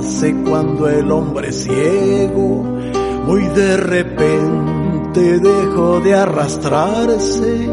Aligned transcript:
Nace 0.00 0.34
cuando 0.48 0.88
el 0.88 1.10
hombre 1.10 1.52
ciego 1.52 2.64
muy 3.26 3.42
de 3.48 3.76
repente 3.76 5.38
dejó 5.40 6.00
de 6.00 6.14
arrastrarse, 6.14 7.68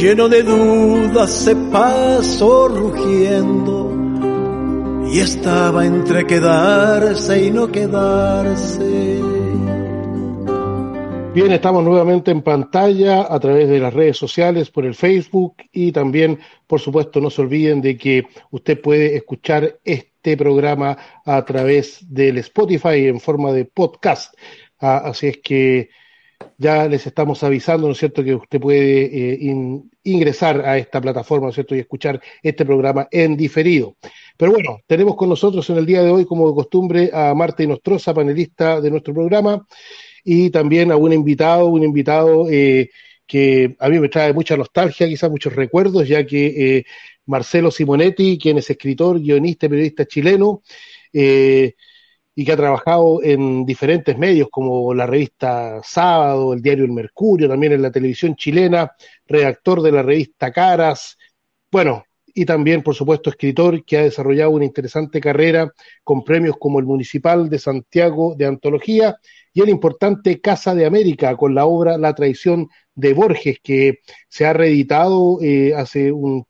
lleno 0.00 0.28
de 0.30 0.42
dudas 0.42 1.30
se 1.30 1.54
pasó 1.70 2.68
rugiendo 2.68 3.92
y 5.12 5.20
estaba 5.20 5.84
entre 5.84 6.26
quedarse 6.26 7.44
y 7.44 7.50
no 7.50 7.70
quedarse. 7.70 9.20
Bien, 11.34 11.52
estamos 11.52 11.84
nuevamente 11.84 12.30
en 12.30 12.40
pantalla 12.40 13.32
a 13.32 13.38
través 13.38 13.68
de 13.68 13.78
las 13.78 13.92
redes 13.92 14.16
sociales, 14.16 14.70
por 14.70 14.86
el 14.86 14.94
Facebook 14.94 15.56
y 15.72 15.92
también, 15.92 16.38
por 16.66 16.80
supuesto, 16.80 17.20
no 17.20 17.28
se 17.28 17.42
olviden 17.42 17.82
de 17.82 17.96
que 17.98 18.26
usted 18.50 18.80
puede 18.80 19.14
escuchar 19.14 19.78
este 19.84 20.17
programa 20.36 20.96
a 21.24 21.44
través 21.44 21.98
del 22.08 22.38
Spotify 22.38 23.06
en 23.06 23.20
forma 23.20 23.52
de 23.52 23.64
podcast. 23.64 24.34
Ah, 24.80 25.02
así 25.04 25.28
es 25.28 25.38
que 25.38 25.90
ya 26.56 26.88
les 26.88 27.06
estamos 27.06 27.42
avisando, 27.42 27.86
¿no 27.86 27.92
es 27.92 27.98
cierto?, 27.98 28.22
que 28.24 28.34
usted 28.34 28.60
puede 28.60 29.04
eh, 29.04 29.54
ingresar 30.04 30.60
a 30.66 30.78
esta 30.78 31.00
plataforma, 31.00 31.46
¿no 31.46 31.50
es 31.50 31.54
cierto?, 31.54 31.74
y 31.74 31.80
escuchar 31.80 32.20
este 32.42 32.64
programa 32.64 33.08
en 33.10 33.36
diferido. 33.36 33.96
Pero 34.36 34.52
bueno, 34.52 34.80
tenemos 34.86 35.16
con 35.16 35.28
nosotros 35.28 35.68
en 35.70 35.78
el 35.78 35.86
día 35.86 36.02
de 36.02 36.10
hoy, 36.10 36.24
como 36.24 36.48
de 36.48 36.54
costumbre, 36.54 37.10
a 37.12 37.34
Marta 37.34 37.62
Inostroza, 37.62 38.14
panelista 38.14 38.80
de 38.80 38.90
nuestro 38.90 39.14
programa 39.14 39.66
y 40.24 40.50
también 40.50 40.92
a 40.92 40.96
un 40.96 41.12
invitado, 41.12 41.66
un 41.66 41.82
invitado 41.82 42.48
eh, 42.50 42.90
que 43.26 43.76
a 43.78 43.88
mí 43.88 44.00
me 44.00 44.08
trae 44.08 44.32
mucha 44.32 44.56
nostalgia, 44.56 45.08
quizás 45.08 45.30
muchos 45.30 45.54
recuerdos, 45.54 46.08
ya 46.08 46.24
que 46.26 46.46
eh, 46.78 46.84
Marcelo 47.28 47.70
Simonetti, 47.70 48.38
quien 48.38 48.58
es 48.58 48.68
escritor, 48.68 49.20
guionista 49.20 49.66
y 49.66 49.68
periodista 49.68 50.06
chileno, 50.06 50.62
eh, 51.12 51.74
y 52.34 52.44
que 52.44 52.52
ha 52.52 52.56
trabajado 52.56 53.22
en 53.22 53.64
diferentes 53.64 54.16
medios 54.16 54.48
como 54.50 54.94
la 54.94 55.06
revista 55.06 55.80
Sábado, 55.82 56.52
el 56.52 56.62
diario 56.62 56.84
El 56.84 56.92
Mercurio, 56.92 57.48
también 57.48 57.72
en 57.72 57.82
la 57.82 57.90
televisión 57.90 58.36
chilena, 58.36 58.92
redactor 59.26 59.82
de 59.82 59.92
la 59.92 60.02
revista 60.02 60.52
Caras, 60.52 61.16
bueno, 61.70 62.04
y 62.34 62.44
también, 62.44 62.82
por 62.82 62.94
supuesto, 62.94 63.30
escritor 63.30 63.84
que 63.84 63.98
ha 63.98 64.02
desarrollado 64.02 64.52
una 64.52 64.64
interesante 64.64 65.20
carrera 65.20 65.72
con 66.04 66.22
premios 66.22 66.56
como 66.58 66.78
el 66.78 66.86
Municipal 66.86 67.48
de 67.50 67.58
Santiago 67.58 68.34
de 68.36 68.46
Antología 68.46 69.16
y 69.52 69.60
el 69.60 69.68
importante 69.68 70.40
Casa 70.40 70.74
de 70.74 70.86
América 70.86 71.36
con 71.36 71.54
la 71.54 71.66
obra 71.66 71.98
La 71.98 72.14
traición 72.14 72.68
de 72.94 73.12
Borges, 73.12 73.58
que 73.60 73.98
se 74.28 74.46
ha 74.46 74.52
reeditado 74.52 75.38
eh, 75.42 75.74
hace 75.74 76.12
un 76.12 76.46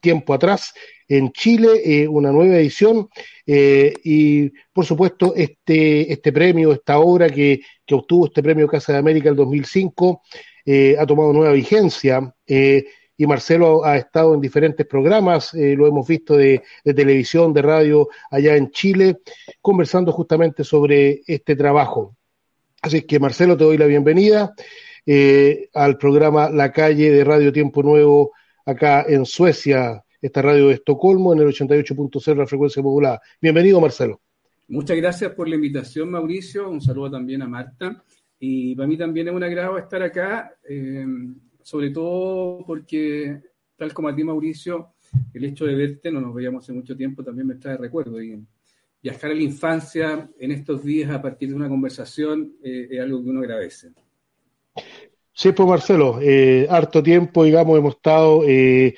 tiempo 0.00 0.34
atrás 0.34 0.72
en 1.08 1.32
Chile, 1.32 1.80
eh, 1.84 2.08
una 2.08 2.30
nueva 2.30 2.56
edición, 2.56 3.08
eh, 3.46 3.94
y 4.04 4.50
por 4.72 4.84
supuesto 4.84 5.34
este, 5.34 6.12
este 6.12 6.32
premio, 6.32 6.72
esta 6.72 6.98
obra 6.98 7.30
que, 7.30 7.60
que 7.86 7.94
obtuvo 7.94 8.26
este 8.26 8.42
premio 8.42 8.68
Casa 8.68 8.92
de 8.92 8.98
América 8.98 9.28
el 9.28 9.36
2005, 9.36 10.22
ha 10.98 11.06
tomado 11.06 11.32
nueva 11.32 11.54
vigencia 11.54 12.34
y 13.20 13.26
Marcelo 13.26 13.84
ha 13.84 13.96
estado 13.96 14.32
en 14.32 14.40
diferentes 14.40 14.86
programas, 14.86 15.52
eh, 15.52 15.74
lo 15.76 15.88
hemos 15.88 16.06
visto 16.06 16.36
de, 16.36 16.62
televisión, 16.84 17.52
de 17.52 17.62
radio 17.62 18.08
allá 18.30 18.56
en 18.56 18.70
Chile, 18.70 19.18
conversando 19.60 20.12
justamente 20.12 20.62
sobre 20.62 21.22
este 21.26 21.56
trabajo. 21.56 22.16
Así 22.80 23.02
que 23.02 23.18
Marcelo, 23.18 23.56
te 23.56 23.64
doy 23.64 23.76
la 23.76 23.86
bienvenida 23.86 24.54
eh, 25.04 25.68
al 25.74 25.98
programa 25.98 26.48
La 26.48 26.70
Calle 26.70 27.10
de 27.10 27.24
Radio 27.24 27.52
Tiempo 27.52 27.82
Nuevo 27.82 28.30
acá 28.68 29.06
en 29.08 29.24
Suecia, 29.24 30.04
esta 30.20 30.42
radio 30.42 30.68
de 30.68 30.74
Estocolmo 30.74 31.32
en 31.32 31.38
el 31.38 31.46
88.0 31.48 32.36
la 32.36 32.46
frecuencia 32.46 32.82
modulada. 32.82 33.20
Bienvenido, 33.40 33.80
Marcelo. 33.80 34.20
Muchas 34.68 34.96
gracias 34.98 35.32
por 35.32 35.48
la 35.48 35.54
invitación, 35.54 36.10
Mauricio. 36.10 36.68
Un 36.68 36.82
saludo 36.82 37.12
también 37.12 37.40
a 37.40 37.48
Marta. 37.48 38.04
Y 38.38 38.74
para 38.76 38.86
mí 38.86 38.98
también 38.98 39.28
es 39.28 39.34
un 39.34 39.42
agrado 39.42 39.78
estar 39.78 40.02
acá. 40.02 40.54
Eh, 40.68 41.06
sobre 41.62 41.90
todo 41.90 42.62
porque, 42.66 43.40
tal 43.74 43.94
como 43.94 44.08
a 44.08 44.14
ti, 44.14 44.22
Mauricio, 44.22 44.92
el 45.32 45.46
hecho 45.46 45.64
de 45.64 45.74
verte, 45.74 46.10
no 46.12 46.20
nos 46.20 46.34
veíamos 46.34 46.62
hace 46.62 46.74
mucho 46.74 46.94
tiempo, 46.94 47.24
también 47.24 47.46
me 47.46 47.54
trae 47.54 47.78
recuerdo. 47.78 48.22
Y 48.22 48.38
viajar 49.02 49.30
a 49.30 49.34
la 49.34 49.42
infancia 49.42 50.28
en 50.38 50.52
estos 50.52 50.84
días 50.84 51.10
a 51.10 51.22
partir 51.22 51.48
de 51.48 51.54
una 51.54 51.70
conversación 51.70 52.52
eh, 52.62 52.88
es 52.90 53.00
algo 53.00 53.24
que 53.24 53.30
uno 53.30 53.40
agradece. 53.40 53.92
Sí, 55.40 55.52
pues 55.52 55.68
Marcelo, 55.68 56.18
eh, 56.20 56.66
harto 56.68 57.00
tiempo, 57.00 57.44
digamos, 57.44 57.78
hemos 57.78 57.94
estado 57.94 58.42
eh, 58.44 58.96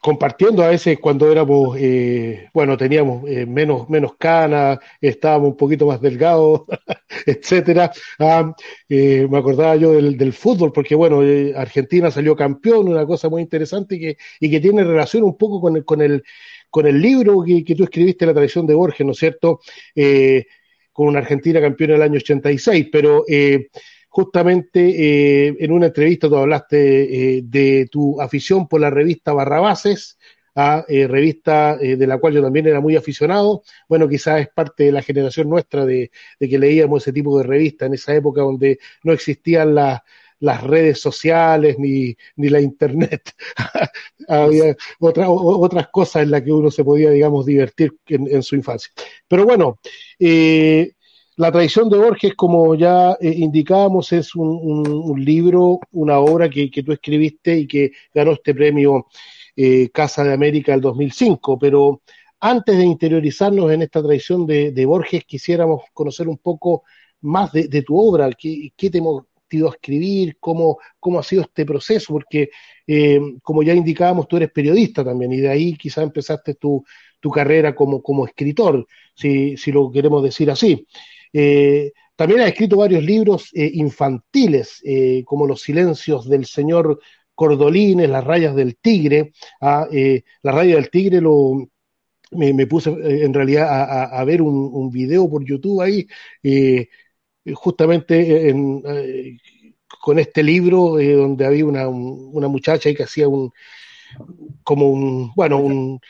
compartiendo 0.00 0.64
a 0.64 0.68
veces 0.70 0.98
cuando 1.00 1.30
éramos, 1.30 1.76
eh, 1.78 2.48
bueno, 2.54 2.78
teníamos 2.78 3.28
eh, 3.28 3.46
menos, 3.46 3.88
menos 3.90 4.16
canas, 4.18 4.78
estábamos 5.00 5.50
un 5.50 5.56
poquito 5.58 5.86
más 5.86 6.00
delgados, 6.00 6.62
etcétera. 7.26 7.92
Ah, 8.18 8.54
eh, 8.88 9.28
me 9.30 9.38
acordaba 9.38 9.76
yo 9.76 9.92
del, 9.92 10.16
del 10.16 10.32
fútbol, 10.32 10.72
porque 10.72 10.94
bueno, 10.94 11.20
Argentina 11.56 12.10
salió 12.10 12.34
campeón, 12.36 12.88
una 12.88 13.06
cosa 13.06 13.28
muy 13.28 13.42
interesante 13.42 13.96
y 13.96 14.00
que, 14.00 14.18
y 14.40 14.50
que 14.50 14.60
tiene 14.60 14.84
relación 14.84 15.24
un 15.24 15.36
poco 15.36 15.60
con 15.60 15.76
el, 15.76 15.84
con 15.84 16.00
el, 16.02 16.24
con 16.70 16.86
el 16.86 17.00
libro 17.02 17.42
que, 17.44 17.64
que 17.64 17.74
tú 17.74 17.84
escribiste, 17.84 18.26
La 18.26 18.34
tradición 18.34 18.66
de 18.66 18.74
Borges, 18.74 19.06
¿no 19.06 19.12
es 19.12 19.18
cierto? 19.18 19.60
con 20.92 21.08
una 21.08 21.20
Argentina 21.20 21.60
campeona 21.60 21.94
el 21.94 22.02
año 22.02 22.16
86, 22.16 22.88
pero 22.92 23.24
justamente 24.10 25.46
eh, 25.46 25.56
en 25.60 25.72
una 25.72 25.86
entrevista 25.86 26.28
tú 26.28 26.36
hablaste 26.36 27.36
eh, 27.38 27.42
de 27.44 27.88
tu 27.90 28.20
afición 28.20 28.68
por 28.68 28.80
la 28.80 28.90
revista 28.90 29.32
Barrabases, 29.32 30.18
a, 30.56 30.84
eh, 30.88 31.06
revista 31.06 31.76
de 31.76 32.06
la 32.08 32.18
cual 32.18 32.34
yo 32.34 32.42
también 32.42 32.66
era 32.66 32.80
muy 32.80 32.96
aficionado. 32.96 33.62
Bueno, 33.88 34.08
quizás 34.08 34.40
es 34.40 34.48
parte 34.48 34.84
de 34.84 34.92
la 34.92 35.00
generación 35.00 35.48
nuestra 35.48 35.86
de, 35.86 36.10
que 36.40 36.58
leíamos 36.58 37.02
ese 37.02 37.12
tipo 37.12 37.38
de 37.38 37.44
revista 37.44 37.86
en 37.86 37.94
esa 37.94 38.14
época 38.14 38.42
donde 38.42 38.80
no 39.04 39.12
existían 39.12 39.74
las 39.74 40.62
redes 40.64 41.00
sociales 41.00 41.76
ni, 41.78 42.16
ni 42.34 42.48
la 42.48 42.60
internet. 42.60 43.32
Había 44.28 44.76
otras 44.98 45.88
cosas 45.92 46.24
en 46.24 46.32
las 46.32 46.42
que 46.42 46.52
uno 46.52 46.70
se 46.70 46.82
podía, 46.82 47.10
digamos, 47.10 47.46
divertir 47.46 47.96
en, 48.08 48.26
en 48.26 48.42
su 48.42 48.56
infancia. 48.56 48.90
Pero 49.28 49.44
bueno, 49.44 49.78
eh, 50.18 50.94
la 51.40 51.50
tradición 51.50 51.88
de 51.88 51.96
Borges, 51.96 52.34
como 52.34 52.74
ya 52.74 53.16
eh, 53.18 53.32
indicábamos, 53.38 54.12
es 54.12 54.34
un, 54.34 55.24
libro, 55.24 55.80
una 55.92 56.18
obra 56.18 56.50
que, 56.50 56.68
tú 56.84 56.92
escribiste 56.92 57.60
y 57.60 57.66
que 57.66 57.92
ganó 58.14 58.32
este 58.32 58.54
premio 58.54 59.06
eh, 59.56 59.88
Casa 59.88 60.22
de 60.22 60.34
América 60.34 60.72
del 60.72 60.82
2005. 60.82 61.58
Pero 61.58 62.02
antes 62.40 62.76
de 62.76 62.84
interiorizarnos 62.84 63.72
en 63.72 63.80
esta 63.80 64.02
tradición 64.02 64.46
de, 64.46 64.84
Borges, 64.84 65.24
quisiéramos 65.24 65.84
conocer 65.94 66.28
un 66.28 66.36
poco 66.36 66.82
más 67.22 67.52
de, 67.52 67.82
tu 67.82 67.98
obra, 67.98 68.30
qué, 68.38 68.74
qué 68.76 68.90
te 68.90 69.00
motivó 69.00 69.68
a 69.68 69.74
escribir, 69.74 70.36
cómo, 70.40 70.78
ha 71.18 71.22
sido 71.22 71.40
este 71.42 71.64
proceso, 71.64 72.12
porque 72.12 72.50
eh, 72.86 73.18
como 73.42 73.62
ya 73.62 73.72
indicábamos, 73.72 74.28
tú 74.28 74.36
eres 74.36 74.52
periodista 74.52 75.02
también 75.02 75.32
y 75.32 75.38
de 75.38 75.48
ahí 75.48 75.74
quizás 75.74 76.04
empezaste 76.04 76.56
tu, 76.56 76.84
carrera 77.32 77.74
como, 77.74 78.26
escritor, 78.26 78.86
si 79.14 79.72
lo 79.72 79.90
queremos 79.90 80.22
decir 80.22 80.50
así. 80.50 80.86
Eh, 81.32 81.92
también 82.16 82.40
ha 82.40 82.48
escrito 82.48 82.76
varios 82.76 83.02
libros 83.02 83.50
eh, 83.54 83.70
infantiles, 83.74 84.80
eh, 84.84 85.22
como 85.24 85.46
Los 85.46 85.62
silencios 85.62 86.28
del 86.28 86.46
señor 86.46 87.00
Cordolines, 87.34 88.10
Las 88.10 88.24
rayas 88.24 88.54
del 88.54 88.76
tigre. 88.76 89.32
Ah, 89.60 89.88
la 90.42 90.52
raya 90.52 90.76
del 90.76 90.90
tigre 90.90 91.20
lo, 91.20 91.68
me, 92.32 92.66
puse 92.66 92.90
en 92.90 93.32
realidad 93.32 93.68
a, 94.12 94.24
ver 94.24 94.42
un, 94.42 94.90
video 94.90 95.28
por 95.28 95.44
YouTube 95.44 95.80
ahí, 95.80 96.06
justamente 97.54 98.54
con 100.00 100.18
este 100.18 100.42
libro 100.42 100.96
donde 100.98 101.46
había 101.46 101.64
una, 101.64 101.88
una 101.88 102.48
muchacha 102.48 102.88
ahí 102.88 102.94
que 102.94 103.04
hacía 103.04 103.26
un, 103.28 103.50
como 104.62 104.90
un, 104.90 105.32
bueno, 105.34 105.58
un, 105.58 106.00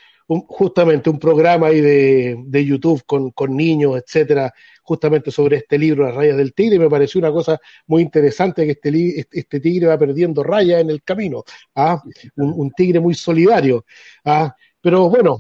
justamente 0.46 1.10
un 1.10 1.18
programa 1.18 1.68
ahí 1.68 1.80
de, 1.80 2.42
de 2.46 2.64
YouTube 2.64 3.02
con, 3.04 3.30
con, 3.32 3.56
niños, 3.56 3.96
etcétera, 3.96 4.52
justamente 4.82 5.30
sobre 5.30 5.56
este 5.56 5.76
libro, 5.76 6.04
Las 6.04 6.14
rayas 6.14 6.36
del 6.36 6.54
tigre, 6.54 6.76
y 6.76 6.78
me 6.78 6.88
pareció 6.88 7.18
una 7.18 7.32
cosa 7.32 7.60
muy 7.86 8.02
interesante 8.02 8.64
que 8.64 8.72
este, 8.72 9.20
este, 9.20 9.40
este 9.40 9.60
tigre 9.60 9.88
va 9.88 9.98
perdiendo 9.98 10.42
rayas 10.44 10.80
en 10.80 10.90
el 10.90 11.02
camino, 11.02 11.42
¿ah? 11.74 12.00
un, 12.36 12.70
tigre 12.70 13.00
muy 13.00 13.14
solidario. 13.14 13.84
¿ah? 14.24 14.54
Pero 14.80 15.10
bueno, 15.10 15.38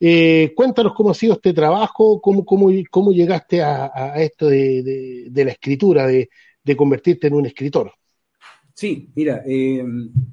eh, 0.00 0.52
cuéntanos 0.56 0.94
cómo 0.94 1.10
ha 1.10 1.14
sido 1.14 1.34
este 1.34 1.52
trabajo, 1.52 2.20
cómo, 2.20 2.44
cómo, 2.44 2.70
cómo 2.90 3.12
llegaste 3.12 3.62
a, 3.62 4.14
esto 4.16 4.48
de, 4.48 4.82
de, 4.82 5.26
de, 5.28 5.44
la 5.44 5.50
escritura, 5.52 6.06
de, 6.06 6.30
de 6.64 6.76
convertirte 6.76 7.26
en 7.26 7.34
un 7.34 7.44
escritor. 7.44 7.92
Sí, 8.74 9.10
mira, 9.14 9.42
eh, 9.46 9.84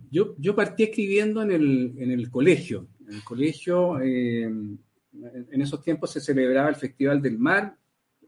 yo, 0.09 0.35
yo 0.37 0.55
partí 0.55 0.83
escribiendo 0.83 1.41
en 1.41 1.51
el, 1.51 1.93
en 1.97 2.11
el 2.11 2.29
colegio. 2.29 2.87
En 3.07 3.15
el 3.15 3.23
colegio, 3.23 3.99
eh, 4.01 4.43
en 4.43 5.61
esos 5.61 5.81
tiempos 5.81 6.11
se 6.11 6.21
celebraba 6.21 6.69
el 6.69 6.75
Festival 6.75 7.21
del 7.21 7.37
Mar. 7.39 7.75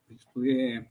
Estudié, 0.08 0.90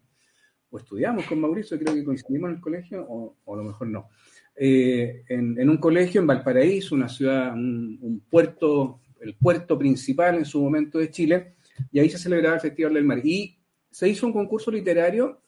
o 0.71 0.79
estudiamos 0.79 1.25
con 1.27 1.41
Mauricio, 1.41 1.79
creo 1.79 1.95
que 1.95 2.05
coincidimos 2.05 2.51
en 2.51 2.57
el 2.57 2.61
colegio, 2.61 3.07
o, 3.09 3.37
a 3.53 3.57
lo 3.57 3.65
mejor 3.65 3.89
no. 3.89 4.09
Eh, 4.55 5.25
en, 5.29 5.69
un 5.69 5.79
colegio 5.79 6.21
en 6.21 6.27
Valparaíso, 6.27 6.95
una 6.95 7.09
ciudad, 7.09 7.55
un, 7.55 7.99
un, 8.03 8.21
puerto, 8.21 9.01
el 9.21 9.35
puerto 9.37 9.79
principal 9.79 10.37
en 10.37 10.45
su 10.45 10.63
momento 10.63 10.99
de 10.99 11.11
Chile, 11.11 11.55
y 11.91 11.99
ahí 11.99 12.11
se 12.11 12.19
celebraba 12.19 12.57
el 12.57 12.61
Festival 12.61 12.95
del 12.95 13.05
Mar. 13.05 13.21
Y 13.25 13.59
se 13.91 14.09
hizo 14.09 14.27
un 14.27 14.33
concurso 14.33 14.71
literario 14.71 15.41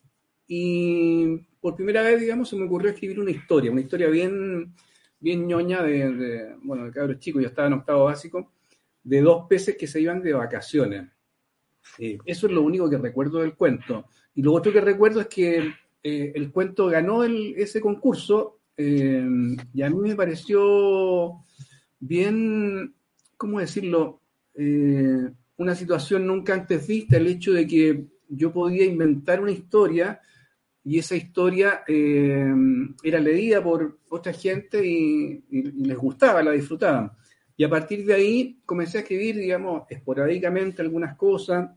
y 0.47 1.37
por 1.61 1.77
primera 1.77 2.03
vez, 2.03 2.21
digamos, 2.21 2.49
se 2.49 2.57
me 2.57 2.65
ocurrió 2.65 2.91
escribir 2.91 3.21
una 3.21 3.31
historia, 3.31 3.71
una 3.71 3.83
historia 3.83 4.09
bien, 4.09 4.75
bien 5.21 5.47
ñoña 5.47 5.83
de, 5.83 6.57
bueno, 6.63 6.87
de 6.87 6.91
cabros 6.91 7.19
chicos, 7.19 7.43
yo 7.43 7.49
estaba 7.49 7.69
en 7.69 7.75
octavo 7.75 8.05
básico, 8.05 8.53
de 9.05 9.21
dos 9.21 9.47
peces 9.49 9.77
que 9.77 9.87
se 9.87 10.01
iban 10.01 10.23
de 10.23 10.33
vacaciones. 10.33 11.09
Eh, 11.99 12.19
eso 12.25 12.47
es 12.47 12.53
lo 12.53 12.63
único 12.63 12.89
que 12.89 12.99
recuerdo 12.99 13.41
del 13.41 13.55
cuento. 13.55 14.07
Y 14.35 14.43
lo 14.43 14.53
otro 14.53 14.73
que 14.73 14.81
recuerdo 14.81 15.21
es 15.21 15.29
que 15.29 15.73
eh, 16.03 16.33
el 16.35 16.51
cuento 16.51 16.87
ganó 16.87 17.25
el, 17.25 17.55
ese 17.57 17.81
concurso 17.81 18.59
eh, 18.77 19.27
y 19.75 19.83
a 19.83 19.91
mí 19.91 19.97
me 19.97 20.17
pareció 20.17 21.45
bien, 21.99 22.95
¿cómo 23.37 23.61
decirlo? 23.61 24.17
una 25.57 25.75
situación 25.75 26.27
nunca 26.27 26.53
antes 26.53 26.87
vista, 26.87 27.17
el 27.17 27.29
hecho 27.29 27.53
de 27.53 27.67
que 27.67 28.05
yo 28.29 28.53
podía 28.53 28.85
inventar 28.85 29.41
una 29.41 29.53
historia 29.53 30.21
y 30.83 30.99
esa 30.99 31.15
historia 31.15 31.83
eh, 31.87 32.55
era 33.03 33.21
leída 33.21 33.63
por 33.63 33.99
otra 34.09 34.33
gente 34.33 34.85
y, 34.85 35.45
les 35.51 35.97
gustaba, 35.97 36.43
la 36.43 36.53
disfrutaban. 36.53 37.13
Y 37.57 37.65
a 37.65 37.69
partir 37.69 38.07
de 38.07 38.15
ahí 38.15 38.61
comencé 38.65 38.99
a 38.99 39.01
escribir, 39.03 39.37
digamos, 39.37 39.83
esporádicamente 39.91 40.81
algunas 40.81 41.17
cosas. 41.17 41.71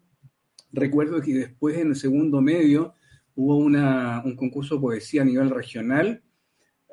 Recuerdo 0.71 1.21
que 1.21 1.33
después 1.33 1.77
en 1.77 1.89
el 1.89 1.95
segundo 1.95 2.41
medio 2.41 2.93
hubo 3.35 3.57
un 3.57 4.35
concurso 4.35 4.75
de 4.75 4.81
poesía 4.81 5.23
a 5.23 5.25
nivel 5.25 5.49
regional 5.49 6.21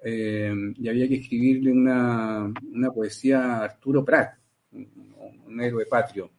eh, 0.03 0.53
y 0.77 0.89
había 0.89 1.07
que 1.07 1.17
escribirle 1.17 1.71
una, 1.71 2.53
una 2.73 2.91
poesía 2.91 3.43
a 3.43 3.65
Arturo 3.65 4.05
Prat, 4.05 4.35
un 4.73 5.61
héroe 5.61 5.87
patrio. 5.87 6.33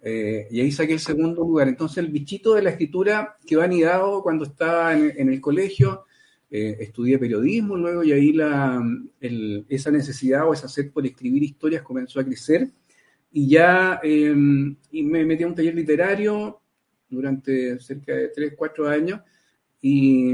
Eh, 0.00 0.46
y 0.50 0.60
ahí 0.60 0.70
saqué 0.70 0.92
el 0.94 1.00
segundo 1.00 1.42
lugar. 1.42 1.68
Entonces, 1.68 1.98
el 1.98 2.08
bichito 2.10 2.54
de 2.54 2.62
la 2.62 2.70
escritura 2.70 3.36
que 3.46 3.56
va 3.56 3.64
anidado 3.64 4.22
cuando 4.22 4.44
estaba 4.44 4.96
en, 4.96 5.28
el 5.28 5.40
colegio, 5.40 6.04
eh, 6.50 6.76
estudié 6.80 7.18
periodismo 7.18 7.76
luego 7.76 8.04
y 8.04 8.12
ahí 8.12 8.32
la, 8.32 8.82
esa 9.68 9.90
necesidad 9.90 10.48
o 10.48 10.54
esa 10.54 10.68
sed 10.68 10.90
por 10.92 11.04
escribir 11.06 11.42
historias 11.42 11.82
comenzó 11.82 12.20
a 12.20 12.24
crecer. 12.24 12.68
Y 13.30 13.48
ya 13.48 14.00
em, 14.02 14.76
y 14.90 15.02
me 15.02 15.24
metí 15.24 15.42
a 15.44 15.48
un 15.48 15.54
taller 15.54 15.74
literario 15.74 16.60
durante 17.08 17.78
cerca 17.80 18.14
de 18.14 18.28
3, 18.28 18.54
4 18.56 18.88
años 18.88 19.20
y, 19.80 20.32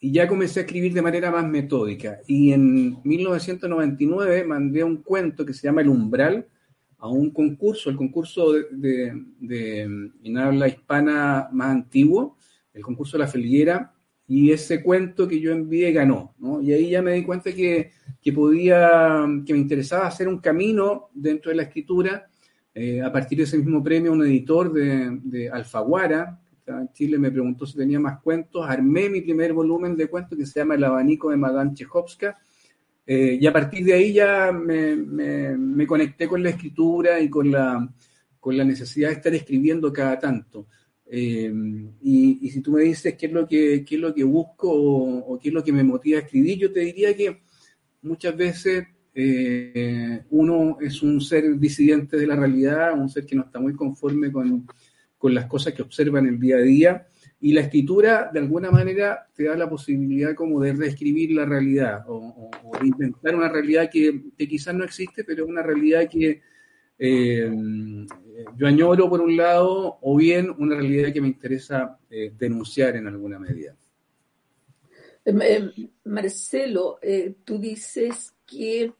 y 0.00 0.12
ya 0.12 0.26
comencé 0.26 0.60
a 0.60 0.62
escribir 0.62 0.92
de 0.92 1.02
manera 1.02 1.30
más 1.30 1.46
metódica. 1.46 2.20
Y 2.26 2.52
en 2.52 3.00
1999 3.04 4.44
mandé 4.44 4.82
un 4.84 5.02
cuento 5.02 5.44
que 5.44 5.54
se 5.54 5.66
llama 5.66 5.82
El 5.82 5.88
Umbral, 5.88 6.46
a 6.98 7.08
un 7.08 7.30
concurso, 7.30 7.90
el 7.90 7.96
concurso 7.96 8.52
de, 8.52 9.12
de, 9.40 10.38
habla 10.38 10.68
hispana 10.68 11.48
más 11.52 11.70
antiguo, 11.70 12.36
el 12.72 12.82
concurso 12.82 13.16
de 13.16 13.24
la 13.24 13.30
Felguera, 13.30 13.94
y 14.26 14.50
ese 14.50 14.82
cuento 14.82 15.26
que 15.26 15.40
yo 15.40 15.52
envié 15.52 15.92
ganó, 15.92 16.34
¿no? 16.38 16.60
Y 16.60 16.72
ahí 16.72 16.90
ya 16.90 17.00
me 17.00 17.14
di 17.14 17.22
cuenta 17.22 17.52
que, 17.52 17.92
que 18.20 18.32
podía, 18.32 19.24
que 19.46 19.52
me 19.54 19.60
interesaba 19.60 20.06
hacer 20.06 20.28
un 20.28 20.38
camino 20.38 21.08
dentro 21.14 21.50
de 21.50 21.56
la 21.56 21.62
escritura. 21.62 22.28
Eh, 22.74 23.00
a 23.00 23.10
partir 23.10 23.38
de 23.38 23.44
ese 23.44 23.56
mismo 23.56 23.82
premio, 23.82 24.12
un 24.12 24.22
editor 24.22 24.72
de, 24.72 25.18
de 25.22 25.48
Alfaguara, 25.48 26.38
en 26.66 26.92
Chile, 26.92 27.18
me 27.18 27.30
preguntó 27.30 27.64
si 27.64 27.76
tenía 27.76 27.98
más 27.98 28.20
cuentos. 28.20 28.68
Armé 28.68 29.08
mi 29.08 29.20
primer 29.20 29.52
volumen 29.52 29.96
de 29.96 30.08
cuentos 30.08 30.38
que 30.38 30.46
se 30.46 30.60
llama 30.60 30.74
El 30.74 30.84
abanico 30.84 31.30
de 31.30 31.36
Madame 31.36 31.72
eh, 33.10 33.38
y 33.40 33.46
a 33.46 33.52
partir 33.54 33.86
de 33.86 33.94
ahí 33.94 34.12
ya 34.12 34.52
me, 34.52 34.94
me, 34.94 35.86
conecté 35.86 36.28
con 36.28 36.42
la 36.42 36.50
escritura 36.50 37.18
y 37.18 37.30
con 37.30 37.50
la, 37.50 37.90
con 38.38 38.54
la 38.54 38.64
necesidad 38.64 39.08
de 39.08 39.14
estar 39.14 39.34
escribiendo 39.34 39.90
cada 39.90 40.18
tanto. 40.18 40.66
Eh, 41.06 41.50
y, 42.02 42.38
y, 42.42 42.50
si 42.50 42.60
tú 42.60 42.72
me 42.72 42.82
dices 42.82 43.14
qué 43.14 43.24
es 43.24 43.32
lo 43.32 43.48
que, 43.48 43.82
qué 43.82 43.94
es 43.94 44.00
lo 44.02 44.12
que 44.12 44.24
busco 44.24 44.70
o, 44.70 45.38
qué 45.38 45.48
es 45.48 45.54
lo 45.54 45.64
que 45.64 45.72
me 45.72 45.82
motiva 45.82 46.18
a 46.18 46.22
escribir, 46.22 46.58
yo 46.58 46.70
te 46.70 46.80
diría 46.80 47.16
que 47.16 47.40
muchas 48.02 48.36
veces 48.36 48.84
eh, 49.14 50.24
uno 50.28 50.76
es 50.78 51.02
un 51.02 51.18
ser 51.22 51.58
disidente 51.58 52.18
de 52.18 52.26
la 52.26 52.36
realidad, 52.36 52.92
un 52.92 53.08
ser 53.08 53.24
que 53.24 53.36
no 53.36 53.44
está 53.44 53.58
muy 53.58 53.72
conforme 53.72 54.30
con, 54.30 54.66
con 55.16 55.34
las 55.34 55.46
cosas 55.46 55.72
que 55.72 55.80
observa 55.80 56.18
en 56.18 56.26
el 56.26 56.38
día 56.38 56.56
a 56.56 56.60
día 56.60 57.06
y 57.40 57.52
la 57.52 57.60
escritura, 57.60 58.30
de 58.32 58.40
alguna 58.40 58.70
manera, 58.70 59.28
te 59.34 59.44
da 59.44 59.56
la 59.56 59.70
posibilidad 59.70 60.34
como 60.34 60.60
de 60.60 60.72
reescribir 60.72 61.32
la 61.32 61.44
realidad 61.44 62.04
o, 62.08 62.50
de 62.80 62.86
inventar 62.88 63.36
una 63.36 63.48
realidad 63.48 63.88
que, 63.90 64.22
quizás 64.36 64.74
no 64.74 64.84
existe, 64.84 65.22
pero 65.22 65.46
una 65.46 65.62
realidad 65.62 66.08
que 66.10 66.42
eh, 66.98 67.48
yo 68.56 68.66
añoro 68.66 69.08
por 69.08 69.20
un 69.20 69.36
lado, 69.36 69.98
o 70.00 70.16
bien 70.16 70.52
una 70.58 70.74
realidad 70.74 71.12
que 71.12 71.20
me 71.20 71.28
interesa 71.28 71.96
eh, 72.10 72.32
denunciar 72.36 72.96
en 72.96 73.06
alguna 73.06 73.38
medida. 73.38 73.76
Em, 75.24 75.70
Marcelo, 76.04 76.98
eh, 77.00 77.36
tú 77.44 77.58
dices 77.58 78.34
que 78.44 78.92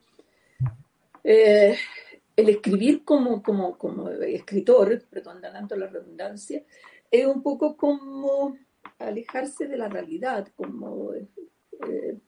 el 1.25 2.49
escribir 2.49 3.05
como, 3.05 3.43
como, 3.43 3.77
como 3.77 4.09
escritor, 4.11 5.03
perdón, 5.11 5.41
dando 5.43 5.75
la 5.75 5.89
redundancia, 5.89 6.63
es 7.11 7.27
un 7.27 7.43
poco 7.43 7.77
como 7.77 8.57
alejarse 8.99 9.67
de 9.67 9.77
la 9.77 9.89
realidad, 9.89 10.49
como 10.55 11.13
eh, 11.15 12.19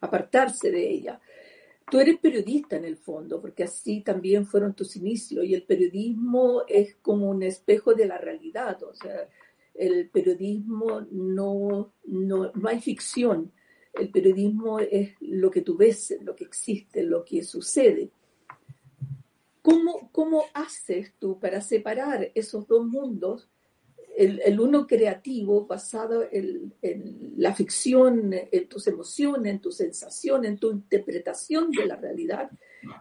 apartarse 0.00 0.70
de 0.70 0.90
ella. 0.90 1.20
Tú 1.90 2.00
eres 2.00 2.18
periodista 2.18 2.76
en 2.76 2.84
el 2.84 2.96
fondo, 2.96 3.40
porque 3.40 3.64
así 3.64 4.00
también 4.00 4.46
fueron 4.46 4.74
tus 4.74 4.96
inicios, 4.96 5.44
y 5.44 5.54
el 5.54 5.62
periodismo 5.62 6.62
es 6.66 6.96
como 6.96 7.30
un 7.30 7.42
espejo 7.42 7.94
de 7.94 8.06
la 8.06 8.18
realidad, 8.18 8.82
o 8.82 8.92
sea, 8.92 9.28
el 9.72 10.08
periodismo 10.08 11.06
no, 11.10 11.92
no, 12.04 12.50
no 12.52 12.68
hay 12.68 12.80
ficción, 12.80 13.52
el 13.92 14.10
periodismo 14.10 14.80
es 14.80 15.14
lo 15.20 15.50
que 15.50 15.62
tú 15.62 15.76
ves, 15.76 16.16
lo 16.22 16.34
que 16.34 16.44
existe, 16.44 17.02
lo 17.02 17.24
que 17.24 17.42
sucede. 17.44 18.10
¿Cómo, 19.62 20.10
¿Cómo 20.12 20.44
haces 20.54 21.14
tú 21.18 21.38
para 21.38 21.60
separar 21.60 22.30
esos 22.34 22.66
dos 22.66 22.86
mundos 22.86 23.48
el, 24.16 24.60
uno 24.60 24.86
creativo 24.86 25.66
basado 25.66 26.24
en, 26.30 26.72
la 27.36 27.54
ficción, 27.54 28.32
en 28.32 28.68
tus 28.68 28.86
emociones, 28.86 29.52
en 29.52 29.60
tu 29.60 29.70
sensación, 29.70 30.44
en 30.44 30.58
tu 30.58 30.70
interpretación 30.70 31.70
de 31.70 31.86
la 31.86 31.96
realidad, 31.96 32.50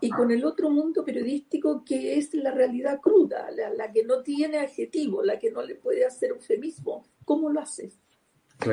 y 0.01 0.09
con 0.09 0.31
el 0.31 0.43
otro 0.43 0.69
mundo 0.69 1.05
periodístico 1.05 1.83
que 1.85 2.17
es 2.17 2.33
la 2.33 2.51
realidad 2.51 2.99
cruda, 2.99 3.49
la, 3.51 3.91
que 3.91 4.03
no 4.03 4.23
tiene 4.23 4.57
adjetivo, 4.57 5.23
la 5.23 5.39
que 5.39 5.51
no 5.51 5.61
le 5.61 5.75
puede 5.75 6.05
hacer 6.05 6.31
eufemismo. 6.31 7.05
¿Cómo 7.23 7.49
lo 7.49 7.61
haces? 7.61 7.99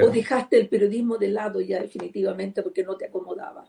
¿O 0.03 0.09
dejaste 0.09 0.59
el 0.59 0.69
periodismo 0.69 1.19
de 1.19 1.29
lado 1.29 1.61
ya 1.61 1.81
definitivamente 1.81 2.63
porque 2.63 2.83
no 2.83 2.97
te 2.97 3.07
acomodaba? 3.07 3.65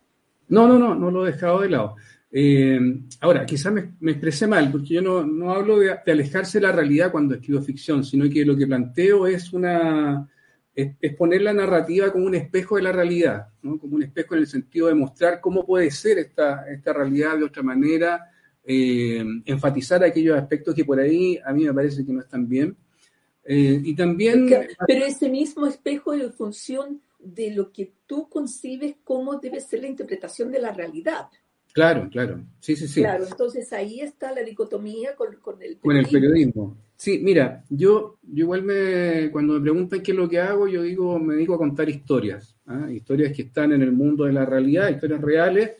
No, 0.48 0.68
no, 0.68 0.80
no, 0.80 0.96
no 0.96 1.12
lo 1.12 1.28
he 1.28 1.32
dejado 1.32 1.62
de 1.62 1.70
lado. 1.70 1.96
Eh, 2.36 2.80
ahora, 3.22 3.46
quizás 3.46 3.72
me, 3.72 4.12
expresé 4.12 4.48
mal, 4.48 4.72
porque 4.72 4.96
yo 4.96 5.04
no, 5.04 5.24
no 5.24 5.52
hablo 5.52 5.78
de, 5.78 5.92
alejarse 5.92 6.60
de 6.60 6.66
la 6.66 6.72
realidad 6.72 7.12
cuando 7.12 7.36
escribo 7.36 7.62
ficción, 7.62 8.04
sino 8.04 8.28
que 8.28 8.44
lo 8.44 8.58
que 8.58 8.66
planteo 8.66 9.28
es 9.28 9.54
una 9.54 10.28
es, 10.74 11.16
poner 11.16 11.44
la 11.44 11.54
narrativa 11.54 12.12
como 12.12 12.26
un 12.26 12.34
espejo 12.34 12.78
de 12.78 12.82
la 12.82 12.92
realidad, 12.92 13.50
como 13.62 13.96
un 13.96 14.02
espejo 14.02 14.34
en 14.34 14.42
el 14.42 14.48
sentido 14.48 14.88
de 14.88 14.96
mostrar 14.96 15.40
cómo 15.40 15.64
puede 15.64 15.92
ser 15.92 16.18
esta, 16.18 16.66
esta 16.68 16.92
realidad 16.92 17.38
de 17.38 17.44
otra 17.44 17.62
manera, 17.62 18.32
eh, 18.64 19.24
enfatizar 19.46 20.04
aquellos 20.04 20.36
aspectos 20.36 20.74
que 20.74 20.86
por 20.86 21.00
ahí 21.00 21.40
a 21.46 21.54
mí 21.54 21.66
me 21.66 21.74
parece 21.74 22.04
que 22.04 22.14
no 22.14 22.22
están 22.22 22.50
bien. 22.50 22.76
Eh, 23.46 23.80
y 23.84 23.96
también... 23.96 24.50
Pero 24.88 25.06
ese 25.06 25.30
mismo 25.30 25.68
espejo 25.68 26.16
en 26.16 26.34
función 26.34 27.02
de 27.20 27.52
lo 27.52 27.72
que 27.72 27.94
tú 28.08 28.28
concibes 28.28 28.96
cómo 29.04 29.36
debe 29.36 29.62
ser 29.62 29.82
la 29.82 29.88
interpretación 29.88 30.52
de 30.52 30.60
la 30.60 30.72
realidad. 30.72 31.28
Claro, 31.74 32.08
claro. 32.12 32.46
Sí, 32.60 32.76
sí, 32.76 32.88
sí. 32.88 33.02
Claro, 33.02 33.26
entonces 33.28 33.74
ahí 33.74 34.00
está 34.00 34.32
la 34.32 34.44
dicotomía 34.44 35.16
con, 35.16 35.36
con 35.38 35.56
el 35.56 35.78
periodismo. 35.78 35.82
Con 35.82 35.98
el 35.98 36.06
periodismo. 36.06 36.78
Sí, 36.96 37.20
mira, 37.22 37.66
yo, 37.68 38.20
yo 38.22 38.44
igual 38.44 38.62
me, 38.62 39.32
cuando 39.32 39.56
me 39.56 39.62
preguntan 39.62 40.02
qué 40.02 40.12
es 40.12 40.18
lo 40.18 40.30
que 40.30 40.40
hago, 40.40 40.68
yo 40.68 40.84
digo, 40.84 41.20
me 41.20 41.34
dedico 41.34 41.56
a 41.56 41.58
contar 41.58 41.90
historias, 41.90 42.56
¿ah? 42.68 42.90
historias 42.92 43.34
que 43.34 43.42
están 43.42 43.74
en 43.74 43.82
el 43.82 43.92
mundo 43.92 44.26
de 44.26 44.34
la 44.34 44.46
realidad, 44.46 44.90
historias 44.90 45.20
reales, 45.20 45.72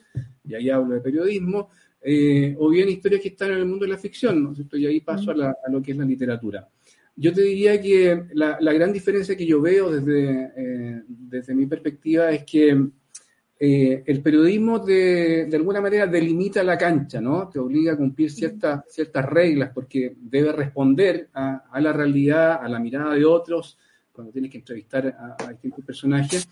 y 0.44 0.54
ahí 0.54 0.68
hablo 0.68 0.96
de 0.96 1.00
periodismo, 1.00 1.70
eh, 2.02 2.56
o 2.58 2.68
bien 2.68 2.88
historias 2.88 3.22
que 3.22 3.28
están 3.28 3.52
en 3.52 3.58
el 3.58 3.66
mundo 3.66 3.86
de 3.86 3.92
la 3.92 3.98
ficción, 3.98 4.42
¿no 4.42 4.52
Y 4.76 4.86
ahí 4.86 5.00
paso 5.00 5.30
a, 5.30 5.70
lo 5.70 5.80
que 5.80 5.92
es 5.92 5.96
la 5.96 6.04
literatura. 6.04 6.68
Yo 7.16 7.32
te 7.32 7.42
diría 7.42 7.80
que 7.80 8.24
la, 8.34 8.58
gran 8.60 8.92
diferencia 8.92 9.36
que 9.36 9.46
yo 9.46 9.60
veo 9.60 9.92
desde, 9.92 10.52
eh, 10.56 11.02
desde 11.06 11.54
mi 11.54 11.66
perspectiva 11.66 12.32
es 12.32 12.44
que 12.44 12.90
eh, 13.66 14.04
el 14.04 14.20
periodismo 14.20 14.78
de, 14.78 15.46
de, 15.46 15.56
alguna 15.56 15.80
manera 15.80 16.06
delimita 16.06 16.62
la 16.62 16.76
cancha, 16.76 17.18
¿no? 17.18 17.48
Te 17.48 17.58
obliga 17.58 17.94
a 17.94 17.96
cumplir 17.96 18.30
ciertas, 18.30 18.82
ciertas 18.90 19.24
reglas 19.24 19.70
porque 19.72 20.14
debe 20.20 20.52
responder 20.52 21.30
a, 21.32 21.64
a, 21.72 21.80
la 21.80 21.90
realidad, 21.90 22.62
a 22.62 22.68
la 22.68 22.78
mirada 22.78 23.14
de 23.14 23.24
otros, 23.24 23.78
cuando 24.12 24.30
tienes 24.30 24.50
que 24.50 24.58
entrevistar 24.58 25.06
a, 25.06 25.48
distintos 25.48 25.82
personajes. 25.82 26.46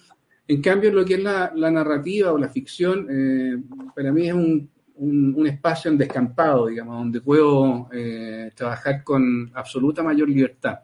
En 0.48 0.62
cambio, 0.62 0.90
lo 0.90 1.04
que 1.04 1.14
es 1.16 1.22
la, 1.22 1.52
la 1.54 1.70
narrativa 1.70 2.32
o 2.32 2.38
la 2.38 2.48
ficción, 2.48 3.06
eh, 3.10 3.58
para 3.94 4.10
mí 4.10 4.28
es 4.28 4.34
un, 4.34 4.70
un, 4.94 5.46
espacio 5.46 5.90
en 5.90 5.98
descampado, 5.98 6.68
digamos, 6.68 6.96
donde 6.96 7.20
puedo 7.20 7.90
eh, 7.92 8.52
trabajar 8.54 9.04
con 9.04 9.50
absoluta 9.52 10.02
mayor 10.02 10.30
libertad. 10.30 10.78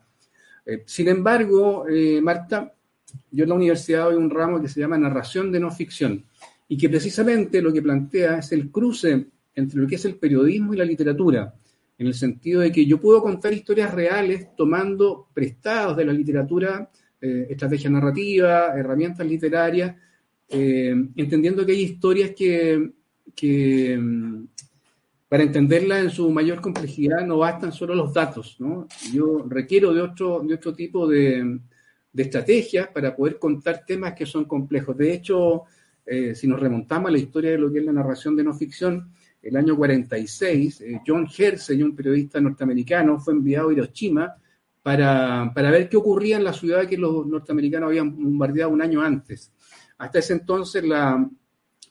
sin 0.84 1.08
embargo, 1.08 1.86
Marta, 2.20 2.74
yo 3.30 3.44
en 3.44 3.48
la 3.50 3.56
universidad 3.56 4.04
doy 4.04 4.16
un 4.16 4.30
ramo 4.30 4.60
que 4.60 4.68
se 4.68 4.80
llama 4.80 4.98
narración 4.98 5.50
de 5.52 5.60
no 5.60 5.70
ficción 5.70 6.24
y 6.68 6.76
que 6.76 6.88
precisamente 6.88 7.62
lo 7.62 7.72
que 7.72 7.82
plantea 7.82 8.38
es 8.38 8.52
el 8.52 8.70
cruce 8.70 9.26
entre 9.54 9.80
lo 9.80 9.86
que 9.86 9.96
es 9.96 10.04
el 10.04 10.16
periodismo 10.16 10.74
y 10.74 10.76
la 10.76 10.84
literatura, 10.84 11.54
en 11.96 12.06
el 12.06 12.14
sentido 12.14 12.60
de 12.60 12.70
que 12.70 12.86
yo 12.86 13.00
puedo 13.00 13.22
contar 13.22 13.52
historias 13.52 13.92
reales 13.92 14.54
tomando 14.56 15.28
prestados 15.34 15.96
de 15.96 16.04
la 16.04 16.12
literatura, 16.12 16.90
eh, 17.20 17.46
estrategia 17.50 17.90
narrativa, 17.90 18.72
herramientas 18.76 19.26
literarias, 19.26 19.96
eh, 20.48 20.94
entendiendo 21.16 21.66
que 21.66 21.72
hay 21.72 21.82
historias 21.82 22.30
que, 22.36 22.92
que 23.34 23.98
mm, 23.98 24.44
para 25.28 25.42
entenderlas 25.42 26.04
en 26.04 26.10
su 26.10 26.30
mayor 26.30 26.60
complejidad 26.60 27.26
no 27.26 27.38
bastan 27.38 27.72
solo 27.72 27.94
los 27.94 28.14
datos, 28.14 28.56
¿no? 28.60 28.86
Yo 29.12 29.44
requiero 29.48 29.92
de 29.92 30.00
otro, 30.00 30.40
de 30.40 30.54
otro 30.54 30.74
tipo 30.74 31.06
de, 31.06 31.58
de 32.12 32.22
estrategias 32.22 32.88
para 32.88 33.14
poder 33.14 33.38
contar 33.38 33.84
temas 33.86 34.14
que 34.14 34.26
son 34.26 34.44
complejos. 34.44 34.96
De 34.96 35.12
hecho, 35.12 35.64
eh, 36.04 36.34
si 36.34 36.46
nos 36.46 36.58
remontamos 36.58 37.08
a 37.08 37.12
la 37.12 37.18
historia 37.18 37.50
de 37.50 37.58
lo 37.58 37.70
que 37.70 37.80
es 37.80 37.84
la 37.84 37.92
narración 37.92 38.34
de 38.34 38.44
no 38.44 38.54
ficción, 38.54 39.12
el 39.42 39.56
año 39.56 39.76
46, 39.76 40.80
eh, 40.80 41.00
John 41.06 41.28
Hersey, 41.36 41.82
un 41.82 41.94
periodista 41.94 42.40
norteamericano, 42.40 43.20
fue 43.20 43.34
enviado 43.34 43.68
a 43.68 43.72
Hiroshima 43.72 44.34
para, 44.82 45.52
para, 45.54 45.70
ver 45.70 45.88
qué 45.88 45.96
ocurría 45.96 46.38
en 46.38 46.44
la 46.44 46.52
ciudad 46.52 46.86
que 46.86 46.96
los 46.96 47.26
norteamericanos 47.26 47.88
habían 47.88 48.16
bombardeado 48.16 48.70
un 48.70 48.82
año 48.82 49.02
antes. 49.02 49.52
Hasta 49.98 50.18
ese 50.18 50.32
entonces 50.32 50.84
la, 50.84 51.28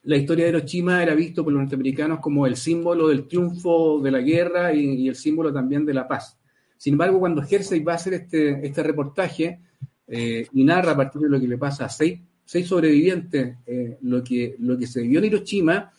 la 0.04 0.16
historia 0.18 0.46
de 0.46 0.50
Hiroshima 0.50 1.04
era 1.04 1.14
visto 1.14 1.44
por 1.44 1.54
los 1.54 1.62
norteamericanos 1.62 2.20
como 2.20 2.48
el 2.48 2.56
símbolo 2.56 3.10
del 3.10 3.28
triunfo 3.28 4.00
de 4.02 4.12
la 4.12 4.20
guerra 4.20 4.74
y, 4.74 5.04
y 5.04 5.08
el 5.08 5.16
símbolo 5.16 5.54
también 5.54 5.86
de 5.86 5.94
la 5.94 6.08
paz. 6.08 6.38
Sin 6.78 6.94
embargo, 6.94 7.20
cuando 7.20 7.44
Hersey 7.44 7.82
va 7.82 7.94
a 7.94 7.96
hacer 7.96 8.14
este, 8.14 8.66
este 8.66 8.84
reportaje, 8.84 9.60
eh, 10.08 10.48
y 10.54 10.64
narra 10.64 10.94
a 10.94 10.96
partir 10.96 11.22
de 11.22 11.30
lo 11.30 11.40
que 11.40 11.48
le 11.48 11.58
pasa 11.58 11.86
a 11.86 11.90
seis, 11.90 12.20
sobrevivientes 12.46 13.58
eh, 13.66 13.98
lo, 14.02 14.24
que, 14.24 14.56
lo 14.60 14.78
que 14.78 14.88
se 14.88 15.02
vivió 15.02 15.20
en 15.20 15.26
Hiroshima, 15.26 15.92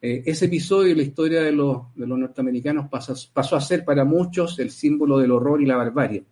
eh, 0.00 0.22
ese 0.26 0.46
episodio 0.46 0.88
de 0.88 0.96
la 0.96 1.02
historia 1.02 1.42
de 1.42 1.52
los, 1.52 1.94
de 1.94 2.06
los 2.06 2.18
norteamericanos 2.18 2.88
pasó, 2.88 3.14
pasó, 3.32 3.54
a 3.54 3.60
ser 3.60 3.84
para 3.84 4.04
muchos 4.04 4.58
el 4.58 4.70
símbolo 4.70 5.18
del 5.18 5.30
horror 5.30 5.62
y 5.62 5.66
la 5.66 5.76
barbarie. 5.76 6.24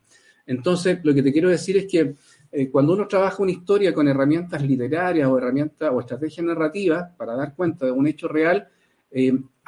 Entonces, 0.46 0.98
lo 1.04 1.14
que 1.14 1.22
te 1.22 1.32
quiero 1.32 1.48
decir 1.48 1.76
es 1.76 1.86
que 1.86 2.16
cuando 2.72 2.94
uno 2.94 3.06
trabaja 3.06 3.40
una 3.40 3.52
historia 3.52 3.94
con 3.94 4.08
herramientas 4.08 4.60
literarias 4.60 5.28
o 5.28 5.38
herramientas 5.38 5.88
o 5.92 6.00
estrategias 6.00 6.44
narrativas 6.44 7.12
para 7.16 7.36
dar 7.36 7.54
cuenta 7.54 7.86
de 7.86 7.92
un 7.92 8.08
hecho 8.08 8.26
real, 8.26 8.66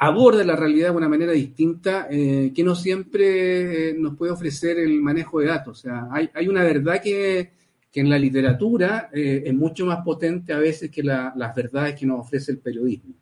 aborda 0.05 0.43
la 0.43 0.55
realidad 0.55 0.89
de 0.89 0.97
una 0.97 1.09
manera 1.09 1.31
distinta 1.31 2.07
que 2.09 2.63
no 2.63 2.75
siempre 2.75 3.93
nos 3.97 4.15
puede 4.15 4.31
ofrecer 4.31 4.79
el 4.79 5.01
manejo 5.01 5.39
de 5.39 5.47
datos. 5.47 5.79
O 5.79 5.81
sea, 5.81 6.07
hay, 6.11 6.47
una 6.47 6.63
verdad 6.63 7.01
que, 7.01 7.51
en 7.95 8.09
la 8.09 8.17
literatura 8.17 9.09
eh, 9.13 9.43
es 9.45 9.53
mucho 9.53 9.85
más 9.85 10.03
potente 10.03 10.51
a 10.51 10.57
veces 10.57 10.89
que 10.89 11.03
las 11.03 11.55
verdades 11.55 11.95
que 11.95 12.05
nos 12.05 12.21
ofrece 12.21 12.51
el 12.51 12.57
periodismo. 12.57 13.13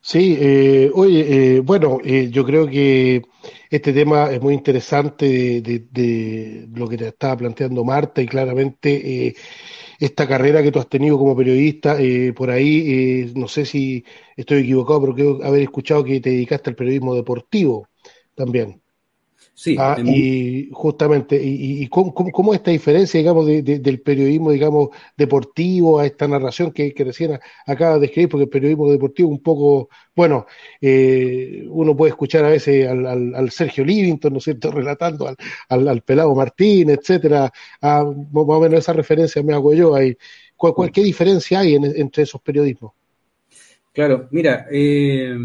Sí, 0.00 0.36
eh, 0.38 0.90
oye, 0.92 1.56
eh, 1.56 1.60
bueno, 1.60 2.00
yo 2.02 2.44
creo 2.44 2.66
que 2.66 3.22
este 3.70 3.92
tema 3.92 4.30
es 4.30 4.42
muy 4.42 4.52
interesante 4.52 5.62
de, 5.62 6.68
lo 6.74 6.88
que 6.88 6.98
te 6.98 7.08
estaba 7.08 7.36
planteando 7.36 7.84
Marta 7.84 8.20
y 8.20 8.26
claramente 8.26 9.34
esta 9.98 10.26
carrera 10.28 10.62
que 10.62 10.72
tú 10.72 10.78
has 10.78 10.88
tenido 10.88 11.18
como 11.18 11.36
periodista, 11.36 11.96
por 12.36 12.50
ahí, 12.50 13.32
no 13.34 13.48
sé 13.48 13.64
si 13.66 14.04
estoy 14.36 14.60
equivocado, 14.62 15.00
pero 15.02 15.14
creo 15.14 15.44
haber 15.44 15.62
escuchado 15.62 16.04
que 16.04 16.20
te 16.20 16.30
dedicaste 16.30 16.70
al 16.70 16.76
periodismo 16.76 17.14
deportivo 17.14 17.88
también. 18.34 18.81
Sí. 19.54 19.76
Ah, 19.78 19.96
y 20.02 20.70
justamente, 20.72 21.38
y, 21.40 21.86
cómo, 21.88 22.54
esta 22.54 22.70
diferencia, 22.70 23.18
digamos, 23.18 23.46
del 23.46 24.00
periodismo, 24.00 24.50
digamos, 24.50 24.88
deportivo 25.16 26.00
a 26.00 26.06
esta 26.06 26.26
narración 26.26 26.72
que, 26.72 26.94
recién 26.96 27.38
acaba 27.66 27.98
de 27.98 28.06
escribir, 28.06 28.30
porque 28.30 28.44
el 28.44 28.48
periodismo 28.48 28.90
deportivo 28.90 29.28
un 29.28 29.42
poco, 29.42 29.90
bueno, 30.16 30.46
eh, 30.80 31.64
uno 31.68 31.94
puede 31.94 32.10
escuchar 32.10 32.44
a 32.46 32.48
veces 32.48 32.88
al, 32.88 33.50
Sergio 33.50 33.84
Livington, 33.84 34.32
¿no 34.32 34.38
es 34.38 34.44
cierto?, 34.44 34.70
relatando 34.72 35.28
al, 35.68 35.88
al, 35.88 36.02
Pelado 36.02 36.34
Martín, 36.34 36.90
etcétera, 36.90 37.52
ah, 37.82 38.04
más 38.04 38.44
o 38.46 38.60
menos 38.60 38.80
esa 38.80 38.94
referencia 38.94 39.42
me 39.42 39.52
hago 39.52 39.74
yo 39.74 39.94
ahí. 39.94 40.16
¿Cuál, 40.56 40.90
qué 40.90 41.02
diferencia 41.02 41.60
hay 41.60 41.74
entre 41.74 42.22
esos 42.22 42.40
periodismos? 42.40 42.92
Claro, 43.92 44.28
mira, 44.30 44.66
eh, 44.70 45.36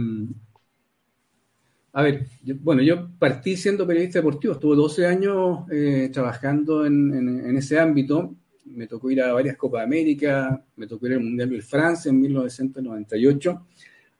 a 1.97 2.03
ver, 2.03 2.27
bueno, 2.59 2.83
yo 2.83 3.09
partí 3.17 3.57
siendo 3.57 3.87
periodista 3.87 4.19
deportivo, 4.19 4.53
estuve 4.53 4.75
12 4.75 5.07
años 5.07 5.61
eh, 5.71 6.11
trabajando 6.13 6.85
en, 6.85 7.57
ese 7.57 7.79
ámbito, 7.79 8.35
me 8.65 8.85
tocó 8.85 9.09
ir 9.09 9.19
a 9.19 9.33
varias 9.33 9.57
Copas 9.57 9.79
de 9.79 9.85
América, 9.85 10.63
me 10.75 10.85
tocó 10.85 11.07
ir 11.07 11.13
al 11.13 11.21
Mundial 11.21 11.49
de 11.49 11.59
Francia 11.63 12.09
en 12.09 12.21
1998, 12.21 13.67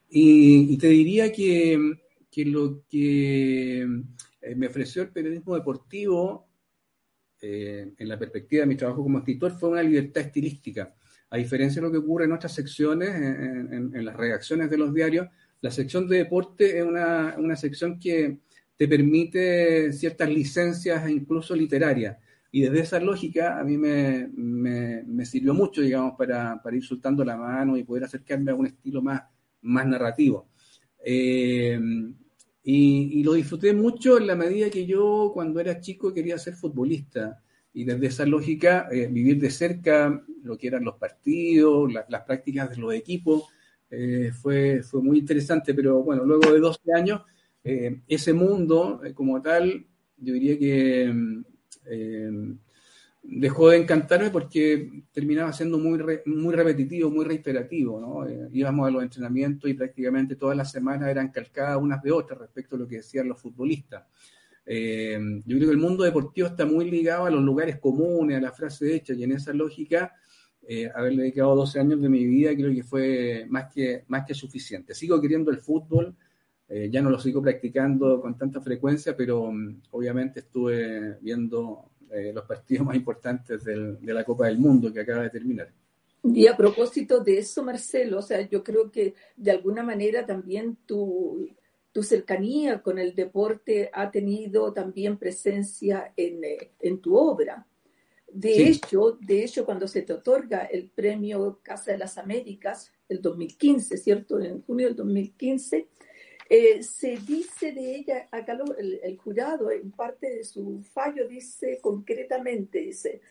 y, 0.09 0.75
te 0.79 0.87
diría 0.87 1.31
que, 1.31 1.77
lo 2.47 2.81
que 2.89 3.81
eh, 4.41 4.55
me 4.55 4.65
ofreció 4.65 5.03
el 5.03 5.09
periodismo 5.09 5.53
deportivo 5.53 6.47
eh, 7.39 7.93
en 7.95 8.09
la 8.09 8.17
perspectiva 8.17 8.61
de 8.61 8.67
mi 8.69 8.75
trabajo 8.75 9.03
como 9.03 9.19
escritor 9.19 9.51
fue 9.51 9.69
una 9.69 9.83
libertad 9.83 10.23
estilística. 10.23 10.95
A 11.29 11.37
diferencia 11.37 11.79
de 11.79 11.87
lo 11.87 11.91
que 11.91 11.99
ocurre 11.99 12.25
en 12.25 12.31
otras 12.31 12.55
secciones, 12.55 13.09
en 13.09 14.03
las 14.03 14.15
redacciones 14.15 14.67
de 14.67 14.77
los 14.79 14.91
diarios, 14.91 15.27
la 15.61 15.71
sección 15.71 16.07
de 16.07 16.17
deporte 16.17 16.79
es 16.79 16.85
una, 16.85 17.35
una 17.37 17.55
sección 17.55 17.99
que 17.99 18.39
te 18.75 18.87
permite 18.87 19.91
ciertas 19.91 20.29
licencias 20.29 21.09
incluso 21.09 21.55
literarias. 21.55 22.17
Y 22.51 22.61
desde 22.61 22.79
esa 22.79 22.99
lógica 22.99 23.59
a 23.59 23.63
mí 23.63 23.77
me, 23.77 24.29
me, 24.35 25.25
sirvió 25.25 25.53
mucho, 25.53 25.81
digamos, 25.81 26.13
para, 26.17 26.61
para, 26.61 26.75
ir 26.75 26.83
soltando 26.83 27.25
la 27.25 27.35
mano 27.35 27.75
y 27.75 27.83
poder 27.83 28.05
acercarme 28.05 28.51
a 28.51 28.55
un 28.55 28.67
estilo 28.67 29.01
más, 29.01 29.23
más 29.61 29.85
narrativo. 29.85 30.47
Eh, 31.03 31.79
y, 32.63 33.19
y, 33.19 33.23
lo 33.23 33.33
disfruté 33.33 33.73
mucho 33.73 34.17
en 34.17 34.27
la 34.27 34.35
medida 34.35 34.69
que 34.69 34.85
yo 34.85 35.31
cuando 35.33 35.59
era 35.59 35.79
chico 35.79 36.13
quería 36.13 36.37
ser 36.37 36.53
futbolista. 36.53 37.43
Y 37.73 37.83
desde 37.83 38.07
esa 38.07 38.25
lógica, 38.25 38.87
eh, 38.91 39.07
vivir 39.07 39.39
de 39.39 39.49
cerca 39.51 40.23
lo 40.43 40.57
que 40.57 40.67
eran 40.67 40.83
los 40.83 40.95
partidos, 40.95 41.91
las 41.93 42.23
prácticas 42.23 42.69
de 42.71 42.77
los 42.77 42.93
equipos, 42.93 43.43
eh, 43.89 44.31
fue, 44.33 44.83
fue 44.83 45.01
muy 45.01 45.19
interesante, 45.19 45.73
pero 45.73 46.03
bueno, 46.03 46.25
luego 46.25 46.51
de 46.51 46.59
12 46.59 46.93
años, 46.93 47.21
eh, 47.63 48.01
ese 48.07 48.33
mundo 48.33 49.01
eh, 49.03 49.13
como 49.13 49.41
tal, 49.41 49.85
yo 50.17 50.33
diría 50.33 50.57
que 50.57 51.43
dejó 53.23 53.69
de 53.69 53.77
encantarme 53.77 54.29
porque 54.29 55.03
terminaba 55.11 55.51
siendo 55.53 55.77
muy, 55.77 55.99
muy 56.25 56.55
repetitivo, 56.55 57.09
muy 57.09 57.25
reiterativo, 57.25 57.99
¿no? 57.99 58.49
íbamos 58.51 58.87
a 58.87 58.91
los 58.91 59.03
entrenamientos 59.03 59.69
y 59.69 59.73
prácticamente 59.73 60.35
todas 60.35 60.55
las 60.55 60.71
semanas 60.71 61.09
eran 61.09 61.29
calcadas 61.29 61.77
unas 61.77 62.01
de 62.01 62.11
otras 62.11 62.39
respecto 62.39 62.75
a 62.75 62.79
lo 62.79 62.87
que 62.87 62.97
decían 62.97 63.27
los 63.27 63.39
futbolistas. 63.39 64.05
yo 64.65 65.57
creo 65.57 65.59
que 65.59 65.71
el 65.71 65.77
mundo 65.77 66.03
deportivo 66.03 66.47
está 66.47 66.65
muy 66.65 66.89
ligado 66.89 67.25
a 67.25 67.31
los 67.31 67.41
lugares 67.41 67.77
comunes, 67.79 68.37
a 68.37 68.41
la 68.41 68.51
frase 68.51 68.95
hecha, 68.95 69.13
y 69.13 69.23
en 69.23 69.33
esa 69.33 69.53
lógica 69.53 70.13
eh, 70.69 70.91
haberle 70.93 71.23
dedicado 71.23 71.55
12 71.55 71.79
años 71.79 72.01
de 72.01 72.09
mi 72.09 72.25
vida 72.25 72.53
creo 72.53 72.73
que 72.73 72.83
fue 72.83 73.45
más 73.47 73.73
que, 73.73 74.03
más 74.07 74.25
que 74.25 74.33
suficiente. 74.33 74.93
Sigo 74.93 75.21
queriendo 75.21 75.49
el 75.49 75.59
fútbol, 75.59 76.13
eh, 76.67 76.89
ya 76.91 77.01
no 77.01 77.09
lo 77.09 77.19
sigo 77.19 77.41
practicando 77.41 78.19
con 78.19 78.37
tanta 78.37 78.59
frecuencia, 78.59 79.15
pero 79.15 79.51
mm, 79.51 79.83
obviamente 79.91 80.41
estuve 80.41 81.17
viendo 81.21 81.91
eh, 82.11 82.31
los 82.33 82.43
partidos 82.45 82.85
más 82.87 82.95
importantes 82.95 83.63
de 83.63 84.13
la 84.13 84.23
Copa 84.23 84.47
del 84.47 84.59
Mundo 84.59 84.91
que 84.91 84.99
acaba 84.99 85.23
de 85.23 85.29
terminar. 85.29 85.71
Y 86.23 86.47
a 86.47 86.57
propósito 86.57 87.21
de 87.21 87.37
eso, 87.37 87.63
Marcelo, 87.63 88.19
o 88.19 88.21
sea, 88.21 88.41
yo 88.41 88.63
creo 88.63 88.91
que 88.91 89.13
de 89.35 89.51
alguna 89.51 89.83
manera 89.83 90.25
también 90.25 90.77
tu, 90.85 91.47
tu 91.91 92.03
cercanía 92.03 92.81
con 92.81 92.99
el 92.99 93.15
deporte 93.15 93.89
ha 93.93 94.11
tenido 94.11 94.73
también 94.73 95.17
presencia 95.17 96.13
en, 96.17 96.43
eh, 96.43 96.71
en 96.79 96.99
tu 96.99 97.15
obra. 97.15 97.65
De 98.27 98.67
hecho, 98.67 99.17
de 99.21 99.43
hecho, 99.43 99.65
cuando 99.65 99.87
se 99.87 100.01
te 100.01 100.13
otorga 100.13 100.65
el 100.65 100.89
premio 100.89 101.59
Casa 101.63 101.91
de 101.91 101.97
las 101.97 102.17
Américas, 102.17 102.91
el 103.07 103.21
2015, 103.21 103.97
¿cierto? 103.97 104.39
En 104.39 104.61
junio 104.63 104.87
del 104.87 104.95
2015, 104.95 105.87
eh, 106.49 106.83
se 106.83 107.17
dice 107.17 107.71
de 107.71 107.95
ella, 107.95 108.27
acá 108.31 108.57
el, 108.77 108.99
el, 109.03 109.17
jurado 109.17 109.71
en 109.71 109.91
parte 109.91 110.29
de 110.29 110.43
su 110.43 110.81
fallo 110.81 111.27
dice 111.27 111.79
concretamente, 111.81 112.79
dice, 112.79 113.21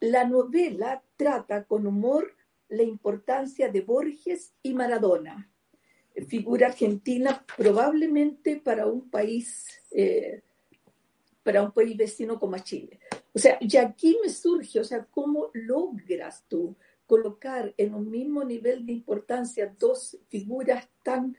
la 0.00 0.24
novela 0.24 1.02
trata 1.16 1.64
con 1.64 1.86
humor 1.86 2.34
la 2.68 2.82
importancia 2.82 3.68
de 3.68 3.80
Borges 3.80 4.52
y 4.62 4.74
Maradona, 4.74 5.50
figura 6.26 6.68
argentina 6.68 7.44
probablemente 7.56 8.56
para 8.56 8.86
un 8.86 9.08
país, 9.08 9.80
eh, 9.90 10.42
para 11.48 11.62
un 11.62 11.72
país 11.72 11.96
vecino 11.96 12.38
como 12.38 12.58
Chile. 12.58 13.00
O 13.32 13.38
sea, 13.38 13.56
y 13.58 13.74
aquí 13.78 14.18
me 14.22 14.28
surge, 14.28 14.80
o 14.80 14.84
sea, 14.84 15.06
¿cómo 15.10 15.48
logras 15.54 16.44
tú 16.46 16.76
colocar 17.06 17.72
en 17.78 17.94
un 17.94 18.10
mismo 18.10 18.44
nivel 18.44 18.84
de 18.84 18.92
importancia 18.92 19.74
dos 19.78 20.18
figuras 20.28 20.86
tan, 21.02 21.34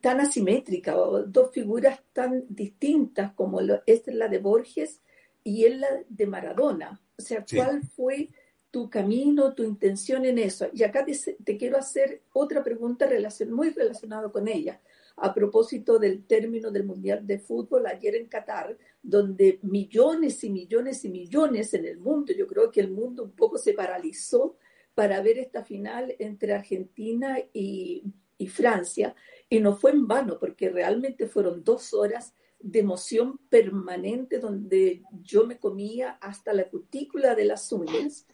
tan 0.00 0.20
asimétricas, 0.20 0.94
o 0.94 1.24
dos 1.24 1.50
figuras 1.50 2.00
tan 2.12 2.44
distintas 2.48 3.32
como 3.32 3.60
lo, 3.60 3.82
es 3.84 4.06
la 4.06 4.28
de 4.28 4.38
Borges 4.38 5.00
y 5.42 5.64
es 5.64 5.76
la 5.76 5.88
de 6.08 6.26
Maradona? 6.28 7.02
O 7.18 7.22
sea, 7.22 7.44
¿cuál 7.52 7.82
fue 7.82 8.28
tu 8.70 8.88
camino, 8.88 9.54
tu 9.54 9.64
intención 9.64 10.24
en 10.24 10.38
eso? 10.38 10.68
Y 10.72 10.84
acá 10.84 11.04
te, 11.04 11.58
quiero 11.58 11.78
hacer 11.78 12.22
otra 12.32 12.62
pregunta 12.62 13.08
muy 13.48 13.70
relacionada 13.70 14.30
con 14.30 14.46
ella, 14.46 14.80
a 15.16 15.34
propósito 15.34 15.98
del 15.98 16.24
término 16.24 16.70
del 16.70 16.84
Mundial 16.84 17.26
de 17.26 17.40
Fútbol 17.40 17.86
ayer 17.86 18.14
en 18.14 18.28
Qatar, 18.28 18.76
donde 19.08 19.58
millones 19.62 20.44
y 20.44 20.50
millones 20.50 21.02
y 21.06 21.08
millones 21.08 21.72
en 21.72 21.86
el 21.86 21.98
mundo, 21.98 22.34
yo 22.34 22.46
creo 22.46 22.70
que 22.70 22.80
el 22.80 22.90
mundo 22.90 23.24
un 23.24 23.30
poco 23.30 23.56
se 23.56 23.72
paralizó 23.72 24.58
para 24.94 25.22
ver 25.22 25.38
esta 25.38 25.64
final 25.64 26.14
entre 26.18 26.52
Argentina 26.52 27.38
y, 27.54 28.04
y 28.36 28.46
Francia, 28.48 29.14
y 29.48 29.60
no 29.60 29.74
fue 29.76 29.92
en 29.92 30.06
vano, 30.06 30.38
porque 30.38 30.68
realmente 30.68 31.26
fueron 31.26 31.64
dos 31.64 31.94
horas 31.94 32.34
de 32.60 32.80
emoción 32.80 33.38
permanente 33.48 34.40
donde 34.40 35.02
yo 35.22 35.46
me 35.46 35.58
comía 35.58 36.18
hasta 36.20 36.52
la 36.52 36.68
cutícula 36.68 37.34
de 37.34 37.46
las 37.46 37.72
uñas. 37.72 38.26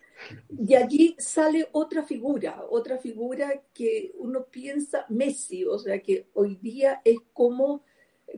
Y 0.58 0.74
allí 0.74 1.14
sale 1.18 1.68
otra 1.70 2.02
figura, 2.02 2.64
otra 2.68 2.98
figura 2.98 3.62
que 3.72 4.12
uno 4.16 4.46
piensa 4.46 5.06
Messi, 5.08 5.64
o 5.64 5.78
sea 5.78 6.00
que 6.00 6.30
hoy 6.32 6.56
día 6.56 7.00
es 7.04 7.18
como, 7.32 7.84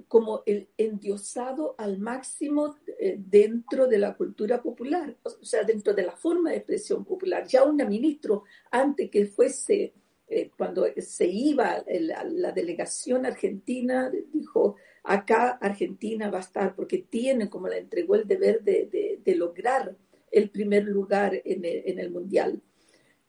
como 0.08 0.42
el 0.46 0.68
endiosado 0.76 1.74
al 1.78 1.98
máximo 1.98 2.76
eh, 2.98 3.16
dentro 3.18 3.86
de 3.86 3.98
la 3.98 4.16
cultura 4.16 4.62
popular, 4.62 5.16
o 5.22 5.44
sea, 5.44 5.64
dentro 5.64 5.94
de 5.94 6.02
la 6.02 6.16
forma 6.16 6.50
de 6.50 6.56
expresión 6.56 7.04
popular. 7.04 7.46
Ya 7.46 7.64
un 7.64 7.76
ministro, 7.76 8.44
antes 8.70 9.10
que 9.10 9.26
fuese, 9.26 9.94
eh, 10.28 10.50
cuando 10.56 10.86
se 10.98 11.26
iba 11.26 11.84
la, 12.00 12.24
la 12.24 12.52
delegación 12.52 13.26
argentina, 13.26 14.10
dijo, 14.32 14.76
acá 15.06 15.58
Argentina 15.60 16.30
va 16.30 16.38
a 16.38 16.42
estar 16.42 16.74
porque 16.74 16.98
tiene, 16.98 17.48
como 17.48 17.68
la 17.68 17.78
entregó 17.78 18.16
el 18.16 18.26
deber 18.26 18.62
de, 18.62 19.34
lograr 19.36 19.96
el 20.30 20.50
primer 20.50 20.84
lugar 20.84 21.40
en 21.44 21.98
el, 21.98 22.10
Mundial. 22.10 22.60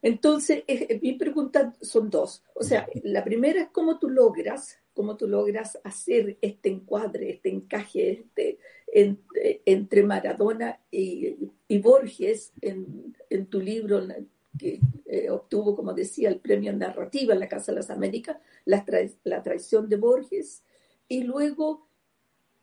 Entonces, 0.01 0.63
mi 1.01 1.13
pregunta 1.13 1.73
son 1.81 2.09
dos. 2.09 2.43
O 2.55 2.63
sea, 2.63 2.87
la 3.03 3.23
primera 3.23 3.61
es 3.61 3.69
cómo 3.69 3.99
tú 3.99 4.09
logras, 4.09 4.79
cómo 4.97 5.15
tú 5.15 5.27
logras 5.27 5.79
hacer 5.83 6.39
este 6.41 6.69
encuadre, 6.69 7.29
este 7.29 7.49
encaje 7.49 8.25
este, 8.25 8.57
entre 9.63 10.01
Maradona 10.01 10.79
y, 10.89 11.37
Borges 11.77 12.51
en, 12.61 13.15
tu 13.47 13.59
libro 13.59 14.01
que 14.57 14.79
eh, 15.05 15.29
obtuvo, 15.29 15.75
como 15.75 15.93
decía, 15.93 16.29
el 16.29 16.39
premio 16.39 16.73
narrativa 16.73 17.35
en 17.35 17.39
la 17.39 17.47
Casa 17.47 17.71
de 17.71 17.75
las 17.75 17.91
Américas, 17.91 18.37
la, 18.65 18.83
traición 19.43 19.87
de 19.87 19.97
Borges, 19.97 20.63
y 21.07 21.21
luego 21.21 21.87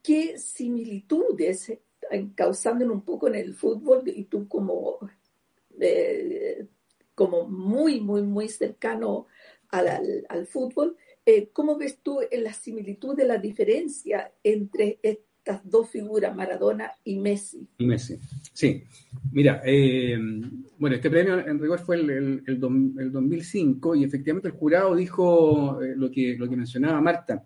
qué 0.03 0.37
similitudes 0.37 1.73
causando 2.35 2.85
un 2.92 3.03
poco 3.03 3.29
en 3.29 3.37
el 3.37 3.55
fútbol 3.55 4.03
y 4.07 4.25
tú 4.25 4.49
como, 4.49 4.99
eh, 5.79 6.66
muy, 7.47 8.01
muy, 8.01 8.23
muy 8.23 8.49
cercano 8.49 9.29
al, 9.68 10.47
fútbol, 10.49 10.97
eh, 11.27 11.51
¿cómo 11.53 11.77
ves 11.77 11.99
tú 12.03 12.21
la 12.33 12.53
similitud 12.53 13.17
de 13.17 13.27
la 13.27 13.39
diferencia 13.39 14.33
entre 14.43 14.99
estas 15.03 15.61
dos 15.65 15.91
figuras, 15.91 16.35
Maradona 16.35 16.93
y 17.05 17.19
Messi? 17.19 17.69
Y 17.79 17.87
Messi, 17.87 18.19
sí. 18.53 18.83
Mira, 19.33 19.63
eh, 19.65 20.19
bueno, 20.79 20.97
este 20.97 21.11
premio 21.11 21.39
en 21.39 21.59
rigor 21.59 21.81
fue 21.81 21.97
el, 21.97 22.11
el, 22.11 22.43
el, 22.47 23.13
2005 23.13 23.97
y 23.97 24.05
efectivamente 24.05 24.49
el 24.49 24.55
jurado 24.55 24.95
dijo 24.95 25.79
lo, 25.97 26.11
que, 26.11 26.37
lo 26.37 26.49
que 26.49 26.57
mencionaba 26.57 27.01
Marta. 27.01 27.45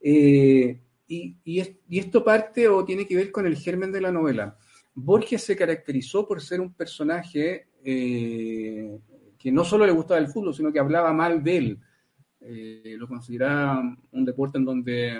Eh, 0.00 0.80
y, 1.08 1.60
esto 1.90 2.22
parte 2.22 2.68
o 2.68 2.84
tiene 2.84 3.06
que 3.06 3.16
ver 3.16 3.32
con 3.32 3.46
el 3.46 3.56
germen 3.56 3.90
de 3.90 4.00
la 4.00 4.12
novela. 4.12 4.56
Borges 4.94 5.42
se 5.42 5.56
caracterizó 5.56 6.26
por 6.26 6.40
ser 6.40 6.60
un 6.60 6.74
personaje 6.74 7.68
eh, 7.84 8.98
que 9.38 9.50
no 9.50 9.64
solo 9.64 9.86
le 9.86 9.92
gustaba 9.92 10.20
el 10.20 10.28
fútbol, 10.28 10.54
sino 10.54 10.72
que 10.72 10.80
hablaba 10.80 11.12
mal 11.12 11.42
de 11.42 11.56
él. 11.56 11.78
Eh, 12.40 12.94
lo 12.96 13.08
consideraba 13.08 13.82
un 14.12 14.24
deporte 14.24 14.58
en 14.58 14.64
donde 14.64 15.18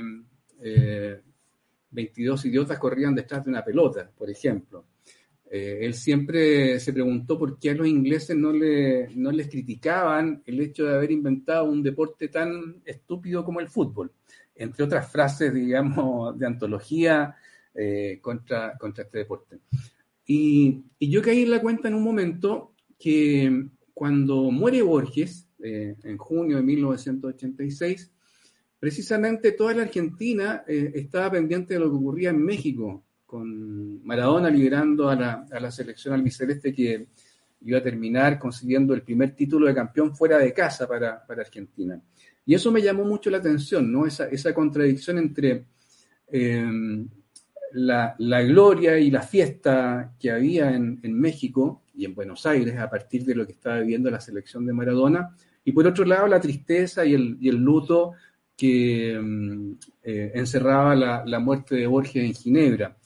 22 1.91 2.45
idiotas 2.47 2.79
corrían 2.79 3.15
detrás 3.15 3.45
de 3.45 3.51
una 3.51 3.65
pelota, 3.65 4.11
por 4.17 4.31
ejemplo. 4.31 4.85
él 5.51 5.95
siempre 5.95 6.79
se 6.81 6.93
preguntó 6.93 7.39
por 7.39 7.59
qué 7.59 7.71
a 7.71 7.75
los 7.75 7.87
ingleses 7.87 8.37
no, 8.37 8.53
le, 8.53 9.09
no 9.15 9.31
les 9.33 9.49
criticaban 9.49 10.43
el 10.47 10.61
hecho 10.61 10.85
de 10.85 10.95
haber 10.95 11.11
inventado 11.11 11.65
un 11.65 11.83
deporte 11.83 12.29
tan 12.29 12.83
estúpido 12.85 13.45
como 13.45 13.61
el 13.61 13.69
fútbol 13.69 14.13
entre 14.59 14.85
otras 14.85 15.11
frases, 15.11 15.55
digamos, 15.55 16.37
de 16.39 16.47
antología 16.47 17.35
eh, 17.75 18.19
contra, 18.21 18.77
contra 18.77 19.05
este 19.05 19.19
deporte. 19.19 19.61
Y, 20.27 20.83
yo 21.01 21.23
caí 21.23 21.43
en 21.43 21.53
la 21.53 21.63
cuenta 21.63 21.89
en 21.89 21.95
un 21.95 22.03
momento 22.03 22.75
que 22.99 23.69
cuando 23.95 24.51
muere 24.51 24.83
Borges, 24.83 25.48
eh, 25.63 25.97
en 26.03 26.17
junio 26.17 26.57
de 26.57 26.63
1986, 26.63 28.11
precisamente 28.79 29.53
toda 29.53 29.75
la 29.75 29.83
Argentina 29.83 30.65
eh, 30.67 30.93
estaba 30.95 31.33
pendiente 31.33 31.75
de 31.75 31.81
lo 31.81 31.91
que 31.91 31.97
ocurría 31.97 32.31
en 32.31 32.45
México, 32.45 33.05
con 33.27 34.05
Maradona 34.05 34.49
liderando 34.51 35.09
a 35.09 35.17
la, 35.17 35.47
a 35.51 35.61
la 35.61 35.71
selección 35.71 36.15
albiceleste 36.15 36.73
que 36.73 37.09
iba 37.63 37.79
a 37.79 37.83
terminar 37.83 38.39
consiguiendo 38.39 38.95
el 38.95 39.03
primer 39.03 39.35
título 39.35 39.67
de 39.67 39.75
campeón 39.75 40.15
fuera 40.15 40.39
de 40.39 40.53
casa 40.53 40.87
para, 40.87 41.25
para 41.27 41.43
Argentina. 41.43 42.01
Y 42.47 42.55
eso 42.55 42.71
me 42.73 42.81
llamó 42.81 43.05
mucho 43.05 43.31
la 43.31 43.39
atención, 43.39 43.93
¿no? 43.93 44.07
Esa, 44.07 44.29
esa 44.29 44.55
contradicción 44.55 45.19
entre 45.19 45.67
em, 46.29 47.09
la, 47.73 48.15
la, 48.19 48.43
gloria 48.43 48.99
y 48.99 49.11
la 49.11 49.23
fiesta 49.23 50.15
que 50.19 50.31
había 50.31 50.75
en, 50.75 51.01
en, 51.03 51.19
México 51.19 51.83
y 51.95 52.05
en 52.07 52.15
Buenos 52.15 52.47
Aires 52.47 52.79
a 52.79 52.89
partir 52.89 53.25
de 53.25 53.35
lo 53.35 53.45
que 53.45 53.53
estaba 53.53 53.81
viviendo 53.81 54.11
la 54.11 54.21
selección 54.21 54.65
de 54.65 54.73
Maradona, 54.73 55.37
y 55.69 55.73
por 55.73 55.87
otro 55.87 56.07
lado 56.07 56.27
la 56.27 56.41
tristeza 56.41 57.05
y 57.05 57.13
el, 57.13 57.57
luto 57.57 58.13
que 58.57 59.13
em, 59.13 59.77
eh, 60.03 60.33
encerraba 60.35 60.95
la, 60.95 61.39
muerte 61.41 61.75
de 61.75 61.87
Borges 61.87 62.25
en 62.25 62.33
Ginebra. 62.33 62.97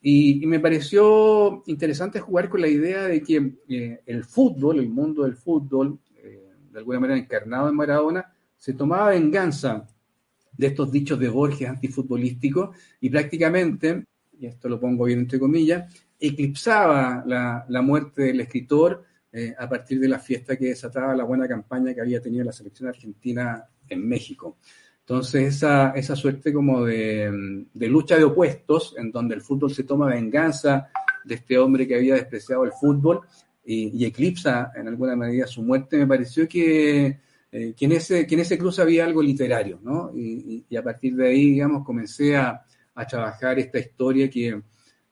Y, 0.00 0.46
me 0.46 0.58
pareció 0.58 1.62
interesante 1.66 2.18
jugar 2.18 2.48
con 2.48 2.62
la 2.62 2.68
idea 2.68 3.02
de 3.02 3.20
que 3.22 3.52
eh, 3.68 4.00
el 4.06 4.24
fútbol, 4.24 4.78
el 4.78 4.88
mundo 4.88 5.24
del 5.24 5.34
fútbol, 5.34 5.98
eh, 6.16 6.48
de 6.72 6.78
alguna 6.78 7.00
manera 7.00 7.20
encarnado 7.20 7.68
en 7.68 7.76
Maradona, 7.76 8.32
se 8.56 8.72
tomaba 8.72 9.10
venganza 9.10 9.86
de 10.56 10.66
estos 10.66 10.90
dichos 10.90 11.18
de 11.18 11.28
Borges 11.28 11.68
antifutbolísticos 11.68 12.74
y 13.02 13.10
prácticamente, 13.10 14.06
y 14.40 14.46
esto 14.46 14.70
lo 14.70 14.80
pongo 14.80 15.04
bien 15.04 15.18
entre 15.18 15.38
comillas, 15.38 15.94
eclipsaba 16.18 17.22
la 17.26 17.82
muerte 17.82 18.22
del 18.22 18.40
escritor 18.40 19.04
eh, 19.32 19.54
a 19.58 19.68
partir 19.68 20.00
de 20.00 20.08
la 20.08 20.18
fiesta 20.18 20.56
que 20.56 20.66
desataba 20.66 21.14
la 21.14 21.24
buena 21.24 21.46
campaña 21.46 21.92
que 21.94 22.00
había 22.00 22.20
tenido 22.20 22.44
la 22.44 22.52
selección 22.52 22.88
argentina 22.88 23.64
en 23.88 24.08
México. 24.08 24.56
Entonces, 25.00 25.62
esa, 25.62 26.16
suerte 26.16 26.52
como 26.52 26.84
de, 26.84 27.64
lucha 27.74 28.18
de 28.18 28.24
opuestos, 28.24 28.94
en 28.98 29.10
donde 29.10 29.34
el 29.34 29.40
fútbol 29.40 29.72
se 29.72 29.84
toma 29.84 30.06
venganza 30.06 30.88
de 31.24 31.34
este 31.34 31.56
hombre 31.56 31.86
que 31.88 31.94
había 31.94 32.14
despreciado 32.14 32.64
el 32.64 32.72
fútbol 32.72 33.22
y, 33.64 34.04
eclipsa 34.04 34.70
en 34.74 34.86
alguna 34.86 35.16
medida 35.16 35.46
su 35.46 35.62
muerte, 35.62 35.96
me 35.96 36.06
pareció 36.06 36.46
que 36.46 37.20
eh, 37.50 37.74
en 37.80 37.92
ese, 37.92 38.26
que 38.26 38.58
cruz 38.58 38.78
había 38.80 39.06
algo 39.06 39.22
literario, 39.22 39.80
¿no? 39.82 40.10
Y, 40.14 40.64
a 40.76 40.82
partir 40.82 41.16
de 41.16 41.28
ahí, 41.28 41.52
digamos, 41.52 41.84
comencé 41.84 42.36
a, 42.36 42.62
trabajar 43.08 43.58
esta 43.58 43.78
historia 43.78 44.28
que, 44.28 44.60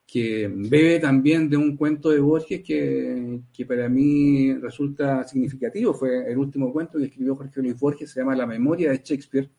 que 0.06 0.48
bebe 0.54 1.00
también 1.00 1.50
de 1.50 1.56
un 1.56 1.76
cuento 1.76 2.10
de 2.10 2.20
Borges 2.20 2.62
que, 2.62 3.40
que, 3.52 3.66
para 3.66 3.88
mí 3.88 4.54
resulta 4.54 5.26
significativo. 5.26 5.92
Fue 5.92 6.30
el 6.30 6.38
último 6.38 6.72
cuento 6.72 6.98
que 6.98 7.06
escribió 7.06 7.34
Jorge 7.34 7.60
Luis 7.60 7.78
Borges, 7.78 8.10
se 8.10 8.20
llama 8.20 8.36
La 8.36 8.46
memoria 8.46 8.90
de 8.92 9.02
Shakespeare. 9.02 9.50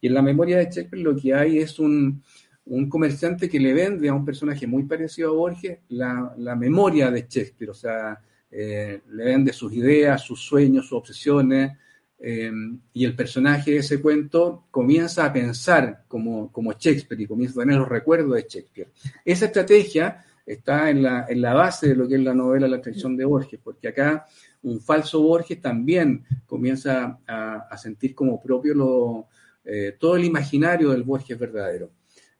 Y 0.00 0.06
en 0.06 0.14
la 0.14 0.22
memoria 0.22 0.58
de 0.58 0.64
Shakespeare 0.64 1.02
lo 1.02 1.16
que 1.16 1.34
hay 1.34 1.58
es 1.58 1.80
un, 1.80 2.22
un 2.66 2.88
comerciante 2.88 3.48
que 3.48 3.58
le 3.58 3.72
vende 3.72 4.08
a 4.08 4.14
un 4.14 4.24
personaje 4.24 4.66
muy 4.66 4.84
parecido 4.84 5.30
a 5.30 5.34
Borges 5.34 5.78
la, 5.88 6.32
la 6.38 6.54
memoria 6.54 7.10
de 7.10 7.22
Shakespeare, 7.22 7.70
o 7.70 7.74
sea, 7.74 8.20
eh, 8.50 9.00
le 9.10 9.24
vende 9.24 9.52
sus 9.52 9.72
ideas, 9.72 10.22
sus 10.22 10.40
sueños, 10.40 10.86
sus 10.86 10.98
obsesiones, 10.98 11.72
eh, 12.20 12.50
y 12.92 13.04
el 13.04 13.14
personaje 13.14 13.72
de 13.72 13.76
ese 13.78 14.00
cuento 14.00 14.64
comienza 14.70 15.24
a 15.24 15.32
pensar 15.32 16.04
como, 16.08 16.50
como 16.50 16.72
Shakespeare 16.72 17.22
y 17.22 17.26
comienza 17.26 17.60
a 17.60 17.64
tener 17.64 17.78
los 17.78 17.88
recuerdos 17.88 18.34
de 18.34 18.46
Shakespeare. 18.48 18.90
Esa 19.24 19.46
estrategia 19.46 20.24
está 20.44 20.90
en 20.90 21.02
la, 21.02 21.26
en 21.28 21.40
la 21.40 21.54
base 21.54 21.88
de 21.88 21.96
lo 21.96 22.08
que 22.08 22.16
es 22.16 22.22
la 22.22 22.34
novela 22.34 22.66
La 22.66 22.80
traición 22.80 23.16
de 23.16 23.24
Borges, 23.24 23.60
porque 23.62 23.88
acá 23.88 24.26
un 24.62 24.80
falso 24.80 25.22
Borges 25.22 25.60
también 25.60 26.24
comienza 26.46 27.20
a, 27.26 27.76
sentir 27.76 28.14
como 28.14 28.40
propio 28.40 29.28
eh, 29.64 29.96
todo 29.98 30.16
el 30.16 30.24
imaginario 30.24 30.90
del 30.90 31.04
Borges 31.04 31.38
verdadero. 31.38 31.90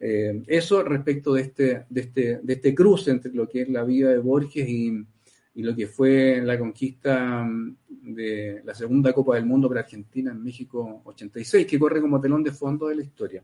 Eh, 0.01 0.43
eso 0.47 0.83
respecto 0.83 1.35
de 1.35 1.43
este, 1.43 1.85
de, 1.89 2.01
este, 2.01 2.41
de 2.43 2.53
este 2.53 2.75
cruce 2.75 3.11
entre 3.11 3.33
lo 3.33 3.49
que 3.49 3.63
es 3.63 3.69
la 3.69 3.85
vida 3.85 4.11
de 4.11 4.19
Borges 4.19 4.69
y, 4.69 5.05
y 5.59 5.63
lo 5.65 5.75
que 5.75 5.89
fue 5.89 6.41
la 6.41 6.57
conquista 6.57 7.43
mm, 7.43 8.15
de 8.15 8.63
la 8.65 8.73
segunda 8.77 9.13
Copa 9.13 9.35
del 9.35 9.45
Mundo 9.45 9.67
para 9.69 9.81
Argentina 9.81 10.31
en 10.31 10.41
México 10.41 11.03
86, 11.05 11.67
que 11.67 11.81
corre 11.81 12.01
como 12.01 12.21
telón 12.21 12.45
de 12.45 12.53
fondo 12.53 12.87
de 12.87 12.95
la 12.95 13.03
historia. 13.03 13.43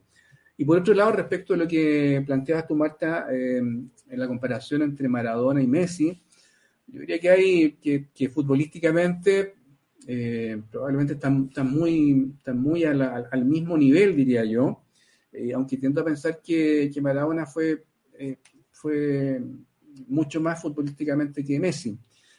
Y 0.57 0.65
por 0.65 0.79
otro 0.79 0.95
lado, 0.95 1.11
respecto 1.11 1.55
a 1.55 1.57
lo 1.57 1.67
que 1.67 2.23
planteabas 2.25 2.69
tú, 2.69 2.77
Marta, 2.77 3.27
eh, 3.33 3.59
en 3.59 3.91
la 4.21 4.29
comparación 4.29 4.83
entre 4.83 5.09
Maradona 5.09 5.61
y 5.61 5.67
Messi, 5.67 6.23
yo 6.87 7.01
diría 7.01 7.19
que 7.19 7.31
hay 7.31 7.73
que, 7.83 8.07
que 8.15 8.29
futbolísticamente 8.29 9.55
eh, 10.07 10.63
probablemente 10.71 11.15
están, 11.15 11.47
están, 11.49 11.69
muy, 11.69 12.33
están 12.39 12.61
muy 12.61 12.85
al, 12.85 13.45
mismo 13.45 13.77
nivel, 13.77 14.15
diría 14.15 14.45
yo, 14.45 14.85
eh, 15.33 15.53
aunque 15.53 15.79
tiendo 15.79 16.01
a 16.01 16.05
pensar 16.05 16.41
que, 16.41 16.93
que 16.95 17.01
Maradona 17.01 17.45
fue, 17.45 17.83
eh, 18.17 18.39
fue 18.71 19.43
mucho 20.09 20.41
más 20.41 20.61
futbolísticamente 20.61 21.45
que 21.45 21.61
Messi. 21.61 21.99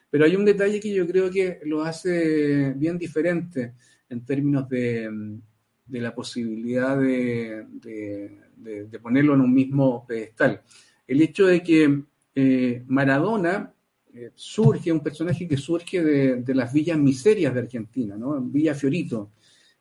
Pero 0.09 0.25
hay 0.25 0.35
un 0.35 0.45
detalle 0.45 0.79
que 0.79 0.93
yo 0.93 1.05
creo 1.07 1.29
que 1.29 1.59
lo 1.65 1.83
hace 1.83 2.73
bien 2.73 2.97
diferente 2.97 3.73
en 4.09 4.23
términos 4.23 4.69
de, 4.69 5.39
de 5.85 6.01
la 6.01 6.13
posibilidad 6.13 6.97
de, 6.97 7.65
de, 8.57 8.99
ponerlo 8.99 9.35
en 9.35 9.41
un 9.41 9.53
mismo 9.53 10.05
pedestal. 10.07 10.61
El 11.07 11.21
hecho 11.21 11.45
de 11.45 11.61
que 11.61 12.03
eh, 12.33 12.83
Maradona 12.87 13.71
eh, 14.13 14.31
surge, 14.33 14.91
un 14.91 15.01
personaje 15.01 15.47
que 15.47 15.57
surge 15.57 16.01
de, 16.01 16.55
las 16.55 16.73
villas 16.73 16.97
miserias 16.97 17.53
de 17.53 17.59
Argentina, 17.59 18.15
¿no? 18.17 18.41
Villa 18.41 18.73
Fiorito, 18.73 19.31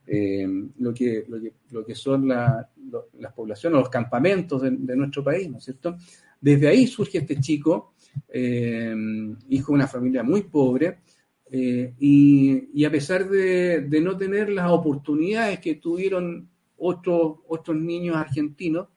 eh, 0.07 0.47
lo, 0.79 0.93
que, 0.93 1.25
lo, 1.29 1.41
que, 1.41 1.53
lo, 1.71 1.85
que, 1.85 1.95
son 1.95 2.29
las 2.29 3.33
poblaciones, 3.35 3.79
los 3.79 3.89
campamentos 3.89 4.61
de, 4.61 4.97
nuestro 4.97 5.25
país, 5.25 5.49
¿no 5.49 5.59
es 5.59 5.65
cierto? 5.65 5.97
Desde 6.45 6.69
ahí 6.69 6.87
surge 6.87 7.17
este 7.17 7.41
chico, 7.41 7.95
eh, 8.29 8.95
hijo 9.49 9.73
de 9.73 9.77
una 9.77 9.89
familia 9.89 10.23
muy 10.23 10.43
pobre, 10.43 10.99
eh, 11.51 11.95
y, 11.99 12.85
a 12.85 12.91
pesar 12.91 13.27
de, 13.31 13.89
no 14.03 14.15
tener 14.15 14.51
las 14.51 14.71
oportunidades 14.71 15.59
que 15.61 15.77
tuvieron 15.77 16.47
otros, 16.77 17.39
otros 17.49 17.79
niños 17.79 18.17
argentinos, 18.17 18.89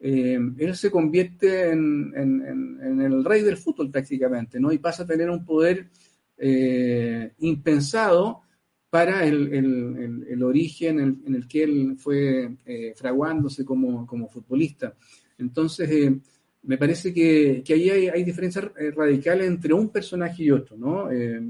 eh, 0.00 0.36
él 0.58 0.74
se 0.74 0.90
convierte 0.90 1.70
en, 1.70 2.12
el 3.00 3.24
rey 3.24 3.42
del 3.42 3.56
fútbol 3.56 3.88
prácticamente, 3.92 4.58
¿no? 4.58 4.72
Y 4.72 4.78
pasa 4.78 5.04
a 5.04 5.06
tener 5.06 5.30
un 5.30 5.44
poder 5.44 5.90
impensado 7.38 8.40
para 8.90 9.24
el, 9.24 10.24
el, 10.28 10.42
origen 10.42 10.98
en 11.24 11.34
el, 11.36 11.46
que 11.46 11.62
él 11.62 11.94
fue 11.96 12.50
fraguándose 12.96 13.64
como, 13.64 14.04
como 14.08 14.26
futbolista. 14.26 14.92
Entonces, 15.38 15.88
me 16.62 16.76
parece 16.76 17.12
que, 17.12 17.62
que 17.64 17.74
ahí 17.74 17.90
hay, 17.90 18.08
hay, 18.08 18.22
diferencias 18.22 18.66
eh, 18.78 18.90
radicales 18.90 19.46
entre 19.46 19.72
un 19.72 19.88
personaje 19.88 20.44
y 20.44 20.50
otro, 20.50 20.76
¿no? 20.76 21.10
Eh, 21.10 21.40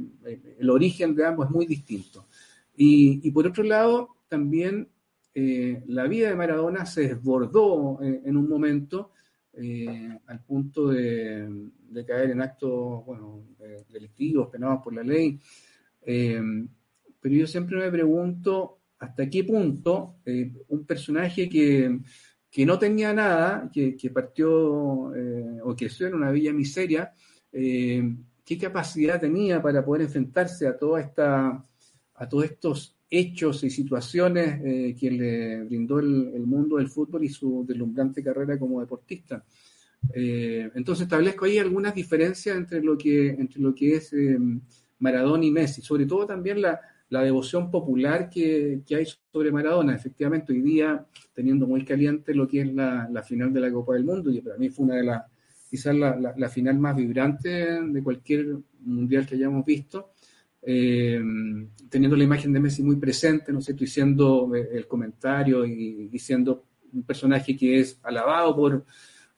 el 0.59 0.71
origen 0.71 1.15
de 1.15 1.27
ambos 1.27 1.47
es 1.47 1.53
muy 1.53 1.67
distinto. 1.67 2.29
Y, 2.77 3.27
y 3.27 3.31
por 3.33 3.47
otro 3.47 3.65
lado, 3.65 4.17
también 4.29 4.89
eh, 5.35 5.83
la 5.87 6.07
vida 6.07 6.29
de 6.29 6.37
Maradona 6.37 6.87
se 6.87 7.09
desbordó 7.09 7.99
en, 8.01 8.23
en 8.25 8.37
un 8.37 8.49
momento 8.49 9.11
eh, 9.55 10.17
al 10.27 10.45
punto 10.45 10.89
de, 10.89 11.49
de, 11.89 12.05
caer 12.05 12.31
en 12.31 12.41
actos 12.41 13.05
bueno, 13.05 13.43
delictivos, 13.93 14.49
penados 14.49 14.81
por 14.83 14.95
la 14.95 15.03
ley. 15.03 15.41
pero 16.05 17.35
yo 17.35 17.47
siempre 17.49 17.79
me 17.79 17.91
pregunto 17.91 18.79
hasta 19.01 19.29
qué 19.29 19.43
punto 19.45 20.17
un 20.69 20.85
personaje 20.87 21.49
que 21.49 22.01
que 22.51 22.67
no 22.67 22.79
tenía 22.79 23.13
nada, 23.13 23.71
que, 23.73 23.97
que 23.97 24.11
partió 24.11 25.15
eh, 25.15 25.61
o 25.63 25.77
creció 25.77 26.09
en 26.09 26.15
una 26.15 26.33
villa 26.33 26.53
miseria, 26.53 27.13
eh, 27.53 28.03
qué 28.45 28.59
capacidad 28.59 29.21
tenía 29.21 29.63
para 29.63 29.85
poder 29.85 30.03
enfrentarse 30.03 30.67
a 30.67 30.77
toda 30.77 31.01
esta, 31.01 31.65
a 32.15 32.29
todos 32.29 32.45
estos 32.45 32.97
hechos 33.09 33.63
y 33.63 33.71
situaciones 33.71 34.61
eh, 34.65 34.97
que 34.99 35.11
le 35.11 35.63
brindó 35.65 36.01
el, 36.01 36.33
el, 36.35 36.47
mundo 36.47 36.77
del 36.77 36.89
fútbol 36.89 37.25
y 37.25 37.29
su 37.29 37.65
deslumbrante 37.67 38.23
carrera 38.23 38.59
como 38.59 38.81
deportista. 38.81 39.45
Entonces 40.13 41.03
establezco 41.03 41.45
ahí 41.45 41.59
algunas 41.59 41.95
diferencias 41.95 42.57
entre 42.57 42.83
lo 42.83 42.97
que, 42.97 43.29
entre 43.29 43.61
lo 43.61 43.75
que 43.75 43.97
es 43.97 44.15
Maradona 44.99 45.45
y 45.45 45.51
Messi, 45.51 45.83
sobre 45.83 46.07
todo 46.07 46.25
también 46.25 46.63
la, 46.63 46.81
la 47.11 47.23
devoción 47.23 47.71
popular 47.71 48.31
que, 48.31 48.83
que, 48.87 48.97
hay 48.97 49.07
sobre 49.33 49.53
Maradona. 49.53 49.95
Efectivamente, 49.95 50.53
hoy 50.53 50.63
día, 50.63 51.05
teniendo 51.35 51.67
muy 51.67 51.85
caliente 51.85 52.35
lo 52.35 52.49
que 52.49 52.63
es 52.63 52.73
la, 52.73 53.09
la 53.11 53.23
final 53.23 53.53
de 53.53 53.61
la 53.61 53.71
Copa 53.71 53.95
del 53.95 54.05
Mundo, 54.05 54.31
y 54.31 54.41
para 54.41 54.57
mí 54.57 54.71
fue 54.71 54.87
una 54.87 54.95
de 54.95 55.05
las, 55.05 55.25
quizás 55.69 55.95
la, 55.95 56.17
la, 56.17 56.35
la, 56.37 56.49
final 56.49 56.79
más 56.79 56.97
vibrante 56.97 57.83
de 57.83 58.03
cualquier 58.03 58.57
mundial 58.81 59.27
que 59.27 59.35
hayamos 59.35 59.65
visto, 59.65 60.13
eh, 60.63 61.21
teniendo 61.89 62.17
la 62.17 62.25
imagen 62.25 62.53
de 62.53 62.61
Messi 62.61 62.83
muy 62.83 62.97
presente, 62.97 63.53
¿no 63.53 63.59
es 63.59 63.65
cierto?, 63.65 63.85
diciendo 63.85 64.53
el 64.55 64.87
comentario 64.87 65.65
y 65.65 66.09
diciendo 66.09 66.65
un 66.93 67.03
personaje 67.03 67.57
que 67.57 67.81
es 67.81 67.99
alabado 68.03 68.55
por, 68.55 68.85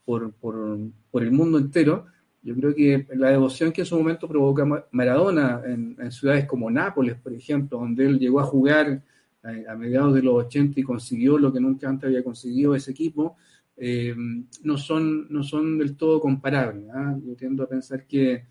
por, 0.04 0.32
por, 0.34 0.78
por 1.10 1.22
el 1.22 1.32
mundo 1.32 1.58
entero. 1.58 2.06
Yo 2.42 2.56
creo 2.56 2.74
que 2.74 3.06
la 3.14 3.30
devoción 3.30 3.70
que 3.70 3.82
en 3.82 3.86
su 3.86 3.96
momento 3.96 4.26
provoca 4.26 4.64
Maradona 4.90 5.62
en, 5.64 6.10
ciudades 6.10 6.44
como 6.46 6.70
Nápoles, 6.70 7.14
por 7.14 7.32
ejemplo, 7.32 7.78
donde 7.78 8.04
él 8.04 8.18
llegó 8.18 8.40
a 8.40 8.44
jugar 8.44 9.02
a, 9.44 9.52
eh, 9.52 9.64
a, 9.68 9.76
mediados 9.76 10.14
de 10.14 10.22
los 10.22 10.34
80 10.46 10.80
y 10.80 10.82
consiguió 10.82 11.38
lo 11.38 11.52
que 11.52 11.60
nunca 11.60 11.88
antes 11.88 12.08
había 12.08 12.24
conseguido 12.24 12.74
ese 12.74 12.90
equipo, 12.90 13.36
eh, 13.76 14.14
no, 14.62 14.76
son, 14.76 15.32
no 15.32 15.42
son 15.44 15.78
del 15.78 15.96
todo 15.96 16.20
comparables. 16.20 16.84
¿eh? 16.88 17.20
Yo 17.24 17.36
tiendo 17.36 17.62
a 17.62 17.68
pensar 17.68 18.06
que, 18.06 18.44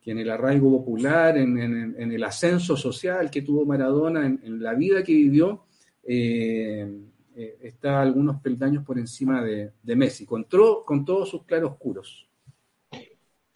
que, 0.00 0.10
en 0.10 0.18
el 0.18 0.30
arraigo 0.30 0.70
popular, 0.70 1.38
en, 1.38 1.58
en, 1.58 2.12
el 2.12 2.24
ascenso 2.24 2.76
social 2.76 3.30
que 3.30 3.42
tuvo 3.42 3.64
Maradona, 3.64 4.26
en, 4.26 4.62
la 4.62 4.74
vida 4.74 5.02
que 5.02 5.12
vivió, 5.12 5.64
eh, 6.04 6.86
está 7.62 8.02
algunos 8.02 8.40
peldaños 8.40 8.84
por 8.84 8.98
encima 8.98 9.42
de, 9.42 9.72
Messi, 9.96 10.26
con, 10.26 10.44
con 10.84 11.04
todos 11.04 11.30
sus 11.30 11.44
claroscuros. 11.44 12.27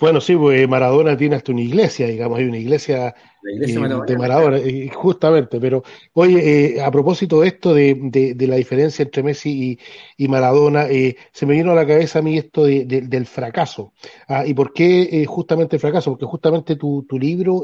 Bueno, 0.02 0.20
sí, 0.20 0.34
pues 0.34 0.68
Maradona 0.68 1.16
tiene 1.16 1.36
hasta 1.36 1.52
una 1.52 1.60
iglesia, 1.60 2.08
digamos, 2.08 2.36
hay 2.36 2.46
una 2.46 2.58
iglesia, 2.58 3.14
iglesia 3.44 3.76
eh, 3.76 3.78
Maradona, 3.78 4.06
de 4.06 4.18
Maradona, 4.18 4.58
eh, 4.58 4.90
justamente, 4.92 5.60
pero 5.60 5.84
oye, 6.14 6.74
eh, 6.74 6.82
a 6.82 6.90
propósito 6.90 7.40
de 7.40 7.46
esto, 7.46 7.72
de, 7.72 7.96
de, 8.10 8.34
de, 8.34 8.46
la 8.48 8.56
diferencia 8.56 9.04
entre 9.04 9.22
Messi 9.22 9.78
y, 10.16 10.24
y 10.24 10.26
Maradona, 10.26 10.88
eh, 10.88 11.16
se 11.30 11.46
me 11.46 11.54
vino 11.54 11.70
a 11.70 11.76
la 11.76 11.86
cabeza 11.86 12.18
a 12.18 12.22
mí 12.22 12.36
esto 12.36 12.64
de, 12.64 12.84
del 12.84 13.26
fracaso. 13.26 13.92
Ah, 14.26 14.44
¿Y 14.44 14.54
por 14.54 14.72
qué 14.72 15.22
eh, 15.22 15.24
justamente 15.24 15.76
el 15.76 15.80
fracaso? 15.80 16.10
Porque 16.10 16.26
justamente 16.26 16.74
tu, 16.74 17.06
tu 17.08 17.16
libro, 17.16 17.62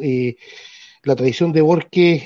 La 1.02 1.16
tradición 1.16 1.50
de 1.50 1.60
Borges, 1.60 2.22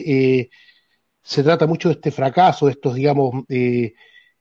se 1.22 1.42
trata 1.42 1.66
mucho 1.66 1.88
de 1.88 1.94
este 1.94 2.11
fracaso, 2.11 2.66
de 2.66 2.72
estos, 2.72 2.94
digamos, 2.96 3.46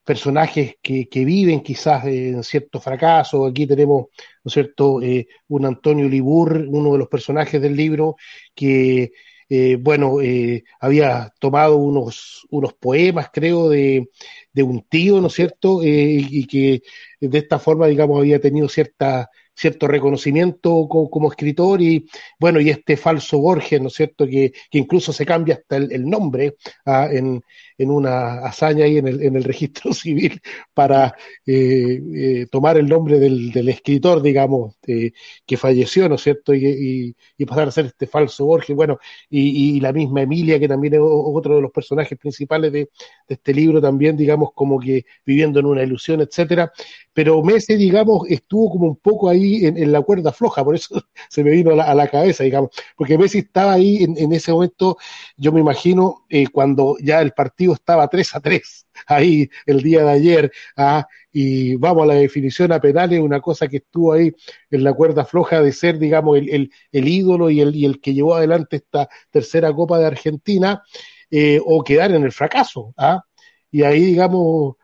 personajes 0.04 0.76
que, 0.82 1.08
que, 1.08 1.26
viven 1.26 1.62
quizás 1.62 2.06
en 2.06 2.44
cierto 2.44 2.80
fracaso. 2.80 3.46
Aquí 3.46 3.68
tenemos, 3.68 4.08
¿no 4.44 4.50
es 4.50 4.54
cierto?, 4.54 5.02
eh, 5.02 5.28
un 5.48 5.66
Antonio 5.66 6.08
Libur, 6.10 6.66
uno 6.68 6.94
de 6.94 7.00
los 7.00 7.08
personajes 7.08 7.62
del 7.62 7.76
libro, 7.76 8.16
que, 8.56 9.12
eh, 9.50 9.78
bueno, 9.80 10.22
eh, 10.22 10.64
había 10.80 11.34
tomado 11.40 11.78
unos, 11.78 12.48
unos 12.50 12.74
poemas, 12.74 13.30
creo, 13.32 13.70
de, 13.70 14.10
de 14.54 14.64
un 14.64 14.82
tío, 14.84 15.22
¿no 15.22 15.28
es 15.28 15.34
cierto?, 15.34 15.82
y 15.84 16.46
que 16.48 16.82
de 17.20 17.38
esta 17.38 17.60
forma, 17.60 17.88
digamos, 17.88 18.20
había 18.20 18.40
tenido 18.40 18.68
cierta 18.70 19.30
cierto 19.62 19.88
reconocimiento 19.88 20.88
como, 20.90 21.30
escritor 21.30 21.82
y 21.82 22.08
bueno, 22.40 22.60
y 22.60 22.70
este 22.70 22.98
falso 22.98 23.38
Borges, 23.40 23.80
¿no 23.82 23.88
es 23.88 23.94
cierto?, 23.94 24.26
que, 24.26 24.52
que 24.70 24.80
incluso 24.80 25.14
se 25.14 25.26
cambia 25.26 25.56
hasta 25.56 25.78
el, 25.78 25.92
el 25.92 26.10
nombre 26.10 26.56
ah, 26.86 27.08
en, 27.12 27.44
en 27.82 27.90
una 27.90 28.46
hazaña 28.46 28.86
ahí 28.86 28.98
en 28.98 29.08
el, 29.08 29.24
en 29.24 29.36
el 29.36 29.44
registro 29.44 29.94
civil 29.94 30.40
para 30.74 31.16
eh, 31.46 32.00
eh, 32.16 32.48
tomar 32.52 32.78
el 32.78 32.88
nombre 32.88 33.20
del, 33.20 33.52
del 33.52 33.70
escritor, 33.70 34.22
digamos, 34.22 34.76
eh, 34.88 35.12
que 35.46 35.58
falleció, 35.58 36.08
¿no 36.08 36.16
es 36.16 36.22
cierto? 36.22 36.54
Y, 36.54 37.16
y, 37.38 37.46
pasar 37.46 37.68
a 37.68 37.72
ser 37.72 37.88
este 37.88 38.08
falso 38.08 38.46
Borges, 38.46 38.76
bueno, 38.76 38.98
y, 39.30 39.76
y, 39.76 39.80
la 39.82 39.92
misma 39.92 40.22
Emilia, 40.22 40.60
que 40.60 40.68
también 40.68 40.94
es 40.94 41.00
otro 41.04 41.56
de 41.56 41.62
los 41.62 41.72
personajes 41.72 42.18
principales 42.18 42.72
de, 42.72 42.90
este 43.28 43.54
libro, 43.54 43.82
también, 43.82 44.16
digamos, 44.16 44.52
como 44.54 44.80
que 44.80 45.06
viviendo 45.26 45.60
en 45.60 45.66
una 45.66 45.84
ilusión, 45.84 46.22
etcétera. 46.22 46.72
Pero 47.14 47.42
Messi, 47.44 47.76
digamos, 47.76 48.30
estuvo 48.30 48.70
como 48.72 48.88
un 48.88 48.98
poco 48.98 49.30
ahí 49.30 49.66
en, 49.66 49.78
en 49.78 49.92
la 49.92 50.02
cuerda 50.02 50.32
floja, 50.32 50.64
por 50.64 50.76
eso 50.76 51.02
se 51.30 51.44
me 51.44 51.52
vino 51.52 51.72
a 51.72 51.96
la, 51.96 52.08
cabeza, 52.08 52.44
digamos, 52.44 52.72
porque 52.96 53.18
Messi 53.18 53.40
estaba 53.40 53.74
ahí 53.74 54.04
en, 54.04 54.32
ese 54.34 54.52
momento, 54.52 54.98
yo 55.38 55.52
me 55.52 55.60
imagino, 55.60 56.26
cuando 56.54 56.98
ya 57.02 57.22
el 57.22 57.32
partido 57.32 57.71
estaba 57.74 58.08
3 58.08 58.36
a 58.36 58.40
3, 58.40 58.88
ahí 59.08 59.50
el 59.66 59.82
día 59.82 60.04
de 60.04 60.12
ayer, 60.12 60.52
ah, 60.78 61.08
y 61.32 61.76
vamos 61.76 62.04
a 62.04 62.08
la 62.08 62.14
definición 62.16 62.72
a 62.72 62.80
penales, 62.80 63.20
una 63.20 63.40
cosa 63.42 63.68
que 63.68 63.78
estuvo 63.78 64.14
ahí 64.14 64.34
en 64.70 64.84
la 64.84 64.94
cuerda 64.94 65.26
floja 65.26 65.62
de 65.62 65.72
ser, 65.72 65.98
digamos, 66.00 66.38
el, 66.38 66.72
el, 66.92 67.08
ídolo 67.08 67.50
y 67.50 67.62
el, 67.62 67.76
y 67.76 67.86
el 67.86 68.02
que 68.02 68.14
llevó 68.14 68.36
adelante 68.36 68.78
esta 68.78 69.10
tercera 69.30 69.74
Copa 69.74 70.00
de 70.00 70.08
Argentina, 70.08 70.84
eh, 71.30 71.60
o 71.66 71.84
quedar 71.84 72.12
en 72.12 72.24
el 72.24 72.32
fracaso, 72.32 72.94
¿ah? 72.98 73.24
y 73.72 73.84
ahí, 73.84 74.02
digamos, 74.06 74.76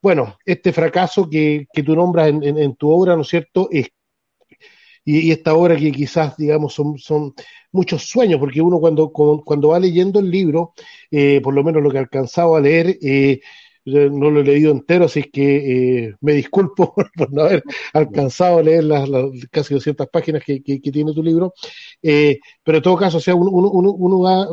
bueno, 0.00 0.38
este 0.44 0.72
fracaso 0.72 1.28
que, 1.30 1.66
que 1.72 1.82
tú 1.82 1.94
nombras 1.94 2.28
en, 2.28 2.76
tu 2.76 2.90
obra, 2.90 3.14
¿no 3.14 3.22
es 3.22 3.28
cierto? 3.28 3.68
Y, 3.70 3.86
y, 5.04 5.30
esta 5.30 5.54
obra 5.54 5.76
que 5.76 5.92
quizás, 5.92 6.36
digamos, 6.36 6.74
son 6.74 7.34
muchos 7.72 8.04
sueños, 8.08 8.38
porque 8.38 8.60
uno 8.60 8.78
cuando, 8.78 9.10
cuando 9.10 9.68
va 9.68 9.80
leyendo 9.80 10.20
el 10.20 10.30
libro, 10.30 10.72
eh, 11.10 11.40
por 11.42 11.54
lo 11.54 11.64
menos 11.64 11.82
lo 11.82 11.90
que 11.90 11.96
he 11.96 12.00
alcanzado 12.00 12.54
a 12.56 12.60
leer, 12.60 12.98
eh, 13.02 13.40
no 13.84 14.30
lo 14.30 14.40
he 14.40 14.44
leído 14.44 14.70
entero, 14.70 15.06
así 15.06 15.24
que 15.24 16.04
eh, 16.06 16.14
me 16.20 16.34
disculpo 16.34 16.94
por 17.16 17.32
no 17.32 17.42
haber 17.42 17.62
alcanzado 17.92 18.58
a 18.58 18.62
leer 18.62 18.84
las, 18.84 19.08
casi 19.50 19.74
200 19.74 20.08
páginas 20.08 20.42
que, 20.44 20.60
tiene 20.60 21.12
tu 21.12 21.22
libro, 21.22 21.54
eh, 22.02 22.38
pero 22.62 22.78
en 22.78 22.82
todo 22.82 22.96
caso, 22.96 23.18
o 23.18 23.20
sea, 23.20 23.34
uno, 23.34 23.50
uno, 23.50 23.92
uno 23.92 24.20
va 24.20 24.46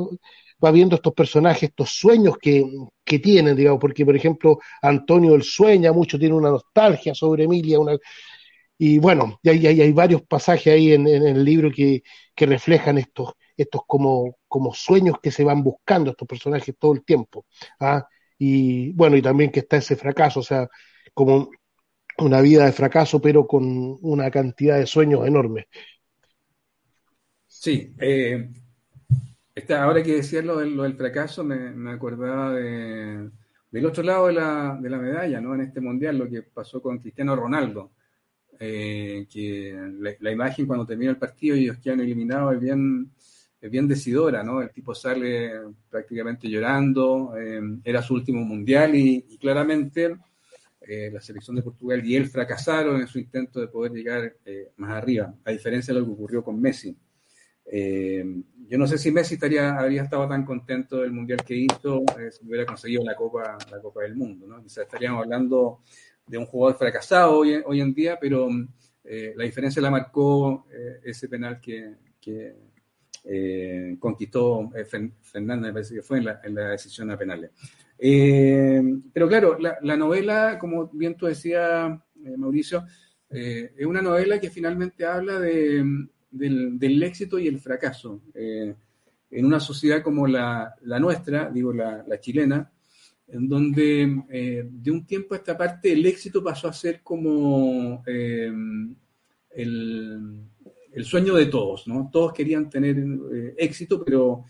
va 0.63 0.71
viendo 0.71 0.95
estos 0.95 1.13
personajes, 1.13 1.69
estos 1.69 1.89
sueños 1.91 2.37
que, 2.37 2.63
que 3.03 3.19
tienen, 3.19 3.55
digamos, 3.55 3.79
porque 3.79 4.05
por 4.05 4.15
ejemplo 4.15 4.59
Antonio 4.81 5.35
el 5.35 5.43
sueña 5.43 5.93
mucho, 5.93 6.19
tiene 6.19 6.35
una 6.35 6.49
nostalgia 6.49 7.15
sobre 7.15 7.45
Emilia, 7.45 7.79
una, 7.79 7.97
y 8.81 8.97
bueno, 8.97 9.41
hay, 9.43 9.91
varios 9.91 10.21
pasajes 10.21 10.73
ahí 10.73 10.93
en, 10.93 11.05
el 11.05 11.43
libro 11.43 11.69
que, 11.69 12.01
reflejan 12.37 12.97
estos, 12.97 13.33
estos 13.57 13.81
como, 13.85 14.37
como 14.47 14.73
sueños 14.73 15.17
que 15.21 15.31
se 15.31 15.43
van 15.43 15.61
buscando 15.61 16.11
estos 16.11 16.25
personajes 16.25 16.73
todo 16.79 16.93
el 16.93 17.03
tiempo. 17.03 17.45
¿ah? 17.81 18.07
Y 18.37 18.93
bueno, 18.93 19.17
y 19.17 19.21
también 19.21 19.51
que 19.51 19.59
está 19.59 19.75
ese 19.75 19.97
fracaso, 19.97 20.39
o 20.39 20.43
sea, 20.43 20.69
como 21.13 21.51
una 22.19 22.39
vida 22.39 22.65
de 22.65 22.71
fracaso, 22.71 23.21
pero 23.21 23.45
con 23.45 23.97
una 24.01 24.31
cantidad 24.31 24.77
de 24.77 24.87
sueños 24.87 25.27
enormes. 25.27 25.65
Sí, 27.47 27.93
eh, 27.99 28.49
esta, 29.53 29.83
ahora 29.83 30.01
que 30.01 30.15
decías 30.15 30.45
lo 30.45 30.63
lo 30.63 30.83
del 30.83 30.95
fracaso, 30.95 31.43
me, 31.43 31.71
me 31.71 31.91
acordaba 31.91 32.53
de, 32.53 33.29
del 33.71 33.85
otro 33.85 34.03
lado 34.03 34.27
de 34.27 34.33
la, 34.33 34.77
de 34.81 34.89
la, 34.89 34.97
medalla, 34.99 35.41
¿no? 35.41 35.53
En 35.53 35.61
este 35.61 35.81
mundial, 35.81 36.17
lo 36.17 36.29
que 36.29 36.43
pasó 36.43 36.81
con 36.81 36.99
Cristiano 36.99 37.35
Ronaldo. 37.35 37.91
Eh, 38.61 39.25
que 39.31 39.73
la, 39.99 40.11
la, 40.19 40.31
imagen 40.31 40.67
cuando 40.67 40.85
termina 40.85 41.11
el 41.11 41.17
partido 41.17 41.55
y 41.55 41.63
ellos 41.63 41.77
quedan 41.77 42.01
eliminados 42.01 42.55
es 42.55 42.59
bien, 42.59 43.09
es 43.61 43.71
bien 43.71 43.87
decidora, 43.87 44.43
¿no? 44.43 44.61
El 44.61 44.71
tipo 44.71 44.93
sale 44.93 45.51
prácticamente 45.89 46.49
llorando, 46.49 47.37
eh, 47.37 47.61
era 47.85 48.01
su 48.01 48.15
último 48.15 48.41
mundial 48.43 48.95
y, 48.95 49.25
y 49.29 49.37
claramente 49.37 50.17
eh, 50.81 51.11
la 51.11 51.21
selección 51.21 51.55
de 51.55 51.61
Portugal 51.61 52.03
y 52.03 52.15
él 52.15 52.27
fracasaron 52.27 52.99
en 52.99 53.07
su 53.07 53.19
intento 53.19 53.59
de 53.59 53.67
poder 53.67 53.91
llegar 53.91 54.35
eh, 54.43 54.71
más 54.77 54.91
arriba, 54.91 55.33
a 55.45 55.51
diferencia 55.51 55.93
de 55.93 55.99
lo 55.99 56.05
que 56.05 56.13
ocurrió 56.13 56.43
con 56.43 56.59
Messi. 56.59 56.97
Eh, 57.71 58.25
yo 58.67 58.77
no 58.77 58.87
sé 58.87 58.97
si 58.97 59.11
Messi 59.11 59.35
estaría, 59.35 59.77
habría 59.77 60.03
estado 60.03 60.27
tan 60.27 60.43
contento 60.43 60.97
del 61.01 61.11
mundial 61.11 61.43
que 61.45 61.55
hizo 61.55 62.03
eh, 62.19 62.31
si 62.31 62.45
hubiera 62.45 62.65
conseguido 62.65 63.03
la 63.03 63.15
Copa, 63.15 63.57
la 63.69 63.79
Copa 63.79 64.01
del 64.01 64.15
Mundo, 64.15 64.47
¿no? 64.47 64.63
Quizás 64.63 64.85
estaríamos 64.85 65.23
hablando 65.23 65.81
de 66.29 66.37
un 66.37 66.45
jugador 66.45 66.77
fracasado 66.77 67.39
hoy, 67.39 67.55
hoy 67.65 67.81
en 67.81 67.93
día, 67.93 68.17
pero 68.21 68.47
eh, 69.03 69.33
la 69.35 69.43
diferencia 69.43 69.81
la 69.81 69.89
marcó 69.89 70.67
eh, 70.71 70.99
ese 71.03 71.27
penal 71.27 71.59
que, 71.59 71.95
que 72.21 72.55
eh, 73.23 73.97
conquistó 73.99 74.69
Fernández, 75.21 75.67
me 75.67 75.73
parece 75.73 75.95
que 75.95 76.03
fue 76.03 76.19
en 76.19 76.25
la, 76.25 76.39
en 76.43 76.53
la 76.53 76.69
decisión 76.69 77.09
a 77.09 77.17
penales. 77.17 77.49
pero 77.97 79.27
claro, 79.27 79.57
la, 79.57 79.79
la, 79.81 79.97
novela, 79.97 80.59
como 80.59 80.87
bien 80.93 81.17
tú 81.17 81.25
decías, 81.25 81.91
Mauricio, 82.37 82.85
es 83.31 83.85
una 83.85 84.01
novela 84.01 84.39
que 84.39 84.51
finalmente 84.51 85.05
habla 85.05 85.39
de 85.39 85.83
del, 86.29 86.77
del 86.77 87.01
éxito 87.01 87.39
y 87.39 87.47
el 87.47 87.59
fracaso. 87.59 88.21
En 88.35 89.45
una 89.45 89.59
sociedad 89.59 90.03
como 90.03 90.27
la, 90.27 90.75
la 90.81 90.99
nuestra, 90.99 91.49
digo 91.49 91.73
la, 91.73 92.03
la, 92.07 92.19
chilena, 92.19 92.71
en 93.31 93.47
donde 93.47 94.23
eh, 94.29 94.67
de 94.69 94.91
un 94.91 95.05
tiempo 95.05 95.33
a 95.33 95.37
esta 95.37 95.57
parte 95.57 95.91
el 95.91 96.05
éxito 96.05 96.43
pasó 96.43 96.67
a 96.67 96.73
ser 96.73 97.01
como 97.01 98.03
eh, 98.05 98.51
el, 99.51 100.43
el, 100.91 101.05
sueño 101.05 101.35
de 101.35 101.45
todos, 101.47 101.87
¿no? 101.87 102.09
Todos 102.11 102.33
querían 102.33 102.69
tener 102.69 102.97
eh, 102.97 103.55
éxito, 103.57 104.03
pero, 104.03 104.45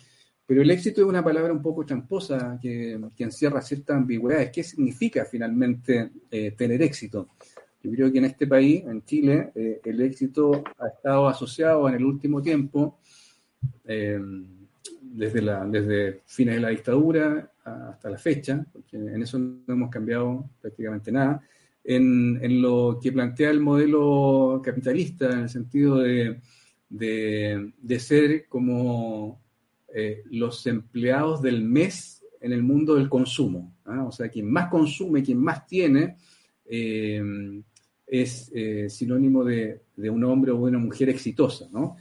pero 0.45 0.61
el 0.61 0.71
éxito 0.71 1.01
es 1.01 1.07
una 1.07 1.23
palabra 1.23 1.51
un 1.51 1.61
poco 1.61 1.85
tramposa 1.85 2.57
que, 2.61 2.99
que 3.15 3.23
encierra 3.23 3.61
ciertas 3.61 3.97
ambigüedades. 3.97 4.51
¿Qué 4.51 4.63
significa 4.63 5.25
finalmente 5.25 6.11
tener 6.57 6.81
éxito? 6.81 7.29
Yo 7.81 7.91
creo 7.91 8.11
que 8.11 8.17
en 8.17 8.25
este 8.25 8.45
país, 8.45 8.83
en 8.85 9.03
Chile, 9.05 9.51
el 9.55 10.01
éxito 10.01 10.63
ha 10.79 10.87
estado 10.87 11.29
asociado 11.29 11.87
en 11.87 11.95
el 11.95 12.03
último 12.03 12.41
tiempo, 12.41 12.99
desde, 15.11 15.41
la, 15.41 15.65
desde 15.65 16.21
fines 16.25 16.55
de 16.55 16.61
la 16.61 16.69
dictadura 16.69 17.51
hasta 17.63 18.09
la 18.09 18.17
fecha, 18.17 18.65
porque 18.71 18.97
en 18.97 19.21
eso 19.21 19.37
no 19.37 19.61
hemos 19.67 19.89
cambiado 19.89 20.49
prácticamente 20.61 21.11
nada, 21.11 21.41
en, 21.83 22.39
en 22.41 22.61
lo 22.61 22.99
que 23.01 23.11
plantea 23.11 23.49
el 23.49 23.59
modelo 23.59 24.61
capitalista, 24.63 25.31
en 25.31 25.39
el 25.39 25.49
sentido 25.49 25.97
de, 25.97 26.39
de, 26.89 27.73
de 27.81 27.99
ser 27.99 28.47
como 28.47 29.41
eh, 29.93 30.23
los 30.29 30.65
empleados 30.67 31.41
del 31.41 31.63
mes 31.63 32.23
en 32.41 32.53
el 32.53 32.63
mundo 32.63 32.95
del 32.95 33.09
consumo. 33.09 33.75
¿ah? 33.85 34.05
O 34.05 34.11
sea, 34.11 34.29
quien 34.29 34.51
más 34.51 34.69
consume, 34.69 35.23
quien 35.23 35.39
más 35.39 35.65
tiene, 35.65 36.17
eh, 36.65 37.21
es 38.05 38.51
eh, 38.53 38.89
sinónimo 38.89 39.43
de, 39.43 39.81
de, 39.95 40.09
un 40.09 40.23
hombre 40.23 40.51
o 40.51 40.57
una 40.57 40.79
mujer 40.79 41.09
exitosa, 41.09 41.67
¿no? 41.71 41.95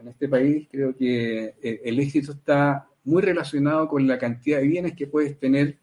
En 0.00 0.08
este 0.08 0.28
país 0.28 0.66
creo 0.70 0.96
que 0.96 1.54
eh, 1.62 1.80
el 1.84 2.00
éxito 2.00 2.32
está 2.32 2.88
muy 3.04 3.22
relacionado 3.22 3.86
con 3.86 4.06
la 4.06 4.18
cantidad 4.18 4.58
de 4.58 4.66
bienes 4.66 4.94
que 4.94 5.06
puedes 5.06 5.38
tener, 5.38 5.78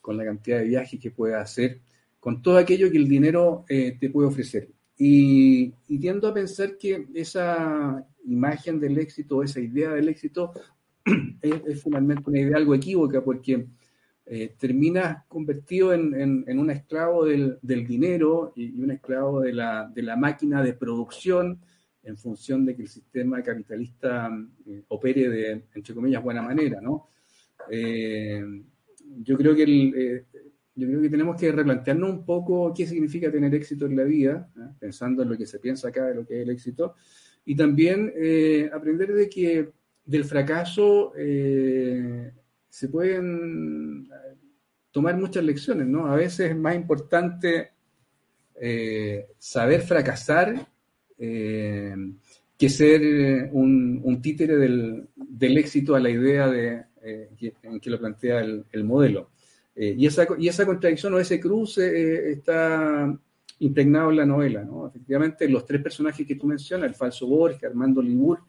con 0.00 0.16
la 0.16 0.24
cantidad 0.24 0.58
de 0.58 0.64
viajes 0.64 0.98
que 0.98 1.12
puedes 1.12 1.36
hacer, 1.36 1.80
con 2.18 2.42
todo 2.42 2.58
aquello 2.58 2.90
que 2.90 2.98
el 2.98 3.08
dinero 3.08 3.64
eh, 3.68 3.96
te 4.00 4.10
puede 4.10 4.28
ofrecer. 4.28 4.68
Y, 4.96 5.72
y, 5.88 5.98
tiendo 5.98 6.28
a 6.28 6.34
pensar 6.34 6.76
que 6.76 7.06
esa 7.14 8.04
imagen 8.24 8.78
del 8.80 8.98
éxito, 8.98 9.42
esa 9.42 9.60
idea 9.60 9.90
del 9.90 10.08
éxito, 10.08 10.52
es, 11.40 11.54
es 11.66 11.82
finalmente 11.82 12.24
una 12.26 12.40
idea 12.40 12.56
algo 12.56 12.74
equívoca, 12.74 13.22
porque 13.22 13.66
eh, 14.26 14.54
terminas 14.58 15.24
convertido 15.28 15.92
en, 15.92 16.14
en, 16.20 16.44
en, 16.46 16.58
un 16.58 16.70
esclavo 16.70 17.24
del, 17.24 17.58
del 17.62 17.86
dinero 17.86 18.52
y, 18.56 18.78
y, 18.78 18.82
un 18.82 18.92
esclavo 18.92 19.40
de 19.40 19.52
la, 19.52 19.90
de 19.92 20.02
la 20.02 20.16
máquina 20.16 20.62
de 20.62 20.74
producción 20.74 21.60
en 22.02 22.16
función 22.16 22.64
de 22.64 22.74
que 22.74 22.82
el 22.82 22.88
sistema 22.88 23.42
capitalista 23.42 24.30
eh, 24.66 24.82
opere 24.88 25.28
de, 25.28 25.64
entre 25.74 25.94
comillas, 25.94 26.22
buena 26.22 26.42
manera, 26.42 26.80
¿no? 26.80 27.08
Eh, 27.70 28.42
yo 29.22 29.36
creo 29.36 29.54
que 29.54 29.62
el, 29.62 29.94
eh, 29.94 30.24
yo 30.74 30.88
creo 30.88 31.02
que 31.02 31.10
tenemos 31.10 31.36
que 31.40 31.52
replantearnos 31.52 32.10
un 32.10 32.24
poco 32.24 32.72
qué 32.74 32.86
significa 32.86 33.30
tener 33.30 33.54
éxito 33.54 33.86
en 33.86 33.96
la 33.96 34.04
vida, 34.04 34.50
¿eh? 34.56 34.74
pensando 34.80 35.22
en 35.22 35.28
lo 35.28 35.36
que 35.36 35.46
se 35.46 35.58
piensa 35.58 35.88
acá 35.88 36.06
de 36.06 36.14
lo 36.14 36.26
que 36.26 36.38
es 36.38 36.42
el 36.42 36.50
éxito, 36.50 36.94
y 37.44 37.54
también 37.54 38.12
eh, 38.16 38.70
aprender 38.72 39.12
de 39.12 39.28
que 39.28 39.70
del 40.04 40.24
fracaso 40.24 41.12
se 42.72 42.88
pueden 42.88 44.08
eh, 44.10 44.34
tomar 44.90 45.14
muchas 45.18 45.44
lecciones, 45.44 45.86
¿no? 45.86 46.06
A 46.06 46.16
veces 46.16 46.50
es 46.50 46.56
más 46.56 46.74
importante 46.74 47.72
eh, 48.54 49.26
saber 49.36 49.82
fracasar 49.82 50.71
eh, 51.18 51.94
que 52.58 52.68
ser 52.68 53.50
un, 53.52 54.00
un 54.04 54.22
títere 54.22 54.56
del, 54.56 55.08
del, 55.16 55.58
éxito 55.58 55.94
a 55.94 56.00
la 56.00 56.10
idea 56.10 56.48
de, 56.48 56.84
eh, 57.02 57.28
en 57.62 57.80
que 57.80 57.90
lo 57.90 57.98
plantea 57.98 58.40
el, 58.40 58.64
el 58.70 58.84
modelo. 58.84 59.30
Eh, 59.74 59.94
y, 59.96 60.06
esa, 60.06 60.26
y 60.38 60.48
esa 60.48 60.66
contradicción 60.66 61.14
o 61.14 61.18
ese 61.18 61.40
cruce 61.40 61.86
eh, 61.86 62.32
está 62.32 63.18
impregnado 63.60 64.10
en 64.10 64.16
la 64.16 64.26
novela, 64.26 64.64
¿no? 64.64 64.88
Efectivamente, 64.88 65.48
los 65.48 65.64
tres 65.64 65.82
personajes 65.82 66.26
que 66.26 66.34
tú 66.34 66.46
mencionas, 66.46 66.88
el 66.88 66.94
falso 66.94 67.26
Borges, 67.26 67.64
Armando 67.64 68.02
Libur 68.02 68.40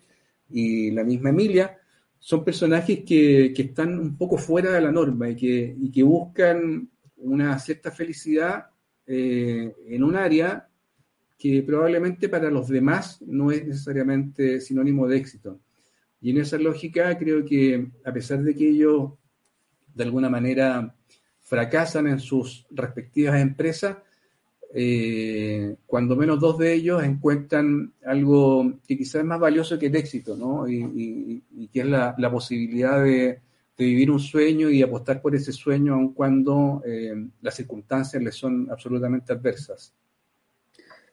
y 0.49 0.91
la 0.91 1.03
misma 1.03 1.29
Emilia, 1.29 1.77
son 2.19 2.43
personajes 2.43 3.03
que, 3.05 3.53
están 3.55 3.99
un 3.99 4.17
poco 4.17 4.37
fuera 4.37 4.71
de 4.71 4.81
la 4.81 4.91
norma 4.91 5.29
y 5.29 5.35
que, 5.35 5.75
y 5.79 5.91
que 5.91 6.03
buscan 6.03 6.89
una 7.17 7.57
cierta 7.59 7.91
felicidad 7.91 8.65
eh, 9.05 9.73
en 9.87 10.03
un 10.03 10.15
área 10.15 10.67
que 11.43 11.61
probablemente 11.61 12.29
para 12.29 12.49
los 12.49 12.69
demás 12.69 13.21
no 13.21 13.51
es 13.51 13.67
necesariamente 13.67 14.61
sinónimo 14.61 15.09
de 15.09 15.17
éxito. 15.17 15.59
Y 16.21 16.29
en 16.29 16.37
esa 16.37 16.57
lógica 16.57 17.17
creo 17.17 17.43
que 17.43 17.85
a 18.05 18.13
pesar 18.13 18.41
de 18.43 18.55
que 18.55 18.69
ellos 18.69 19.11
de 19.93 20.05
alguna 20.05 20.29
manera 20.29 20.95
fracasan 21.41 22.07
en 22.07 22.21
sus 22.21 22.65
respectivas 22.71 23.41
empresas, 23.41 23.97
eh, 24.73 25.75
cuando 25.85 26.15
menos 26.15 26.39
dos 26.39 26.57
de 26.59 26.75
ellos 26.75 27.03
encuentran 27.03 27.91
algo 28.05 28.79
que 28.87 28.97
quizás 28.97 29.15
es 29.15 29.25
más 29.25 29.41
valioso 29.41 29.77
que 29.77 29.87
el 29.87 29.97
éxito, 29.97 30.37
¿no? 30.37 30.65
Y, 30.69 31.43
que 31.73 31.81
es 31.81 31.85
la, 31.85 32.31
posibilidad 32.31 33.03
de, 33.03 33.41
vivir 33.77 34.11
un 34.11 34.19
sueño 34.21 34.69
y 34.69 34.81
apostar 34.81 35.21
por 35.21 35.35
ese 35.35 35.51
sueño 35.51 35.95
aun 35.95 36.13
cuando 36.13 36.81
eh, 36.85 37.13
las 37.41 37.55
circunstancias 37.55 38.23
les 38.23 38.33
son 38.33 38.69
absolutamente 38.71 39.33
adversas. 39.33 39.93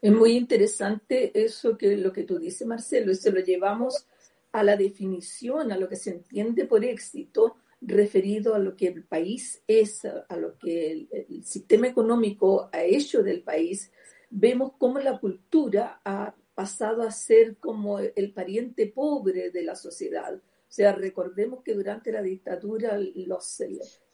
Es 0.02 0.12
muy 0.12 0.32
interesante 0.32 1.30
eso 1.34 1.76
que 1.76 1.96
lo 1.96 2.12
que 2.12 2.24
tú 2.24 2.38
dices, 2.38 2.66
Marcelo, 2.66 3.12
y 3.12 3.16
se 3.16 3.32
lo 3.32 3.40
llevamos 3.40 4.06
a 4.52 4.64
la 4.64 4.76
definición, 4.76 5.72
a 5.72 5.76
lo 5.76 5.88
que 5.88 5.96
se 5.96 6.10
entiende 6.10 6.64
por 6.64 6.84
éxito, 6.84 7.56
referido 7.82 8.54
a 8.54 8.58
lo 8.58 8.76
que 8.76 8.88
el 8.88 9.04
país 9.04 9.62
es, 9.66 10.04
a 10.04 10.36
lo 10.36 10.58
que 10.58 11.08
el, 11.10 11.44
sistema 11.44 11.86
económico 11.86 12.68
ha 12.72 12.82
hecho 12.82 13.22
del 13.22 13.42
país, 13.42 13.92
vemos 14.30 14.72
cómo 14.78 14.98
la 14.98 15.18
cultura 15.18 16.00
ha 16.04 16.34
pasado 16.54 17.02
a 17.02 17.10
ser 17.10 17.56
como 17.56 17.98
el 17.98 18.32
pariente 18.32 18.86
pobre 18.86 19.50
de 19.50 19.62
la 19.62 19.76
sociedad. 19.76 20.34
O 20.34 20.72
sea, 20.72 20.92
recordemos 20.92 21.62
que 21.62 21.74
durante 21.74 22.12
la 22.12 22.22
dictadura 22.22 22.98
los, 22.98 23.62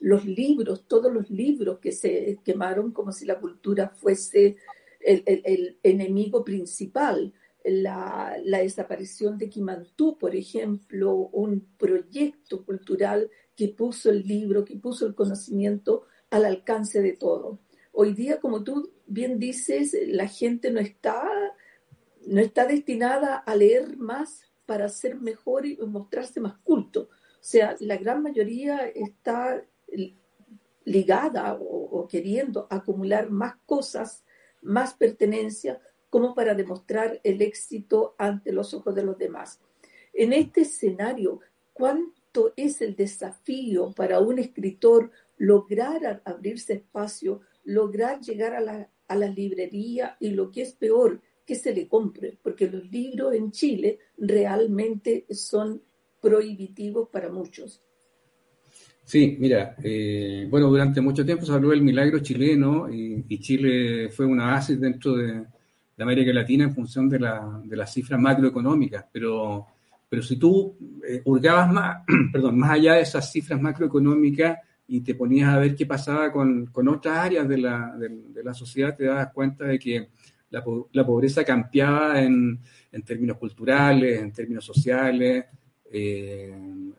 los 0.01 0.25
libros, 0.25 0.87
todos 0.88 1.12
los 1.12 1.29
libros 1.31 1.79
que 1.81 1.92
se 1.92 2.38
quemaron 2.44 2.92
como 2.92 3.12
si 3.12 3.27
la 3.27 3.38
cultura 3.38 3.90
fuese 3.90 4.57
el, 5.07 5.79
enemigo 5.83 6.45
principal. 6.45 7.33
La, 7.64 8.37
desaparición 8.45 9.38
de 9.38 9.49
Quimantú, 9.49 10.19
por 10.19 10.35
ejemplo, 10.35 11.14
un 11.33 11.66
proyecto 11.77 12.64
cultural 12.64 13.31
que 13.57 13.69
puso 13.69 14.11
el 14.11 14.27
libro, 14.27 14.64
que 14.64 14.77
puso 14.77 15.07
el 15.07 15.14
conocimiento 15.14 16.05
al 16.31 16.45
alcance 16.45 17.01
de 17.01 17.12
todo. 17.12 17.61
Hoy 17.92 18.12
día, 18.12 18.40
como 18.40 18.62
tú 18.62 18.92
bien 19.07 19.38
dices, 19.38 19.97
la 20.07 20.29
gente 20.29 20.71
no 20.71 20.81
está, 20.81 21.25
no 22.27 22.40
está 22.40 22.66
destinada 22.66 23.37
a 23.37 23.57
leer 23.57 23.97
más 23.97 24.42
para 24.66 24.88
ser 24.88 25.16
mejor 25.16 25.64
y 25.64 25.77
mostrarse 25.79 26.40
más 26.40 26.59
culto. 26.59 27.03
O 27.03 27.49
sea, 27.49 27.77
la 27.81 27.97
gran 27.97 28.23
mayoría 28.23 28.87
está 28.88 29.64
ligada 30.85 31.57
o 31.59 32.07
queriendo 32.07 32.66
acumular 32.71 33.31
más 33.31 33.57
cosas, 33.64 34.26
más 34.66 34.94
pertenencia, 34.94 35.81
como 36.11 36.35
para 36.35 36.55
demostrar 36.55 37.20
el 37.24 37.42
éxito 37.42 38.14
ante 38.18 38.52
los 38.52 38.74
ojos 38.74 38.94
de 38.94 39.02
los 39.02 39.18
demás. 39.18 39.61
En 40.12 40.33
este 40.33 40.62
escenario, 40.62 41.40
¿cuánto 41.72 42.52
es 42.57 42.81
el 42.81 42.96
desafío 42.96 43.92
para 43.92 44.20
un 44.20 44.38
escritor 44.38 45.11
lograr 45.38 46.22
abrirse 46.24 46.74
espacio, 46.74 47.40
lograr 47.64 48.20
llegar 48.20 48.55
a 48.55 48.61
la, 48.61 48.90
a 49.09 49.16
la 49.16 49.29
librería 49.29 50.16
y 50.20 50.31
lo 50.31 50.50
que 50.50 50.62
es 50.62 50.72
peor, 50.72 51.20
que 51.44 51.55
se 51.55 51.72
le 51.72 51.87
compre, 51.88 52.38
porque 52.42 52.68
los 52.68 52.90
libros 52.90 53.35
en 53.35 53.52
Chile 53.52 53.98
realmente 54.16 55.26
son 55.31 55.83
prohibitivos 56.20 57.09
para 57.09 57.29
muchos. 57.29 57.83
Sí, 59.07 59.38
mira, 59.40 59.75
eh, 59.83 60.47
bueno, 60.51 60.66
durante 60.69 61.01
mucho 61.01 61.25
tiempo 61.25 61.47
se 61.47 61.53
habló 61.53 61.71
del 61.71 61.81
milagro 61.81 62.19
chileno 62.19 62.92
y, 62.92 63.38
Chile 63.38 64.11
fue 64.11 64.27
una 64.27 64.47
base 64.47 64.77
dentro 64.77 65.14
de, 65.16 65.45
América 65.99 66.31
Latina 66.33 66.64
en 66.64 66.75
función 66.75 67.09
de, 67.09 67.21
la, 67.21 67.62
de 67.64 67.75
las 67.75 67.90
cifras 67.90 68.21
macroeconómicas, 68.21 69.07
pero 69.11 69.66
pero 70.09 70.23
si 70.23 70.37
tú 70.37 70.77
eh, 71.07 71.23
hurgabas 71.25 71.73
más, 71.73 72.05
perdón, 72.33 72.59
más 72.59 72.73
allá 72.73 72.95
de 72.95 73.03
esas 73.03 73.31
cifras 73.31 73.61
macroeconómicas 73.61 74.59
y 74.88 75.01
te 75.01 75.14
ponías 75.14 75.49
a 75.49 75.59
ver 75.59 75.75
qué 75.75 75.87
pasaba 75.87 76.31
con, 76.31 76.66
con 76.66 76.88
otras 76.88 77.19
áreas 77.19 77.49
de 77.49 77.59
la, 77.59 77.97
de, 77.99 78.45
la, 78.45 78.55
sociedad, 78.55 78.95
te 78.95 79.05
dabas 79.05 79.33
cuenta 79.33 79.64
de 79.64 79.79
que 79.79 80.09
la, 80.51 80.62
la 80.92 81.05
pobreza 81.05 81.45
cambiaba 81.45 82.23
en, 82.23 82.61
en, 82.92 83.03
términos 83.03 83.37
culturales, 83.37 84.21
en 84.23 84.33
términos 84.33 84.64
sociales. 84.64 85.45
Eh, 85.92 86.55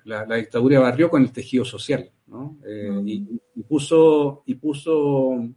la, 0.05 0.25
dictadura 0.25 0.79
barrió 0.79 1.09
con 1.09 1.21
el 1.21 1.31
tejido 1.31 1.65
social, 1.65 2.09
¿no? 2.27 2.57
Eh, 2.65 3.01
y, 3.05 3.63
puso, 3.63 4.43
y 4.45 4.55
puso 4.55 5.49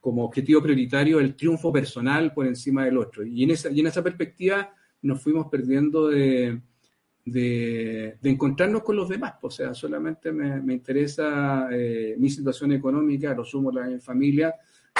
como 0.00 0.24
objetivo 0.24 0.60
prioritario 0.60 1.20
el 1.20 1.36
triunfo 1.36 1.72
personal 1.72 2.32
por 2.32 2.46
encima 2.46 2.84
del 2.84 2.98
otro. 2.98 3.24
Y 3.24 3.44
en 3.44 3.52
esa, 3.52 3.70
y 3.70 3.80
en 3.80 3.86
esa 3.86 4.02
perspectiva 4.02 4.74
nos 5.02 5.22
fuimos 5.22 5.46
perdiendo 5.46 6.08
de, 6.08 6.60
de, 7.32 8.18
encontrarnos 8.22 8.82
con 8.82 8.96
los 8.96 9.08
demás. 9.08 9.34
O 9.42 9.50
sea, 9.50 9.74
solamente 9.74 10.32
me, 10.32 10.72
interesa 10.72 11.68
eh, 11.70 12.16
mi 12.18 12.30
situación 12.30 12.72
económica, 12.72 13.34
lo 13.34 13.44
sumo 13.44 13.70
la 13.70 13.86
de 13.86 13.94
mi 13.94 14.00
familia 14.00 14.54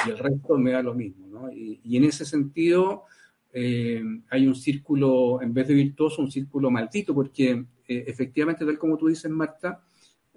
y 0.05 0.11
el 0.11 0.17
resto 0.17 0.57
me 0.57 0.71
da 0.71 0.81
lo 0.81 0.93
mismo. 0.93 1.27
¿no? 1.27 1.51
Y, 1.51 1.97
en 1.97 2.03
ese 2.05 2.25
sentido 2.25 3.05
eh, 3.53 4.01
hay 4.29 4.47
un 4.47 4.55
círculo, 4.55 5.41
en 5.41 5.53
vez 5.53 5.67
de 5.67 5.73
virtuoso, 5.73 6.21
un 6.21 6.31
círculo 6.31 6.69
maldito, 6.69 7.13
porque 7.13 7.51
eh, 7.87 8.03
efectivamente, 8.07 8.65
tal 8.65 8.77
como 8.77 8.97
tú 8.97 9.07
dices, 9.07 9.29
Marta, 9.31 9.81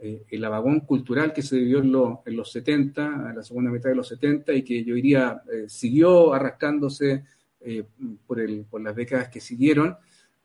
el 0.05 0.45
abagón 0.45 0.81
cultural 0.81 1.33
que 1.33 1.43
se 1.43 1.57
vivió 1.57 1.79
en, 1.79 2.37
los 2.37 2.51
70, 2.51 3.29
en 3.31 3.37
la 3.37 3.43
segunda 3.45 3.71
mitad 3.71 3.89
de 3.89 3.95
los 3.95 4.09
70, 4.09 4.53
y 4.53 4.65
que 4.65 4.83
yo 4.83 4.97
diría 4.97 5.41
siguió 5.69 6.35
arrastrándose 6.35 7.23
eh, 7.65 7.85
por, 8.27 8.81
las 8.81 8.97
décadas 8.97 9.29
que 9.29 9.41
siguieron, 9.41 9.97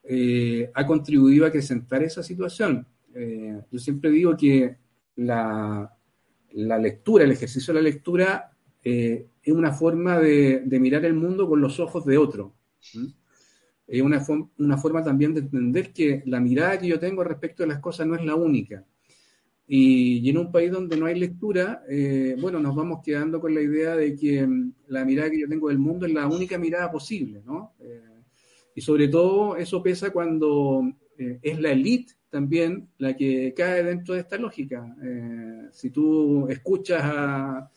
eh, 0.04 0.70
ha 0.76 0.86
contribuido 0.86 1.46
a 1.46 1.48
acrecentar 1.48 2.04
esa 2.04 2.22
situación. 2.22 2.86
Eh, 3.16 3.60
yo 3.72 3.80
siempre 3.80 4.12
digo 4.12 4.38
que 4.38 4.78
la, 5.16 5.92
lectura, 6.52 7.24
el 7.24 7.32
ejercicio 7.32 7.74
de 7.74 7.80
la 7.80 7.84
lectura, 7.84 8.52
es 8.84 9.26
una 9.48 9.74
forma 9.74 10.20
de, 10.20 10.64
mirar 10.80 11.04
el 11.06 11.16
mundo 11.16 11.50
con 11.50 11.60
los 11.60 11.80
ojos 11.80 12.06
de 12.06 12.18
otro. 12.18 12.54
Es 13.88 14.02
una, 14.02 14.26
una 14.58 14.78
forma 14.78 15.04
también 15.04 15.34
de 15.34 15.42
entender 15.42 15.94
que 15.94 16.24
la 16.26 16.40
mirada 16.40 16.78
que 16.78 16.88
yo 16.88 17.00
tengo 17.00 17.24
respecto 17.24 17.64
de 17.64 17.70
las 17.70 17.80
cosas 17.80 18.06
no 18.08 18.16
es 18.16 18.26
la 18.26 18.36
única. 18.36 18.86
Y, 19.70 20.30
en 20.30 20.38
un 20.38 20.52
país 20.52 20.72
donde 20.72 20.96
no 20.96 21.08
hay 21.08 21.20
lectura, 21.20 21.84
eh, 21.90 22.38
bueno, 22.40 22.60
nos 22.60 22.74
vamos 22.74 23.02
quedando 23.04 23.42
con 23.42 23.54
la 23.54 23.62
idea 23.62 23.98
de 23.98 24.16
que 24.16 24.48
mm, 24.48 24.74
la 24.88 25.04
mirada 25.04 25.30
que 25.30 25.42
yo 25.42 25.50
tengo 25.50 25.68
del 25.68 25.78
mundo 25.78 26.06
es 26.06 26.14
la 26.14 26.26
única 26.26 26.58
mirada 26.58 26.90
posible, 26.90 27.42
¿no? 27.46 27.74
Eh, 27.82 28.02
y 28.76 28.82
sobre 28.82 29.10
todo 29.10 29.58
eso 29.58 29.84
pesa 29.84 30.12
cuando 30.12 30.84
eh, 31.18 31.40
es 31.42 31.60
la 31.60 31.72
élite 31.72 32.14
también 32.30 32.88
la 32.98 33.16
que 33.18 33.54
cae 33.56 33.84
dentro 33.84 34.14
de 34.14 34.22
esta 34.22 34.38
lógica. 34.38 34.96
si 35.72 35.90
tú 35.90 36.48
escuchas 36.50 37.02
a, 37.04 37.70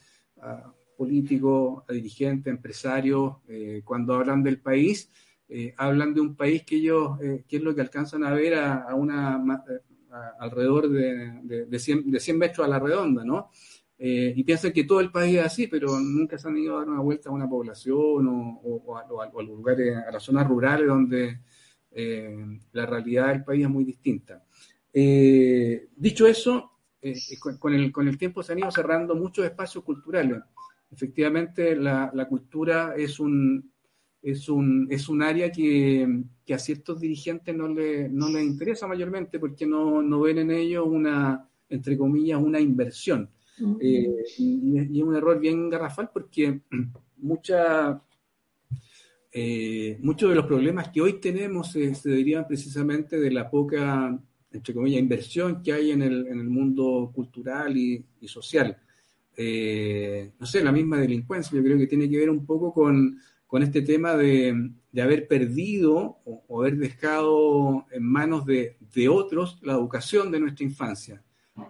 políticos, 1.00 1.82
a 1.88 1.92
dirigentes, 1.92 2.52
empresarios, 2.52 3.36
cuando 3.84 4.14
hablan 4.14 4.42
del 4.42 4.60
país, 4.60 5.10
hablan 5.76 6.12
de 6.12 6.20
un 6.20 6.36
país 6.36 6.62
que 6.64 6.76
ellos, 6.76 7.18
que 7.18 7.56
es 7.56 7.62
lo 7.62 7.74
que 7.74 7.80
alcanzan 7.80 8.22
a 8.24 8.34
ver 8.34 8.54
a 8.54 8.94
una 8.94 9.38
alrededor 10.38 10.88
de, 10.88 11.66
de, 11.66 11.78
100, 11.78 12.10
de, 12.10 12.20
100, 12.20 12.38
metros 12.38 12.66
a 12.66 12.70
la 12.70 12.78
redonda, 12.78 13.24
¿no? 13.24 13.50
Eh, 14.02 14.32
y 14.34 14.44
piensan 14.44 14.72
que 14.72 14.84
todo 14.84 15.00
el 15.00 15.10
país 15.10 15.38
es 15.38 15.44
así, 15.44 15.66
pero 15.66 16.00
nunca 16.00 16.38
se 16.38 16.48
han 16.48 16.56
ido 16.56 16.76
a 16.76 16.80
dar 16.80 16.88
una 16.88 17.02
vuelta 17.02 17.28
a 17.28 17.32
una 17.32 17.48
población 17.48 18.26
o, 18.62 18.96
a, 18.96 19.42
lugares, 19.42 19.94
a 19.96 20.10
las 20.10 20.22
zonas 20.22 20.48
rurales 20.48 20.88
donde 20.88 21.40
eh, 21.90 22.58
la 22.72 22.86
realidad 22.86 23.28
del 23.28 23.44
país 23.44 23.64
es 23.64 23.70
muy 23.70 23.84
distinta. 23.84 24.42
Eh, 24.92 25.88
dicho 25.94 26.26
eso, 26.26 26.78
con, 27.58 27.74
el, 27.74 27.92
con 27.92 28.08
el 28.08 28.16
tiempo 28.16 28.42
se 28.42 28.52
han 28.52 28.60
ido 28.60 28.70
cerrando 28.70 29.14
muchos 29.14 29.44
espacios 29.44 29.84
culturales. 29.84 30.38
Efectivamente, 30.90 31.76
la, 31.76 32.10
la 32.12 32.26
cultura 32.26 32.94
es 32.96 33.20
un, 33.20 33.70
es 34.22 34.48
un, 34.48 34.86
es 34.90 35.08
un 35.08 35.22
área 35.22 35.50
que, 35.50 36.24
que, 36.44 36.54
a 36.54 36.58
ciertos 36.58 37.00
dirigentes 37.00 37.54
no, 37.54 37.68
le, 37.68 38.08
no 38.08 38.28
les 38.28 38.44
interesa 38.44 38.86
mayormente 38.86 39.38
porque 39.38 39.66
no, 39.66 40.02
no 40.02 40.20
ven 40.20 40.38
en 40.38 40.50
ello 40.50 40.84
una, 40.84 41.48
entre 41.68 41.96
comillas, 41.96 42.40
una 42.42 42.60
inversión. 42.60 43.30
Eh, 43.80 44.24
y, 44.38 44.78
es 44.78 45.02
un 45.02 45.14
error 45.14 45.38
bien 45.38 45.68
garrafal 45.68 46.10
porque 46.12 46.60
mucha, 47.18 48.02
eh, 49.32 49.98
muchos 50.00 50.30
de 50.30 50.34
los 50.34 50.46
problemas 50.46 50.88
que 50.88 51.00
hoy 51.00 51.20
tenemos 51.20 51.72
se, 51.72 51.92
derivan 52.04 52.46
precisamente 52.46 53.18
de 53.18 53.30
la 53.30 53.48
poca, 53.48 54.18
entre 54.50 54.74
comillas, 54.74 55.00
inversión 55.00 55.62
que 55.62 55.72
hay 55.72 55.92
en 55.92 56.02
el, 56.02 56.26
en 56.26 56.40
el 56.40 56.48
mundo 56.48 57.10
cultural 57.14 57.76
y, 57.76 58.04
y 58.20 58.28
social. 58.28 58.76
Eh, 59.36 60.32
no 60.38 60.46
sé, 60.46 60.62
la 60.62 60.72
misma 60.72 60.98
delincuencia, 60.98 61.56
yo 61.56 61.64
creo 61.64 61.78
que 61.78 61.86
tiene 61.86 62.08
que 62.10 62.18
ver 62.18 62.30
un 62.30 62.44
poco 62.44 62.72
con 62.72 63.18
con 63.50 63.64
este 63.64 63.82
tema 63.82 64.16
de, 64.16 64.70
haber 65.02 65.26
perdido 65.26 66.20
o, 66.24 66.60
haber 66.60 66.76
dejado 66.76 67.84
en 67.90 68.04
manos 68.04 68.46
de, 68.46 68.76
otros 69.08 69.58
la 69.62 69.72
educación 69.72 70.30
de 70.30 70.38
nuestra 70.38 70.64
infancia. 70.64 71.20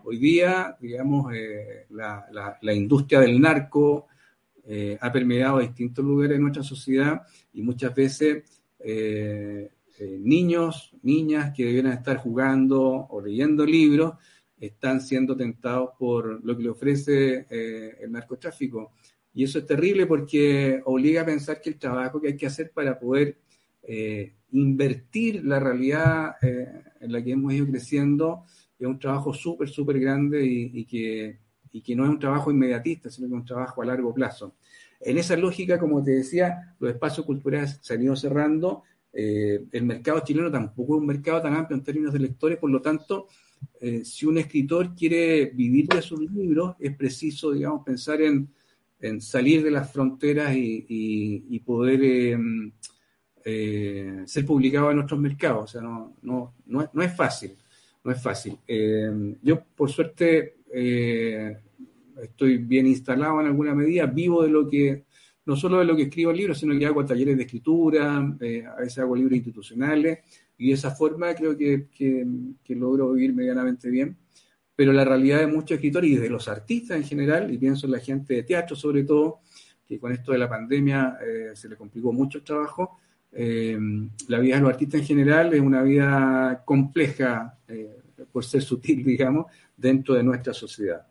Hoy 0.04 0.18
día, 0.18 0.76
digamos, 0.78 1.32
eh, 1.34 1.86
la, 1.88 2.74
industria 2.74 3.20
del 3.20 3.40
narco 3.40 4.08
eh, 4.66 4.98
ha 5.00 5.10
permeado 5.10 5.56
a 5.56 5.62
distintos 5.62 6.04
lugares 6.04 6.36
de 6.36 6.42
nuestra 6.42 6.62
sociedad 6.62 7.22
y 7.54 7.62
muchas 7.62 7.94
veces 7.94 8.44
niños, 9.98 10.92
niñas 11.02 11.52
que 11.56 11.64
debieran 11.64 11.92
estar 11.92 12.18
jugando 12.18 12.82
o 12.82 13.22
leyendo 13.22 13.64
libros, 13.64 14.14
están 14.60 15.00
siendo 15.00 15.36
tentados 15.36 15.90
por 15.98 16.44
lo 16.44 16.56
que 16.56 16.62
le 16.62 16.68
ofrece 16.68 17.46
el 17.50 18.12
narcotráfico. 18.12 18.92
Y 19.32 19.44
eso 19.44 19.58
es 19.58 19.66
terrible 19.66 20.06
porque 20.06 20.82
obliga 20.84 21.22
a 21.22 21.26
pensar 21.26 21.60
que 21.60 21.70
el 21.70 21.78
trabajo 21.78 22.20
que 22.20 22.28
hay 22.28 22.36
que 22.36 22.46
hacer 22.46 22.72
para 22.72 22.98
poder 22.98 23.38
eh, 23.82 24.34
invertir 24.52 25.44
la 25.44 25.60
realidad 25.60 26.36
eh, 26.42 26.82
en 27.00 27.12
la 27.12 27.22
que 27.22 27.32
hemos 27.32 27.52
ido 27.52 27.66
creciendo 27.66 28.44
es 28.78 28.86
un 28.86 28.98
trabajo 28.98 29.32
súper, 29.32 29.68
súper 29.68 30.00
grande 30.00 30.44
y, 30.44 30.84
que, 30.84 31.38
que 31.84 31.94
no 31.94 32.04
es 32.04 32.10
un 32.10 32.18
trabajo 32.18 32.50
inmediatista, 32.50 33.10
sino 33.10 33.28
que 33.28 33.34
es 33.34 33.40
un 33.40 33.46
trabajo 33.46 33.82
a 33.82 33.84
largo 33.84 34.12
plazo. 34.12 34.54
En 35.00 35.18
esa 35.18 35.36
lógica, 35.36 35.78
como 35.78 36.02
te 36.02 36.12
decía, 36.12 36.74
los 36.78 36.90
espacios 36.90 37.26
culturales 37.26 37.78
se 37.82 37.94
han 37.94 38.02
ido 38.02 38.16
cerrando. 38.16 38.82
Eh, 39.12 39.64
el 39.70 39.84
mercado 39.84 40.20
chileno 40.20 40.50
tampoco 40.50 40.96
es 40.96 41.00
un 41.00 41.06
mercado 41.06 41.42
tan 41.42 41.54
amplio 41.54 41.76
en 41.76 41.84
términos 41.84 42.12
de 42.12 42.20
lectores, 42.20 42.58
por 42.58 42.70
lo 42.70 42.80
tanto, 42.80 43.28
si 44.04 44.26
un 44.26 44.38
escritor 44.38 44.94
quiere 44.94 45.46
vivir 45.46 45.88
de 45.88 46.02
sus 46.02 46.20
libros, 46.30 46.76
es 46.78 46.94
preciso, 46.96 47.52
digamos, 47.52 47.82
pensar 47.84 48.20
en, 48.20 48.50
salir 49.20 49.62
de 49.64 49.70
las 49.70 49.90
fronteras 49.90 50.54
y, 50.54 51.62
poder 51.64 52.02
em, 52.04 52.72
eh, 53.44 54.22
ser 54.26 54.44
publicado 54.44 54.90
en 54.90 54.98
otros 54.98 55.18
mercados. 55.18 55.64
O 55.64 55.68
sea, 55.68 55.80
no, 55.80 56.16
no, 56.22 56.54
no, 56.66 57.02
es, 57.02 57.16
fácil, 57.16 57.56
no 58.04 58.12
es 58.12 58.22
fácil. 58.22 58.58
Em, 58.66 59.36
yo, 59.42 59.62
por 59.74 59.90
suerte, 59.90 60.56
eh, 60.72 61.56
estoy 62.22 62.58
bien 62.58 62.86
instalado 62.86 63.40
en 63.40 63.46
alguna 63.46 63.74
medida, 63.74 64.06
vivo 64.06 64.42
de 64.42 64.50
lo 64.50 64.68
que, 64.68 65.04
no 65.50 65.56
solo 65.56 65.80
de 65.80 65.84
lo 65.84 65.96
que 65.96 66.02
escribo 66.02 66.32
libros, 66.32 66.60
sino 66.60 66.78
que 66.78 66.86
hago 66.86 67.04
talleres 67.04 67.36
de 67.36 67.42
escritura, 67.42 68.36
eh, 68.40 68.64
a 68.64 68.76
veces 68.76 69.00
hago 69.00 69.16
libros 69.16 69.34
institucionales, 69.34 70.20
y 70.56 70.68
de 70.68 70.74
esa 70.74 70.92
forma 70.92 71.34
creo 71.34 71.56
que, 71.56 71.88
que 71.92 72.74
logro 72.76 73.10
vivir 73.10 73.34
medianamente 73.34 73.90
bien 73.90 74.16
pero 74.76 74.94
la 74.94 75.04
realidad 75.04 75.40
de 75.40 75.46
muchos 75.46 75.72
escritores 75.72 76.10
y 76.10 76.16
de 76.16 76.30
los 76.30 76.48
artistas 76.48 76.96
en 76.96 77.04
general, 77.04 77.52
y 77.52 77.58
pienso 77.58 77.84
en 77.84 77.92
la 77.92 77.98
gente 77.98 78.32
de 78.32 78.44
teatro 78.44 78.74
sobre 78.74 79.02
todo, 79.02 79.40
que 79.84 79.98
con 79.98 80.12
esto 80.12 80.32
de 80.32 80.38
la 80.38 80.48
pandemia 80.48 81.18
eh, 81.20 81.50
se 81.54 81.68
le 81.68 81.76
complicó 81.76 82.12
mucho 82.12 82.38
el 82.38 82.44
trabajo, 82.44 82.98
eh, 83.32 83.78
la 84.28 84.38
vida 84.38 84.54
de 84.54 84.62
los 84.62 84.70
artistas 84.70 85.00
en 85.00 85.06
general 85.06 85.52
es 85.52 85.60
una 85.60 85.82
vida 85.82 86.62
compleja, 86.64 87.58
por 88.32 88.44
ser 88.44 88.62
sutil, 88.62 89.04
digamos, 89.12 89.46
dentro 89.76 90.14
de 90.14 90.22
nuestra 90.22 90.54
sociedad. 90.54 91.04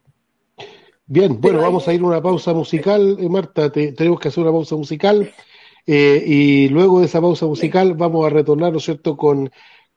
Bien, 1.12 1.42
bueno, 1.42 1.60
vamos 1.60 1.88
a 1.88 1.94
ir 1.94 2.02
a 2.02 2.06
una 2.06 2.22
pausa 2.22 2.54
musical, 2.54 3.18
Marta, 3.30 3.72
tenemos 3.72 4.20
que 4.20 4.28
hacer 4.30 4.44
una 4.44 4.52
pausa 4.52 4.76
musical. 4.76 5.30
y 5.86 6.70
luego 6.70 7.00
de 7.00 7.08
esa 7.08 7.20
pausa 7.20 7.48
musical 7.48 7.96
vamos 7.96 8.26
a 8.26 8.30
retornar, 8.30 8.72
¿no 8.72 8.78
es 8.78 8.86
cierto?, 8.86 9.18
con 9.18 9.50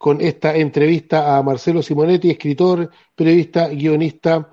con 0.03 0.21
esta 0.21 0.57
entrevista 0.57 1.37
a 1.37 1.45
Marcelo 1.45 1.81
Simonetti, 1.81 2.29
escritor, 2.29 2.91
periodista, 3.15 3.69
guionista, 3.69 4.51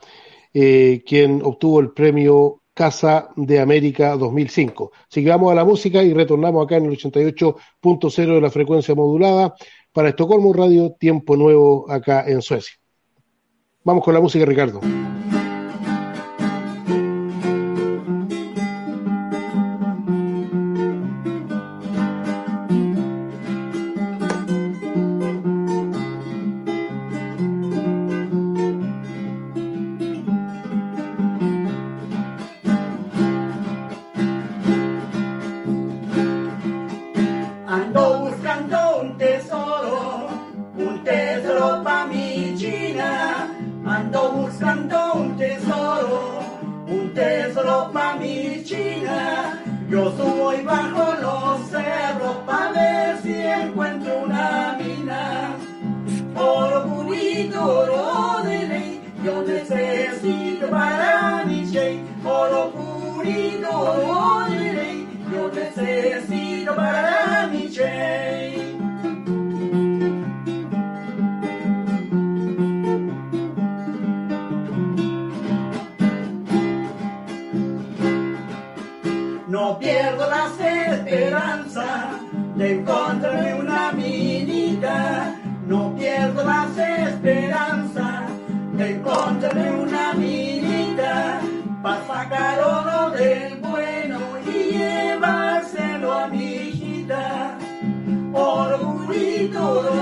eh, 0.54 1.02
quien 1.04 1.42
obtuvo 1.44 1.80
el 1.80 1.90
premio 1.90 2.62
Casa 2.72 3.30
de 3.36 3.60
América 3.60 4.16
2005. 4.16 4.92
Así 5.10 5.24
que 5.24 5.30
vamos 5.32 5.52
a 5.52 5.56
la 5.56 5.66
música 5.66 6.04
y 6.04 6.14
retornamos 6.14 6.64
acá 6.64 6.78
en 6.78 6.86
el 6.86 6.92
88.0 6.92 8.36
de 8.36 8.42
la 8.42 8.52
frecuencia 8.52 8.94
modulada 8.94 9.56
para 9.92 10.10
Estocolmo 10.10 10.54
Radio, 10.54 10.92
tiempo 11.00 11.36
nuevo 11.36 11.90
acá 11.90 12.26
en 12.28 12.44
Suecia. 12.44 12.76
Vamos 13.84 14.04
con 14.04 14.14
la 14.14 14.22
música, 14.22 14.46
Ricardo. 14.46 14.82
solo 47.60 47.90
pa' 47.92 48.16
mi 48.20 48.64
china. 48.64 49.60
Yo 49.90 50.12
subo 50.12 50.54
bajo 50.64 51.14
los 51.22 51.70
cerros 51.70 52.38
pa' 52.46 52.72
ver 52.74 53.18
si 53.22 53.34
encuentro 53.34 54.24
una 54.24 54.78
mina. 54.80 55.56
Oro 56.36 56.86
bonito, 56.86 57.60
oro 57.64 58.44
de 58.44 58.68
ley, 58.68 59.02
yo 59.24 59.42
necesito 59.42 60.70
para 60.70 61.44
mi 61.46 61.70
che. 61.72 62.00
Oro 62.24 62.72
bonito, 62.72 63.70
oro 63.70 64.50
de 64.50 64.74
ley, 64.74 65.08
yo 65.32 65.52
necesito 65.52 66.76
para 66.76 67.12
mi. 67.12 67.19
encontrarme 82.72 83.54
una 83.56 83.92
minita, 83.92 85.36
no 85.66 85.96
pierdo 85.96 86.44
las 86.44 86.78
esperanza. 86.78 88.26
de 88.74 88.92
encontrarme 88.92 89.72
una 89.72 90.14
minita, 90.14 91.42
para 91.82 92.06
sacar 92.08 92.60
oro 92.60 93.10
del 93.12 93.58
bueno 93.58 94.20
y 94.46 94.78
llevárselo 94.78 96.14
a 96.14 96.28
mi 96.28 96.46
hijita, 96.46 97.58
orgullito 98.32 99.99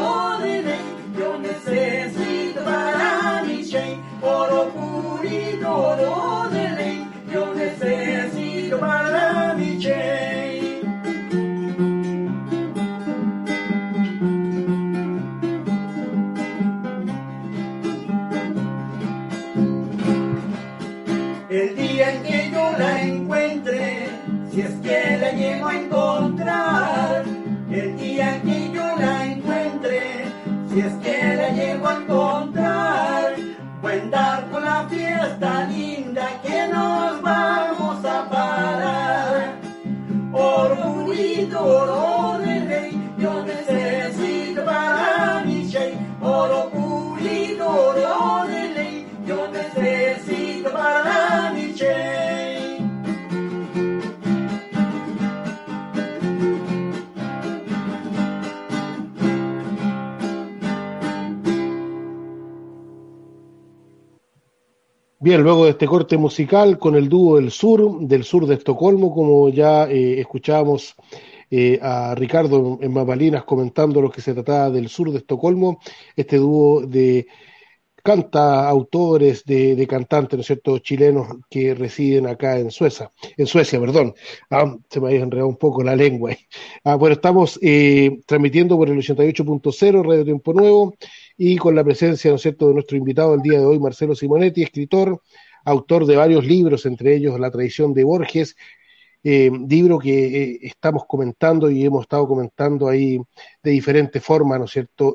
Bien, 65.28 65.44
luego 65.44 65.66
de 65.66 65.72
este 65.72 65.88
corte 65.88 66.18
musical 66.18 66.80
con 66.80 66.96
el 66.96 67.10
dúo 67.10 67.36
del 67.36 67.52
sur, 67.52 68.00
del 68.00 68.24
sur 68.24 68.48
de 68.48 68.56
Estocolmo, 68.56 69.14
como 69.14 69.50
ya 69.50 69.84
eh, 69.84 70.22
escuchábamos 70.22 70.96
eh, 71.52 71.78
a 71.82 72.16
Ricardo 72.16 72.80
en 72.82 72.94
Mapalinas 72.94 73.44
comentando 73.44 74.02
lo 74.02 74.10
que 74.10 74.22
se 74.22 74.34
trataba 74.34 74.70
del 74.70 74.88
sur 74.88 75.12
de 75.12 75.18
Estocolmo, 75.18 75.82
este 76.16 76.38
dúo 76.38 76.80
de 76.80 77.28
canta 78.08 78.70
autores 78.70 79.44
de, 79.44 79.86
cantantes, 79.86 80.38
¿no 80.38 80.42
es 80.42 80.48
cierto?, 80.48 80.80
chilenos 80.80 81.28
que 81.50 81.76
residen 81.76 82.26
acá 82.26 82.58
en 82.58 82.72
Suecia, 82.72 83.12
en 83.36 83.48
Suecia, 83.48 83.82
perdón. 83.82 84.16
Ah, 84.50 84.78
se 84.90 85.02
me 85.02 85.10
ha 85.10 85.12
enredado 85.12 85.50
un 85.50 85.58
poco 85.58 85.84
la 85.84 85.94
lengua. 85.94 86.32
Ah, 86.86 86.96
bueno, 86.96 87.16
estamos 87.16 87.60
eh, 87.62 88.22
transmitiendo 88.26 88.78
por 88.78 88.90
el 88.90 88.98
88.0 88.98 90.08
Radio 90.08 90.24
Tiempo 90.24 90.54
Nuevo 90.54 90.96
y 91.38 91.58
con 91.58 91.76
la 91.76 91.84
presencia, 91.84 92.30
¿no 92.32 92.38
es 92.38 92.44
cierto?, 92.44 92.70
de 92.70 92.76
nuestro 92.76 92.96
invitado 92.96 93.34
el 93.34 93.42
día 93.42 93.60
de 93.60 93.66
hoy, 93.66 93.78
Marcelo 93.78 94.16
Simonetti, 94.16 94.64
escritor, 94.64 95.22
autor 95.66 96.06
de 96.06 96.16
varios 96.16 96.46
libros, 96.46 96.86
entre 96.86 97.14
ellos 97.14 97.38
La 97.38 97.52
tradición 97.52 97.94
de 97.94 98.06
Borges, 98.06 98.56
eh, 99.22 99.52
libro 99.68 100.00
que 100.00 100.44
eh, 100.44 100.60
estamos 100.62 101.04
comentando 101.06 101.70
y 101.70 101.84
hemos 101.84 102.04
estado 102.04 102.26
comentando 102.26 102.88
ahí 102.88 103.20
de 103.62 103.72
diferentes 103.72 104.24
formas, 104.24 104.60
¿no 104.60 104.64
es 104.64 104.72
cierto?, 104.72 105.14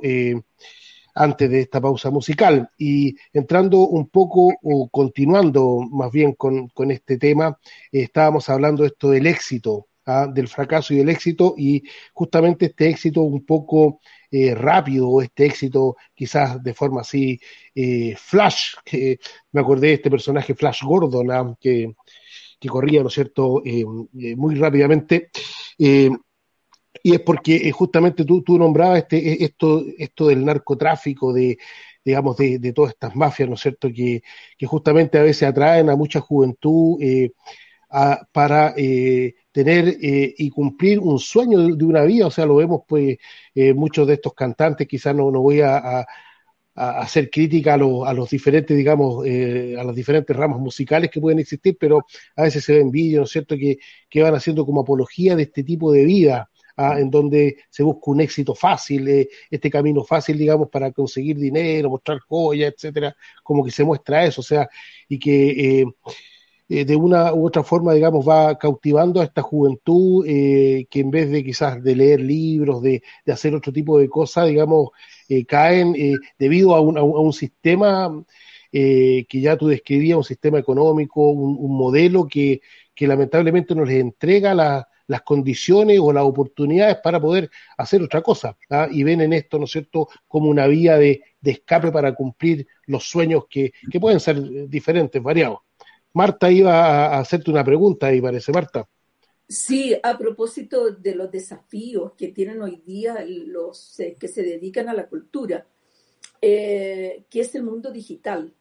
antes 1.15 1.51
de 1.51 1.61
esta 1.61 1.81
pausa 1.81 2.11
musical. 2.11 2.71
Y 2.79 3.17
entrando 3.33 3.87
un 3.87 4.09
poco 4.09 4.55
o 4.63 4.89
continuando 4.89 5.81
más 5.91 6.11
bien 6.11 6.35
con, 6.35 6.71
este 6.91 7.19
tema, 7.19 7.59
estábamos 7.91 8.49
hablando 8.49 8.85
esto 8.85 9.11
del 9.11 9.27
éxito, 9.27 9.89
¿ah? 10.07 10.27
del 10.33 10.49
fracaso 10.49 10.95
y 10.95 10.99
del 10.99 11.09
éxito, 11.09 11.55
y 11.57 11.83
justamente 12.13 12.67
este 12.67 12.89
éxito 12.89 13.23
un 13.23 13.45
poco 13.45 14.01
eh, 14.31 14.55
rápido, 14.55 15.21
este 15.23 15.47
éxito 15.47 15.97
quizás 16.15 16.63
de 16.63 16.75
forma 16.75 17.03
así 17.03 17.39
flash, 18.17 18.75
que 18.85 19.19
me 19.53 19.61
acordé 19.61 19.89
de 19.89 19.95
este 19.95 20.11
personaje 20.11 20.55
Flash 20.55 20.83
Gordon, 20.83 21.31
¿ah? 21.31 21.57
que 21.61 21.95
que 22.63 22.69
corría, 22.69 23.03
¿no 23.03 23.09
es 23.09 23.15
cierto?, 23.15 23.61
eh, 23.65 23.85
eh, 24.21 24.37
muy 24.37 24.55
rápidamente. 24.55 25.31
Eh, 27.05 27.11
y 27.11 27.15
es 27.15 27.21
porque 27.21 27.71
justamente 27.73 28.25
tú, 28.25 28.43
tú 28.43 28.59
nombrabas 28.59 28.99
este, 29.01 29.45
esto, 29.45 29.85
esto 29.99 30.29
del 30.29 30.45
narcotráfico, 30.45 31.33
de, 31.33 31.59
digamos, 32.05 32.37
de, 32.37 32.73
todas 32.73 32.93
estas 32.93 33.15
mafias, 33.17 33.49
¿no 33.49 33.55
es 33.57 33.61
cierto?, 33.61 33.89
que, 33.93 34.23
justamente 34.67 35.19
a 35.19 35.23
veces 35.23 35.49
atraen 35.49 35.91
a 35.91 35.97
mucha 35.97 36.21
juventud 36.21 36.99
para 38.33 38.75
tener 39.53 39.97
y 40.01 40.51
cumplir 40.51 40.99
un 41.01 41.19
sueño 41.19 41.59
de, 41.77 41.85
una 41.85 42.03
vida, 42.03 42.27
o 42.27 42.31
sea, 42.31 42.47
lo 42.47 42.57
vemos, 42.57 42.83
pues, 42.87 43.19
muchos 43.75 44.07
de 44.07 44.15
estos 44.15 44.35
cantantes, 44.35 44.89
quizás 44.89 45.15
no, 45.15 45.31
no 45.31 45.41
voy 45.41 45.61
a, 45.61 46.07
a 46.75 47.01
hacer 47.01 47.31
crítica 47.31 47.75
a, 47.75 47.77
a, 47.77 48.15
los 48.15 48.31
diferentes, 48.31 48.77
digamos, 48.77 49.27
eh, 49.27 49.77
a 49.79 49.85
las 49.85 49.95
diferentes 49.95 50.35
ramas 50.35 50.59
musicales 50.59 51.11
que 51.11 51.21
pueden 51.21 51.39
existir, 51.39 51.77
pero 51.79 52.07
a 52.37 52.43
veces 52.43 52.65
se 52.65 52.75
ven 52.75 52.91
vídeos, 52.91 53.21
¿no 53.21 53.25
es 53.25 53.31
cierto?, 53.31 53.57
que, 53.57 53.79
que 54.09 54.23
van 54.23 54.35
haciendo 54.35 54.65
como 54.65 54.81
apología 54.83 55.37
de 55.37 55.43
este 55.45 55.65
tipo 55.65 55.93
de 55.93 56.05
vida, 56.05 56.51
¿ah? 56.77 56.99
en 56.99 57.11
donde 57.11 57.57
se 57.70 57.83
busca 57.83 58.11
un 58.11 58.20
éxito 58.20 58.55
fácil, 58.55 59.09
eh, 59.09 59.29
este 59.51 59.70
camino 59.70 60.05
fácil, 60.05 60.39
digamos, 60.39 60.68
para 60.68 60.93
conseguir 60.93 61.39
dinero, 61.39 61.91
mostrar 61.91 62.18
joyas, 62.20 62.75
etcétera, 62.75 63.16
como 63.43 63.64
que 63.64 63.70
se 63.70 63.85
muestra 63.85 64.25
eso, 64.25 64.41
o 64.41 64.45
sea, 64.45 64.68
y 65.09 65.18
que 65.18 65.81
eh, 65.81 65.87
eh, 66.68 66.85
de 66.85 66.97
una 66.97 67.35
u 67.35 67.47
otra 67.47 67.62
forma, 67.62 67.93
digamos, 67.93 68.27
va 68.27 68.59
cautivando 68.59 69.20
a 69.20 69.25
esta 69.25 69.43
juventud 69.43 70.25
que 70.25 71.01
en 71.01 71.11
vez 71.11 71.31
de 71.31 71.45
quizás 71.45 71.83
de 71.83 71.97
leer 71.97 72.20
libros, 72.20 72.83
de, 72.83 73.03
hacer 73.27 73.55
otro 73.55 73.73
tipo 73.73 73.99
de 73.99 74.09
cosas, 74.09 74.49
digamos, 74.49 74.91
caen 75.47 75.95
debido 76.39 76.75
a 76.75 76.81
un, 76.81 76.97
a 76.99 77.03
un, 77.03 77.33
sistema 77.33 78.25
que 78.70 79.27
ya 79.31 79.57
tú 79.57 79.68
describías, 79.68 80.16
un 80.16 80.25
sistema 80.25 80.59
económico, 80.59 81.31
un, 81.31 81.77
modelo 81.77 82.27
que, 82.27 82.62
que, 82.95 83.07
lamentablemente 83.07 83.75
nos 83.75 83.91
entrega 83.91 84.55
las 85.07 85.23
condiciones 85.23 85.99
o 86.01 86.13
las 86.13 86.25
oportunidades 86.25 86.99
para 87.03 87.21
poder 87.21 87.51
hacer 87.77 88.03
otra 88.03 88.23
cosa. 88.23 88.57
¿ah? 88.71 88.89
Y 88.91 89.03
ven 89.03 89.21
en 89.21 89.33
esto, 89.33 89.59
¿no 89.59 89.65
es 89.65 89.71
cierto?, 89.71 90.09
como 90.29 90.49
una 90.49 90.67
vía 90.67 90.97
de, 90.97 91.23
escape 91.43 91.91
para 91.91 92.15
cumplir 92.15 92.67
los 92.87 93.05
sueños 93.05 93.45
que, 93.51 93.73
que, 93.91 94.01
pueden 94.01 94.21
ser 94.21 94.69
diferentes, 94.69 95.23
variados. 95.23 95.59
Marta 96.15 96.51
iba 96.51 97.07
a 97.07 97.19
hacerte 97.19 97.51
una 97.51 97.65
pregunta, 97.65 98.13
y 98.13 98.21
parece, 98.21 98.53
Marta. 98.53 98.87
Sí, 99.49 99.95
a 100.03 100.17
propósito 100.17 100.93
de 100.93 101.15
los 101.15 101.31
desafíos 101.31 102.13
que 102.17 102.29
tienen 102.29 102.63
hoy 102.63 102.83
día 102.87 103.23
los 103.27 103.99
eh, 104.01 104.17
que 104.19 104.29
se 104.29 104.43
dedican 104.43 104.89
a 104.89 104.95
la 104.95 105.09
cultura, 105.09 105.67
eh, 106.41 107.25
que 107.29 107.41
es 107.41 107.55
el 107.55 107.63
mundo 107.63 107.91
digital. 107.91 108.55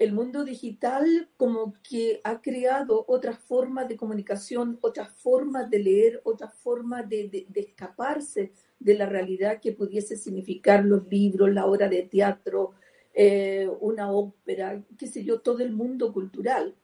El 0.00 0.14
mundo 0.14 0.44
digital 0.44 1.28
como 1.36 1.74
que 1.86 2.22
ha 2.24 2.40
creado 2.40 3.04
otras 3.06 3.38
formas 3.38 3.86
de 3.86 3.98
comunicación, 3.98 4.78
otras 4.80 5.10
formas 5.10 5.68
de 5.68 5.78
leer, 5.78 6.22
otras 6.24 6.54
formas 6.54 7.06
de, 7.06 7.46
escaparse 7.54 8.50
de 8.78 8.94
la 8.94 9.04
realidad 9.04 9.60
que 9.60 9.72
pudiese 9.72 10.16
significar 10.16 10.86
los 10.86 11.06
libros, 11.08 11.52
la 11.52 11.66
obra 11.66 11.86
de 11.90 12.04
teatro, 12.04 12.70
eh, 13.12 13.68
una 13.80 14.10
ópera, 14.10 14.82
qué 14.96 15.06
sé 15.06 15.22
yo, 15.22 15.42
todo 15.42 15.58
el 15.58 15.72
mundo 15.72 16.14
cultural. 16.14 16.74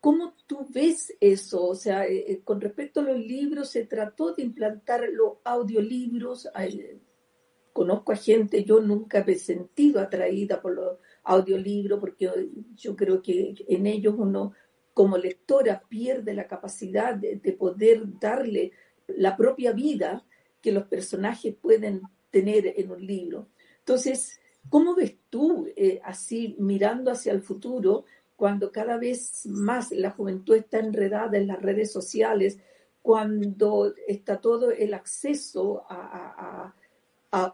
¿Cómo 0.00 0.34
tú 0.48 0.66
ves 0.70 1.14
eso? 1.20 1.64
O 1.64 1.76
sea, 1.76 2.04
eh, 2.06 2.24
eh, 2.26 2.40
con 2.42 2.60
respecto 2.60 2.98
a 2.98 3.04
los 3.04 3.18
libros, 3.20 3.70
se 3.70 3.84
trató 3.84 4.34
de 4.34 4.42
implantar 4.42 5.08
los 5.08 5.34
audiolibros. 5.44 6.48
Conozco 7.72 8.10
a 8.10 8.16
gente, 8.16 8.64
yo 8.64 8.80
nunca 8.80 9.22
me 9.24 9.34
he 9.34 9.38
sentido 9.38 10.00
atraída 10.00 10.60
por 10.60 10.74
los 10.74 10.98
audiolibros 11.24 12.00
porque 12.00 12.30
yo 12.74 12.96
creo 12.96 13.22
que 13.22 13.54
en 13.68 13.86
ellos 13.86 14.14
uno 14.16 14.52
como 14.94 15.16
lectora 15.16 15.82
pierde 15.88 16.34
la 16.34 16.46
capacidad 16.46 17.14
de, 17.14 17.36
poder 17.52 18.02
darle 18.20 18.72
la 19.08 19.36
propia 19.36 19.72
vida 19.72 20.24
que 20.60 20.72
los 20.72 20.84
personajes 20.84 21.54
pueden 21.54 22.02
tener 22.30 22.74
en 22.76 22.90
un 22.90 23.06
libro. 23.06 23.48
Entonces, 23.78 24.38
¿cómo 24.68 24.94
ves 24.94 25.16
tú, 25.28 25.66
eh, 25.76 26.00
así 26.04 26.56
mirando 26.58 27.10
hacia 27.10 27.32
el 27.32 27.42
futuro, 27.42 28.04
cuando 28.36 28.72
cada 28.72 28.98
vez 28.98 29.46
más 29.46 29.92
la 29.92 30.10
juventud 30.10 30.56
está 30.56 30.78
enredada 30.78 31.38
en 31.38 31.46
las 31.46 31.62
redes 31.62 31.92
sociales, 31.92 32.58
cuando 33.00 33.92
está 34.06 34.40
todo 34.40 34.70
el 34.70 34.94
acceso 34.94 35.84
a, 35.88 36.74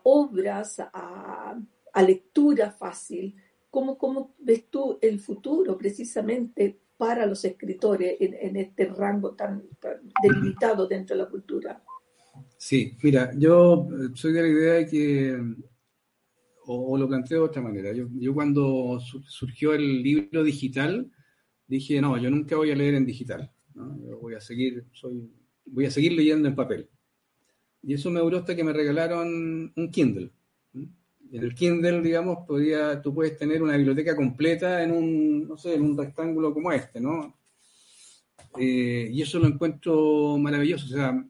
obras, 0.04 0.80
a, 0.80 1.56
lectura 2.06 2.70
fácil. 2.70 3.34
¿Cómo, 3.70 3.98
¿Cómo, 3.98 4.34
ves 4.38 4.70
tú 4.70 4.98
el 5.00 5.20
futuro 5.20 5.76
precisamente 5.76 6.80
para 6.96 7.26
los 7.26 7.44
escritores 7.44 8.16
en, 8.20 8.56
este 8.56 8.86
rango 8.86 9.34
tan, 9.34 9.62
delimitado 10.22 10.86
dentro 10.86 11.16
de 11.16 11.22
la 11.22 11.28
cultura? 11.28 11.82
Sí, 12.56 12.96
mira, 13.02 13.32
yo 13.36 13.88
soy 14.14 14.32
de 14.32 14.42
la 14.42 14.48
idea 14.48 14.72
de 14.74 14.86
que 14.86 15.38
o, 16.66 16.98
lo 16.98 17.08
planteo 17.08 17.38
de 17.38 17.48
otra 17.48 17.62
manera. 17.62 17.92
Yo, 17.92 18.08
yo 18.14 18.34
cuando 18.34 18.98
surgió 19.00 19.74
el 19.74 20.02
libro 20.02 20.42
digital, 20.42 21.10
dije, 21.66 22.00
no, 22.00 22.18
yo 22.18 22.30
nunca 22.30 22.56
voy 22.56 22.70
a 22.70 22.76
leer 22.76 22.94
en 22.94 23.06
digital. 23.06 23.50
Yo 23.74 24.18
voy 24.18 24.34
a 24.34 24.40
seguir, 24.40 24.84
soy, 24.92 25.30
voy 25.66 25.86
a 25.86 25.90
seguir 25.90 26.12
leyendo 26.12 26.48
en 26.48 26.56
papel. 26.56 26.88
Y 27.82 27.94
eso 27.94 28.10
me 28.10 28.20
duró 28.20 28.38
hasta 28.38 28.56
que 28.56 28.64
me 28.64 28.72
regalaron 28.72 29.72
un 29.74 29.90
Kindle. 29.90 30.32
En 31.30 31.42
el 31.42 31.54
Kindle, 31.54 32.00
digamos, 32.00 32.38
podía, 32.46 33.00
tú 33.02 33.14
puedes 33.14 33.36
tener 33.36 33.62
una 33.62 33.76
biblioteca 33.76 34.16
completa 34.16 34.82
en 34.82 34.92
un, 34.92 35.48
no 35.48 35.56
sé, 35.56 35.74
en 35.74 35.82
un 35.82 35.96
rectángulo 35.96 36.54
como 36.54 36.72
este, 36.72 37.00
¿no? 37.00 37.38
Eh, 38.58 39.10
y 39.12 39.22
eso 39.22 39.38
lo 39.38 39.46
encuentro 39.46 40.38
maravilloso. 40.38 40.86
O 40.86 40.88
sea, 40.88 41.24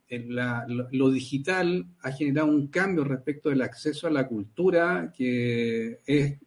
lo, 0.93 1.11
digital 1.11 1.87
ha 2.01 2.13
generado 2.13 2.49
un 2.49 2.69
cambio 2.69 3.05
respecto 3.05 3.49
del 3.51 3.63
acceso 3.63 4.07
a 4.07 4.11
la 4.11 4.27
cultura 4.27 5.13
que 5.17 6.01
es 6.07 6.39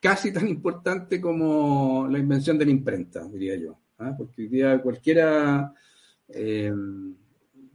casi 0.00 0.32
tan 0.32 0.48
importante 0.48 1.20
como 1.20 2.08
la 2.10 2.18
invención 2.18 2.58
de 2.58 2.64
la 2.64 2.70
imprenta, 2.70 3.26
diría 3.28 3.56
yo. 3.56 3.78
¿ah? 3.98 4.14
Porque 4.16 4.42
hoy 4.42 4.48
día 4.48 4.80
cualquiera 4.80 5.72
eh, 6.28 6.72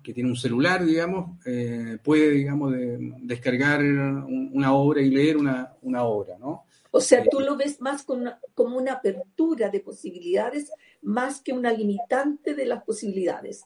que 0.04 0.14
tiene 0.14 0.30
un 0.30 0.36
celular, 0.36 0.86
digamos, 0.86 1.38
eh, 1.46 1.98
puede, 2.04 2.32
digamos, 2.32 2.74
descargar 3.22 3.82
una 3.82 4.74
obra 4.74 5.02
y 5.02 5.10
leer 5.10 5.38
una, 5.38 5.74
una 5.82 6.04
obra, 6.04 6.38
¿no? 6.38 6.66
O 6.92 7.00
sea, 7.00 7.24
tú 7.24 7.40
lo 7.40 7.56
ves 7.56 7.80
más 7.80 8.04
como 8.04 8.78
una 8.78 8.94
apertura 8.94 9.70
de 9.70 9.80
posibilidades 9.80 10.72
más 11.02 11.42
que 11.42 11.54
una 11.54 11.72
limitante 11.72 12.54
de 12.54 12.66
las 12.66 12.84
posibilidades. 12.84 13.64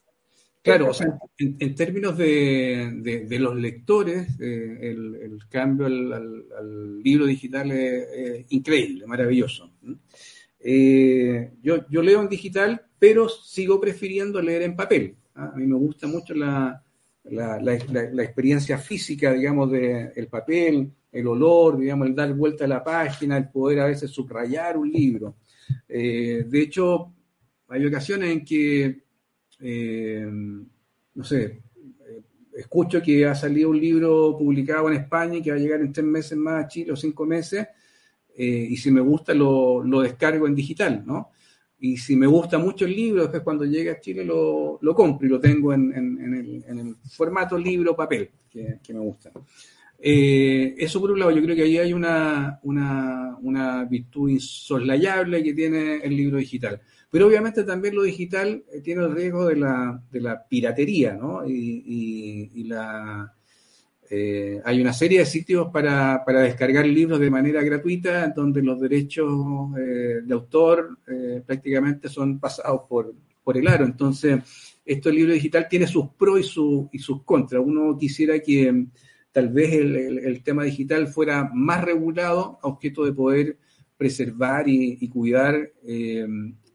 Claro, 0.62 0.90
o 0.90 0.94
sea, 0.94 1.20
en, 1.38 1.76
términos 1.76 2.18
de, 2.18 3.38
los 3.40 3.56
lectores, 3.56 4.30
eh, 4.40 4.78
el, 4.82 5.40
cambio 5.48 5.86
al, 5.86 7.04
libro 7.04 7.26
digital 7.26 7.72
es, 7.72 8.46
increíble, 8.50 9.06
maravilloso. 9.06 9.72
Eh, 10.60 11.52
yo, 11.62 11.88
yo, 11.88 12.02
leo 12.02 12.22
en 12.22 12.30
digital, 12.30 12.84
pero 12.98 13.30
sigo 13.30 13.80
prefiriendo 13.80 14.42
leer 14.42 14.64
en 14.64 14.76
papel. 14.76 15.16
A 15.36 15.52
mí 15.56 15.68
me 15.68 15.76
gusta 15.76 16.08
mucho 16.08 16.34
la, 16.34 16.82
experiencia 17.26 18.78
física, 18.78 19.34
digamos, 19.34 19.70
del 19.70 20.28
papel, 20.28 20.92
el 21.12 21.28
olor, 21.28 21.78
digamos, 21.78 22.08
el 22.08 22.16
dar 22.16 22.34
vuelta 22.34 22.66
a 22.66 22.68
la 22.68 22.84
página, 22.84 23.38
el 23.38 23.50
poder 23.50 23.82
a 23.82 23.86
veces 23.86 24.12
subrayar 24.12 24.78
un 24.78 24.90
libro. 24.90 25.36
Eh, 25.88 26.46
de 26.48 26.62
hecho, 26.62 27.14
hay 27.68 27.86
ocasiones 27.86 28.32
en 28.32 28.46
que, 28.46 29.04
eh, 29.60 30.26
no 31.16 31.24
sé, 31.24 31.44
eh, 31.44 32.22
escucho 32.56 33.02
que 33.02 33.26
ha 33.26 33.36
salido 33.36 33.72
un 33.72 33.80
libro 33.80 34.38
publicado 34.38 34.90
en 34.90 34.98
España 34.98 35.38
y 35.38 35.42
que 35.42 35.52
va 35.52 35.58
a 35.58 35.60
llegar 35.60 35.82
en 35.82 35.92
tres 35.92 36.06
meses 36.06 36.38
más 36.38 36.64
a 36.64 36.68
Chile 36.68 36.94
o 36.94 36.96
cinco 36.96 37.26
meses, 37.26 37.68
y 38.38 38.76
si 38.76 38.92
me 38.92 39.00
gusta 39.00 39.34
lo, 39.34 39.82
lo, 39.82 40.02
descargo 40.02 40.46
en 40.46 40.56
digital, 40.56 41.04
¿no? 41.06 41.32
Y 41.86 41.98
si 41.98 42.16
me 42.16 42.26
gusta 42.26 42.58
mucho 42.58 42.86
el 42.86 42.96
libro, 42.96 43.22
después 43.22 43.44
cuando 43.44 43.64
llegue 43.64 43.92
a 43.92 44.00
Chile 44.00 44.26
lo, 44.26 44.80
lo 44.82 44.96
compro 44.96 45.28
y 45.28 45.30
lo 45.30 45.40
tengo 45.40 45.72
en, 45.72 45.94
en, 45.94 46.80
el, 46.80 46.96
formato 47.12 47.60
libro-papel 47.60 48.32
que, 48.50 48.80
que, 48.84 48.92
me 48.92 49.02
gusta. 49.02 49.32
Eh, 50.00 50.74
eso 50.80 51.00
por 51.00 51.12
un 51.12 51.20
lado, 51.20 51.30
yo 51.30 51.44
creo 51.44 51.56
que 51.56 51.62
ahí 51.62 51.78
hay 51.78 51.94
una, 51.94 52.60
una, 52.64 53.38
una, 53.40 53.86
virtud 53.86 54.32
insoslayable 54.32 55.44
que 55.44 55.54
tiene 55.54 55.98
el 55.98 56.18
libro 56.18 56.38
digital. 56.40 56.82
Pero 57.12 57.28
obviamente 57.28 57.64
también 57.64 57.94
lo 57.94 58.02
digital 58.02 58.64
eh, 58.74 58.82
tiene 58.82 59.04
el 59.04 59.14
riesgo 59.14 59.46
de 59.46 59.58
la, 59.58 60.02
de 60.12 60.22
la 60.22 60.44
piratería, 60.44 61.14
¿no? 61.14 61.48
Y, 61.48 62.50
y 62.52 62.64
la, 62.64 63.32
eh, 64.10 64.62
hay 64.64 64.82
una 64.82 64.94
serie 64.94 65.20
de 65.20 65.26
sitios 65.26 65.70
para, 65.72 66.24
para, 66.26 66.42
descargar 66.42 66.86
libros 66.86 67.20
de 67.20 67.32
manera 67.32 67.64
gratuita, 67.64 68.30
donde 68.30 68.62
los 68.62 68.80
derechos 68.80 69.78
eh, 69.78 70.22
de 70.24 70.34
autor 70.34 71.00
eh, 71.08 71.42
prácticamente 71.46 72.10
son 72.10 72.40
pasados 72.40 72.82
por, 72.88 73.14
por 73.44 73.58
el 73.58 73.68
aro. 73.68 73.86
Entonces, 73.86 74.40
esto 74.86 75.10
el 75.10 75.16
libro 75.16 75.34
digital 75.34 75.68
tiene 75.70 75.88
sus 75.88 76.10
pros 76.10 76.40
y, 76.40 76.44
su, 76.44 76.90
y 76.92 77.00
sus 77.00 77.24
contras. 77.24 77.64
Uno 77.66 77.98
quisiera 77.98 78.40
que 78.40 78.86
tal 79.32 79.50
vez 79.50 79.74
el, 79.74 79.96
el, 79.96 80.20
el, 80.20 80.44
tema 80.44 80.64
digital 80.64 81.08
fuera 81.08 81.50
más 81.54 81.84
regulado 81.84 82.60
a 82.62 82.68
objeto 82.68 83.04
de 83.04 83.14
poder 83.14 83.58
preservar 83.98 84.68
y, 84.68 84.98
y 85.02 85.10
cuidar 85.10 85.72
eh, 85.84 86.28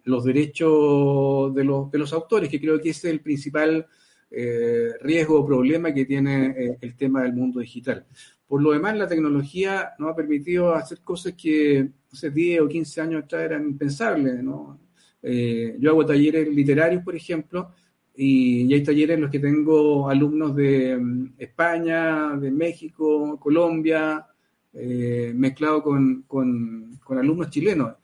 los 0.05 0.25
derechos 0.25 1.55
de 1.55 1.65
los, 1.65 1.91
de 1.91 1.99
los 1.99 2.13
autores, 2.13 2.49
que 2.49 2.61
creo 2.61 2.81
que 2.81 2.91
ese 2.91 3.09
es 3.09 3.15
el 3.15 3.21
principal 3.21 3.87
eh, 4.31 4.93
riesgo 5.01 5.41
o 5.41 5.47
problema 5.47 5.93
que 5.93 6.05
tiene 6.05 6.47
eh, 6.47 6.79
el 6.81 6.97
tema 6.97 7.23
del 7.23 7.35
mundo 7.35 7.61
digital. 7.61 8.07
Por 8.47 8.63
lo 8.63 8.73
demás, 8.73 8.97
la 8.97 9.07
tecnología 9.07 9.91
nos 9.99 10.11
ha 10.11 10.17
permitido 10.17 10.75
hacer 10.75 11.01
cosas 11.01 11.35
que 11.35 11.89
hace 12.13 12.31
10 12.31 12.61
o 12.63 12.69
15 12.69 13.01
años 13.01 13.25
atrás 13.25 13.43
eran 13.45 13.65
impensables. 13.65 14.43
¿no? 14.43 14.81
Eh, 15.23 15.77
yo 15.79 15.91
hago 15.91 16.07
talleres 16.07 16.49
literarios, 16.49 17.03
por 17.03 17.15
ejemplo, 17.15 17.73
y, 18.15 18.63
y, 18.63 18.75
hay 18.75 18.83
talleres 18.83 19.15
en 19.15 19.23
los 19.23 19.31
que 19.31 19.39
tengo 19.39 20.09
alumnos 20.09 20.55
de 20.55 20.97
um, 20.97 21.33
España, 21.39 22.37
de 22.37 22.51
México, 22.51 23.39
Colombia, 23.39 24.27
eh, 24.73 25.33
mezclado 25.35 25.83
con, 25.83 26.23
con, 26.27 26.99
con, 27.05 27.19
alumnos 27.19 27.51
chilenos. 27.51 27.95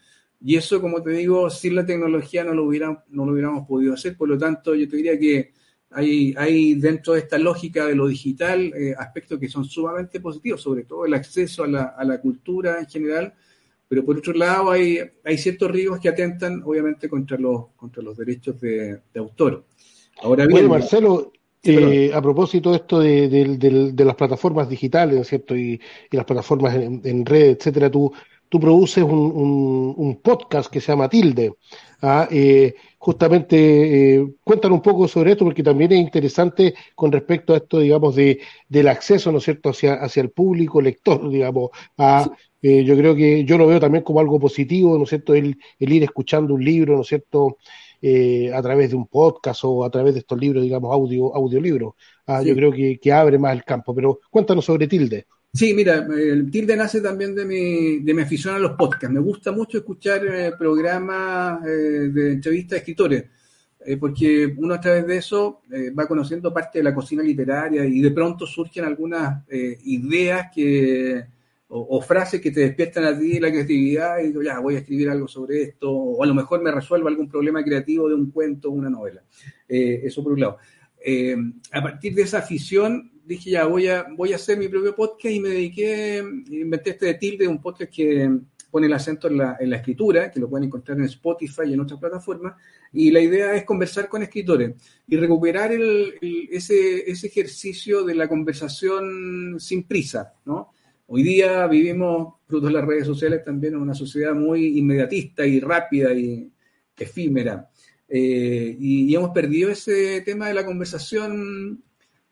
Y 0.41 0.57
eso, 0.57 0.81
como 0.81 1.03
te 1.03 1.11
digo, 1.11 1.51
sin 1.51 1.74
la 1.74 1.87
tecnología 1.87 2.45
no 2.45 2.55
lo, 2.55 2.64
hubiera, 2.64 3.05
no 3.09 3.27
lo 3.27 3.33
hubiéramos 3.33 3.66
podido 3.66 3.95
hacer. 3.95 4.16
Por 4.16 4.29
lo 4.29 4.39
tanto, 4.39 4.74
yo 4.74 4.89
te 4.89 4.97
diría 4.97 5.18
que 5.18 5.53
hay, 5.97 6.35
hay 6.37 6.75
dentro 6.75 7.15
de 7.15 7.21
esta 7.21 7.39
lógica 7.39 7.87
de 7.87 7.95
lo 7.95 8.07
digital 8.07 8.71
eh, 8.75 8.95
aspectos 8.99 9.41
que 9.41 9.49
son 9.49 9.65
sumamente 9.65 10.21
positivos, 10.21 10.61
sobre 10.61 10.85
todo 10.85 11.07
el 11.07 11.15
acceso 11.15 11.65
a 11.65 11.67
la, 11.67 11.83
a 11.97 12.05
la, 12.05 12.21
cultura 12.21 12.79
en 12.79 12.87
general, 12.87 13.33
pero 13.89 14.05
por 14.05 14.19
otro 14.19 14.35
lado 14.35 14.73
hay, 14.73 14.99
hay 15.25 15.39
ciertos 15.39 15.71
riesgos 15.71 15.99
que 15.99 16.11
atentan 16.11 16.63
obviamente 16.67 17.09
contra 17.09 17.39
los, 17.39 17.69
contra 17.77 18.03
los 18.03 18.15
derechos 18.15 18.61
de, 18.61 19.01
de 19.13 19.21
autor. 19.21 19.65
Ahora 20.23 20.45
bien, 20.45 20.51
bueno, 20.51 20.69
Marcelo, 20.69 21.33
eh, 21.63 22.11
a 22.13 22.21
propósito 22.21 22.73
de 22.73 22.77
esto 22.77 23.01
de, 23.01 23.29
de, 23.31 23.57
de, 23.57 23.93
de, 23.93 24.05
las 24.05 24.17
plataformas 24.17 24.69
digitales, 24.69 25.15
¿no 25.17 25.23
es 25.23 25.29
cierto? 25.29 25.57
Y, 25.57 25.81
y 26.11 26.17
las 26.17 26.27
plataformas 26.27 26.75
en, 26.75 27.01
en, 27.05 27.25
red, 27.25 27.57
etcétera, 27.57 27.91
tú, 27.91 28.13
tú 28.51 28.61
produces 28.61 29.03
un, 29.03 29.19
un, 29.19 29.95
un, 29.97 30.21
podcast 30.21 30.71
que 30.71 30.83
se 30.83 30.93
llama 30.93 31.09
Tilde. 31.09 31.55
¿Ah? 32.03 32.29
Eh, 32.31 32.75
justamente 32.99 34.17
eh, 34.17 34.27
cuéntanos 34.43 34.77
un 34.77 34.83
poco 34.83 35.09
sobre 35.09 35.33
esto, 35.33 35.45
porque 35.45 35.63
también 35.63 35.93
es 35.93 36.01
interesante 36.01 36.75
con 36.95 37.13
respecto 37.13 37.55
a 37.55 37.59
esto, 37.59 37.79
digamos, 37.81 38.15
de, 38.17 38.41
del 38.69 38.89
acceso, 38.89 39.31
¿no 39.33 39.39
es 39.39 39.45
cierto?, 39.45 39.71
hacia, 39.71 39.95
hacia 39.95 40.23
el 40.23 40.31
público 40.31 40.81
lector, 40.81 41.29
digamos. 41.31 41.71
A, 41.99 42.31
eh, 42.63 42.85
yo 42.85 42.97
creo 42.97 43.15
que 43.15 43.45
yo 43.45 43.59
lo 43.59 43.67
veo 43.67 43.81
también 43.81 44.05
como 44.05 44.21
algo 44.21 44.39
positivo, 44.41 44.97
¿no 44.97 45.05
es 45.05 45.11
cierto?, 45.11 45.35
el, 45.35 45.57
el 45.79 45.93
ir 45.93 46.03
escuchando 46.03 46.55
un 46.55 46.65
libro, 46.65 46.97
¿no 46.97 47.03
es 47.03 47.09
cierto?, 47.09 47.59
eh, 48.03 48.53
a 48.53 48.61
través 48.63 48.91
de 48.91 48.97
un 48.97 49.07
podcast 49.07 49.65
o 49.65 49.85
a 49.85 49.91
través 49.91 50.15
de 50.15 50.21
estos 50.21 50.39
libros, 50.39 50.63
digamos, 50.63 50.93
audio, 50.93 51.35
audiolibros. 51.35 51.95
Ah, 52.27 52.43
sí. 52.43 52.49
Yo 52.49 52.55
creo 52.55 52.73
que, 52.73 52.99
que 52.99 53.13
abre 53.13 53.39
más 53.39 53.53
el 53.55 53.65
campo, 53.65 53.95
pero 53.95 54.21
cuéntanos 54.31 54.65
sobre 54.65 54.87
Tilde. 54.87 55.27
Sí, 55.57 55.73
mira, 55.73 56.07
el 56.15 56.51
tilde 56.51 56.77
nace 56.77 57.01
también 57.01 57.35
de 57.35 57.47
mi, 57.47 58.01
de 58.01 58.13
mi 58.13 58.21
afición 58.21 58.57
a 58.57 58.59
los 58.59 58.73
podcasts. 58.73 59.09
Me 59.09 59.21
gusta 59.21 59.53
mucho 59.53 59.79
escuchar 59.79 60.21
eh, 60.27 60.53
programas 60.59 61.65
eh, 61.65 62.11
de 62.13 62.33
entrevistas 62.33 62.73
de 62.73 62.77
escritores, 62.77 63.25
eh, 63.81 63.97
porque 63.97 64.53
uno 64.55 64.75
a 64.75 64.81
través 64.83 65.07
de 65.07 65.17
eso 65.17 65.63
va 65.99 66.07
conociendo 66.07 66.53
parte 66.53 66.81
de 66.81 66.85
la 66.85 66.95
cocina 66.95 67.23
literaria 67.23 67.87
y 67.87 68.03
de 68.03 68.11
pronto 68.11 68.47
surgen 68.47 68.85
algunas 68.85 69.45
ideas 69.49 70.49
que, 70.55 71.25
o, 71.69 71.97
o, 71.97 72.03
frases 72.03 72.39
que 72.39 72.51
te 72.51 72.61
despiertan 72.61 73.05
a 73.05 73.19
ti 73.19 73.41
la 73.41 73.51
creatividad 73.51 74.19
y 74.19 74.27
digo, 74.27 74.43
ya, 74.43 74.59
voy 74.59 74.75
a 74.75 74.81
escribir 74.81 75.09
algo 75.09 75.27
sobre 75.27 75.63
esto, 75.63 75.91
o 75.91 76.23
a 76.23 76.27
lo 76.27 76.35
mejor 76.35 76.61
me 76.61 76.71
resuelvo 76.71 77.09
algún 77.09 77.31
problema 77.31 77.65
creativo 77.65 78.11
de 78.11 78.15
un 78.15 78.31
cuento 78.31 78.69
o 78.69 78.73
una 78.73 78.91
novela. 78.91 79.23
eso 79.67 80.23
por 80.23 80.33
un 80.33 80.41
lado. 80.41 80.59
a 81.73 81.83
partir 81.83 82.15
de 82.15 82.23
esa 82.23 82.41
afición 82.41 83.16
dije 83.27 83.51
ya, 83.51 83.66
voy 83.66 83.89
a, 83.89 84.07
voy 84.16 84.33
a 84.33 84.37
hacer 84.37 84.57
mi 84.57 84.68
propio 84.68 84.95
podcast 84.95 85.35
y 85.35 85.41
me 85.41 85.49
dediqué, 85.49 86.18
inventé 86.51 86.91
este 86.91 87.07
de 87.07 87.14
Tilde, 87.14 87.49
un 87.49 87.61
podcast 87.61 87.93
que 87.93 88.31
pone 88.70 88.87
el 88.87 88.93
acento 88.93 89.29
en 89.29 89.39
la, 89.39 89.57
en 89.59 89.70
la, 89.70 89.77
escritura, 89.77 90.31
que 90.31 90.39
lo 90.39 90.49
pueden 90.49 90.66
encontrar 90.66 90.99
en 90.99 91.05
Spotify 91.05 91.62
y 91.66 91.74
en 91.74 91.81
otras 91.81 91.99
plataformas, 91.99 92.55
y 92.93 93.11
la 93.11 93.20
idea 93.20 93.55
es 93.55 93.64
conversar 93.64 94.09
con 94.09 94.22
escritores 94.22 94.74
y 95.07 95.16
recuperar 95.16 95.72
el, 95.72 96.14
ese, 96.51 97.11
ese 97.11 97.27
ejercicio 97.27 98.05
de 98.05 98.14
la 98.14 98.29
conversación 98.29 99.57
sin 99.59 99.85
prisa, 99.85 100.35
¿no? 100.45 100.70
Hoy 101.09 101.22
día 101.22 101.66
vivimos, 101.68 102.35
fruto 102.47 102.66
de 102.66 102.72
las 102.72 102.85
redes 102.85 103.07
sociales, 103.07 103.45
también 103.45 103.74
en 103.74 103.81
una 103.81 103.95
sociedad 103.95 104.35
muy 104.35 104.79
inmediatista 104.79 105.47
y 105.47 105.61
rápida 105.61 106.12
y 106.12 106.51
efímera. 106.97 107.70
Eh, 108.09 108.77
y, 108.79 109.14
hemos 109.14 109.31
perdido 109.31 109.70
ese 109.70 110.20
tema 110.22 110.49
de 110.49 110.55
la 110.55 110.66
conversación 110.66 111.83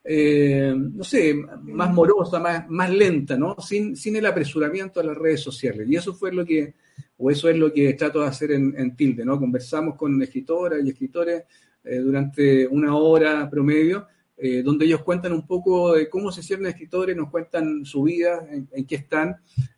eh, 0.04 0.74
no 0.76 1.02
sé, 1.02 1.34
más 1.62 1.92
morosa, 1.92 2.38
más, 2.38 2.68
más 2.68 2.90
lenta, 2.90 3.38
¿no? 3.38 3.56
Sin, 3.58 3.96
sin 3.96 4.16
el 4.16 4.26
apresuramiento 4.26 5.00
de 5.00 5.06
las 5.06 5.16
redes 5.16 5.40
sociales. 5.40 5.88
Y 5.88 5.96
eso 5.96 6.12
fue 6.12 6.30
lo 6.30 6.44
que, 6.44 6.74
o 7.16 7.30
eso 7.30 7.48
es 7.48 7.56
lo 7.56 7.72
que 7.72 7.94
trato 7.94 8.20
de 8.20 8.26
hacer 8.26 8.52
en, 8.52 8.74
en 8.76 8.94
Tilde, 8.94 9.24
¿no? 9.24 9.40
Conversamos 9.40 9.96
con 9.96 10.22
escritoras 10.22 10.80
y 10.84 10.90
escritores 10.90 11.44
eh, 11.84 11.96
durante 11.98 12.66
una 12.66 12.94
hora 12.96 13.48
promedio, 13.48 14.06
eh, 14.36 14.64
donde 14.64 14.84
ellos 14.84 15.02
cuentan 15.02 15.32
un 15.32 15.46
poco 15.46 15.94
de 15.94 16.08
cómo 16.10 16.32
se 16.32 16.40
hicieron 16.40 16.66
escritores, 16.66 17.16
nos 17.16 17.30
cuentan 17.30 17.84
su 17.84 18.02
vida, 18.02 18.44
en, 18.50 18.84
qué 18.84 18.96
están. 18.96 19.36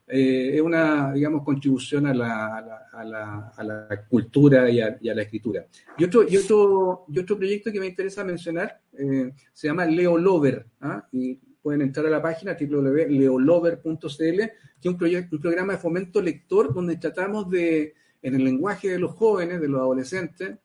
Eh, 0.09 0.52
es 0.54 0.62
una, 0.62 1.12
digamos, 1.12 1.44
contribución 1.44 2.07
a 2.07 2.14
la, 2.14 3.52
cultura 4.09 4.70
y 4.70 4.80
a, 4.80 4.96
la 5.02 5.22
escritura. 5.22 5.66
Y 5.98 6.04
otro, 6.04 6.26
y, 6.26 6.38
otro, 6.38 7.04
y 7.09 7.18
otro 7.18 7.36
proyecto 7.36 7.70
que 7.70 7.80
me 7.80 7.86
interesa 7.86 8.24
mencionar 8.24 8.80
eh, 8.98 9.30
se 9.52 9.68
llama 9.68 9.84
Leo 9.84 10.16
Lover, 10.16 10.64
¿ah? 10.80 11.07
y 11.12 11.34
pueden 11.61 11.82
entrar 11.82 12.07
a 12.07 12.11
la 12.11 12.22
página 12.22 12.57
www.leolover.cl, 12.59 13.98
que 14.09 14.48
es 14.80 14.86
un, 14.86 15.28
un 15.32 15.40
programa 15.40 15.74
de 15.74 15.78
fomento 15.78 16.22
lector 16.22 16.72
donde 16.72 16.96
tratamos 16.96 17.50
de, 17.50 17.92
en 18.22 18.34
el 18.36 18.42
lenguaje 18.42 18.88
de 18.88 18.98
los 18.98 19.12
jóvenes, 19.12 19.61
de 19.61 19.68
los 19.68 19.80
adolescentes, 19.80 20.57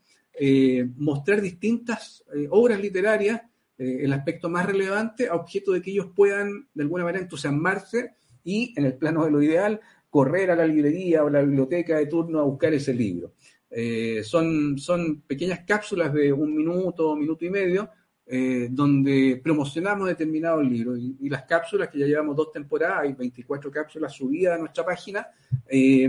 mostrar 0.95 1.41
distintas 1.41 2.23
obras 2.49 2.79
literarias 2.79 3.41
eh, 3.81 4.03
el 4.03 4.13
aspecto 4.13 4.47
más 4.47 4.67
relevante 4.67 5.27
a 5.27 5.33
objeto 5.33 5.71
de 5.71 5.81
que 5.81 5.89
ellos 5.89 6.11
puedan 6.15 6.67
de 6.71 6.83
alguna 6.83 7.03
manera 7.03 7.23
entusiasmarse 7.23 8.13
y, 8.43 8.75
en 8.77 8.85
el 8.85 8.93
plano 8.93 9.25
de 9.25 9.31
lo 9.31 9.41
ideal, 9.41 9.81
correr 10.07 10.51
a 10.51 10.55
la 10.55 10.67
librería 10.67 11.23
o 11.23 11.31
la 11.31 11.41
biblioteca 11.41 11.97
de 11.97 12.05
turno 12.05 12.39
a 12.39 12.43
buscar 12.43 12.75
ese 12.75 12.93
libro. 12.93 13.33
Eh, 13.71 14.21
son, 14.23 14.77
son 14.77 15.21
pequeñas 15.21 15.61
cápsulas 15.65 16.13
de 16.13 16.31
un 16.31 16.55
minuto, 16.55 17.15
minuto 17.15 17.43
y 17.43 17.49
medio, 17.49 17.89
eh, 18.33 18.69
donde 18.71 19.41
promocionamos 19.43 20.07
determinados 20.07 20.63
libros 20.65 20.97
y, 20.97 21.17
y, 21.19 21.27
las 21.27 21.43
cápsulas 21.43 21.89
que 21.89 21.99
ya 21.99 22.05
llevamos 22.05 22.33
dos 22.33 22.49
temporadas, 22.49 22.99
hay 23.01 23.11
24 23.11 23.69
cápsulas 23.69 24.13
subidas 24.13 24.55
a 24.55 24.57
nuestra 24.57 24.85
página, 24.85 25.27
eh, 25.67 26.07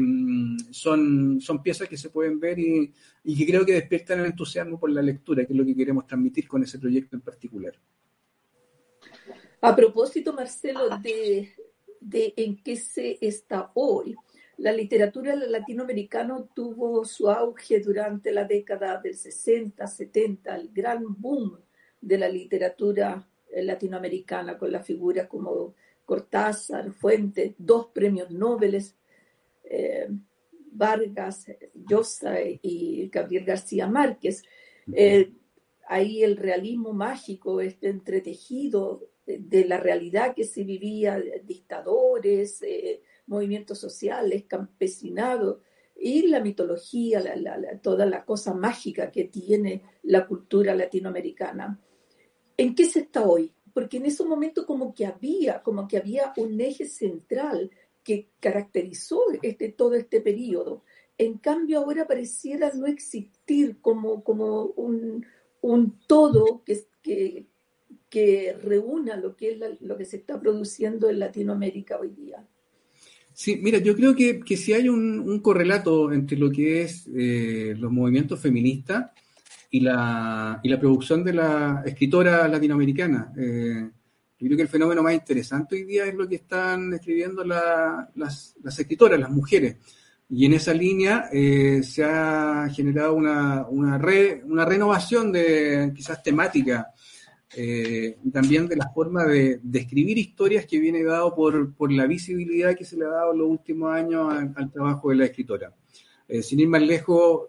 son, 0.71 1.41
son 1.41 1.61
piezas 1.61 1.89
que 1.89 1.97
se 1.97 2.11
pueden 2.11 2.39
ver 2.39 2.61
y, 2.61 2.95
y, 3.25 3.37
que 3.37 3.45
creo 3.45 3.67
que 3.67 3.73
despiertan 3.73 4.21
el 4.21 4.27
entusiasmo 4.27 4.79
por 4.79 4.93
la 4.93 5.03
lectura, 5.03 5.45
que 5.45 5.53
es 5.53 5.59
lo 5.59 5.67
que 5.67 5.75
queremos 5.75 6.07
transmitir 6.07 6.47
con 6.47 6.63
ese 6.63 6.79
proyecto 6.79 7.17
en 7.17 7.23
particular. 7.23 7.75
A 9.61 9.75
propósito, 9.75 10.33
Marcelo, 10.33 10.97
de, 10.99 11.53
de 12.01 12.35
en 12.37 12.63
qué 12.63 12.77
se 12.77 13.19
está 13.21 13.73
hoy, 13.75 14.15
la 14.59 14.71
literatura 14.71 15.35
latinoamericana 15.35 16.47
tuvo 16.55 17.05
su 17.05 17.29
auge 17.29 17.81
durante 17.81 18.31
la 18.31 18.45
década 18.45 19.01
del 19.03 19.17
60, 19.17 19.85
70, 19.85 20.55
el 20.55 20.71
gran 20.73 21.03
boom 21.21 21.59
de 22.03 22.19
la 22.19 22.29
literatura 22.29 23.27
latinoamericana 23.55 24.59
con 24.59 24.71
las 24.71 24.87
figuras 24.87 25.27
como 25.29 25.75
Cortázar, 26.05 26.93
Fuentes, 26.93 27.55
dos 27.57 27.87
premios 27.87 28.31
Nobel, 28.31 28.83
eh, 29.65 30.09
Vargas, 30.73 31.47
Llosa 31.75 32.37
y 32.41 33.09
Gabriel 33.09 33.45
García 33.45 33.87
Márquez. 33.87 34.43
Eh, 34.93 35.33
ahí 35.87 36.23
el 36.23 36.37
realismo 36.37 36.93
mágico, 36.93 37.61
este 37.61 37.89
entretejido 37.89 39.09
de, 39.27 39.65
la 39.65 39.79
realidad 39.79 40.35
que 40.35 40.45
se 40.45 40.65
vivía, 40.65 41.23
dictadores, 41.45 42.63
eh, 42.63 43.03
movimientos 43.27 43.79
sociales, 43.79 44.45
campesinados, 44.49 45.59
y 45.95 46.27
la 46.27 46.41
mitología, 46.41 47.23
toda 47.81 48.07
la 48.07 48.25
cosa 48.25 48.55
mágica 48.55 49.11
que 49.13 49.25
tiene 49.25 49.83
la 50.03 50.27
cultura 50.27 50.75
latinoamericana. 50.75 51.79
¿En 52.57 52.75
qué 52.75 52.87
se 52.87 53.01
está 53.01 53.25
hoy? 53.25 53.53
Porque 53.73 53.97
en 53.97 54.07
ese 54.07 54.25
momento 54.25 54.67
como 54.67 54.95
que 54.95 55.07
había, 55.07 55.63
como 55.63 55.89
que 55.89 55.97
había 55.97 56.33
un 56.37 56.61
eje 56.61 56.87
central 56.87 57.71
que 58.05 58.29
caracterizó 58.41 59.23
este, 59.43 59.71
todo 59.71 59.95
este 59.95 60.21
periodo. 60.21 60.85
En 61.19 61.39
cambio 61.39 61.79
ahora 61.79 62.07
pareciera 62.07 62.73
no 62.75 62.87
existir 62.87 63.79
como, 63.81 64.23
como 64.25 64.65
un, 64.77 65.27
todo 66.07 66.63
que, 66.65 66.85
que, 67.03 67.47
que 68.09 68.57
reúna 68.61 69.17
lo 69.17 69.37
que, 69.37 69.53
es 69.53 69.59
lo 69.81 69.97
que 69.97 70.05
se 70.05 70.17
está 70.17 70.41
produciendo 70.41 71.09
en 71.09 71.21
Latinoamérica 71.21 71.99
hoy 71.99 72.11
día. 72.11 72.47
Sí, 73.35 73.59
mira, 73.63 73.79
yo 73.79 73.97
creo 73.97 74.15
que, 74.15 74.41
que 74.41 74.57
si 74.57 74.73
hay 74.73 74.89
un, 74.89 75.41
correlato 75.41 76.13
entre 76.13 76.37
lo 76.37 76.51
que 76.51 76.83
es 76.83 77.09
eh, 77.15 77.75
los 77.79 77.91
movimientos 77.91 78.41
feministas 78.41 79.11
y 79.75 79.81
la, 79.81 80.61
y 80.63 80.69
la 80.69 80.79
producción 80.79 81.25
de 81.25 81.33
la 81.33 81.83
escritora 81.87 82.47
latinoamericana. 82.47 83.33
Eh, 83.35 83.91
yo 84.39 84.47
creo 84.47 84.57
que 84.57 84.63
el 84.65 84.69
fenómeno 84.69 85.03
más 85.03 85.15
interesante 85.15 85.77
hoy 85.77 85.85
día 85.85 86.05
es 86.05 86.15
lo 86.15 86.29
que 86.29 86.35
están 86.35 86.93
escribiendo 86.93 87.43
las, 87.43 88.55
escritoras, 88.79 89.19
las 89.19 89.31
mujeres. 89.31 89.77
Y 90.29 90.45
en 90.45 90.53
esa 90.53 90.75
línea 90.75 91.31
eh, 91.33 91.83
se 91.83 92.05
ha 92.05 92.69
generado 92.71 93.15
una, 93.15 93.67
una, 93.67 93.99
una 94.45 94.65
renovación 94.67 95.33
de 95.33 95.91
quizás 95.95 96.23
temática 96.23 96.93
eh, 97.57 98.19
también 98.31 98.67
de 98.67 98.77
la 98.77 98.91
forma 98.91 99.25
de, 99.25 99.61
escribir 99.73 100.19
historias 100.19 100.67
que 100.67 100.81
viene 100.81 101.03
dado 101.03 101.35
por, 101.35 101.75
por, 101.75 101.91
la 101.91 102.07
visibilidad 102.07 102.77
que 102.77 102.85
se 102.85 102.97
le 102.97 103.07
ha 103.07 103.11
dado 103.11 103.33
en 103.33 103.39
los 103.39 103.49
últimos 103.49 103.95
años 103.95 104.33
al, 104.55 104.71
trabajo 104.71 105.11
de 105.11 105.17
la 105.17 105.25
escritora. 105.27 105.75
Eh, 106.29 106.43
sin 106.43 106.61
ir 106.61 106.69
más 106.69 106.83
lejos, 106.83 107.49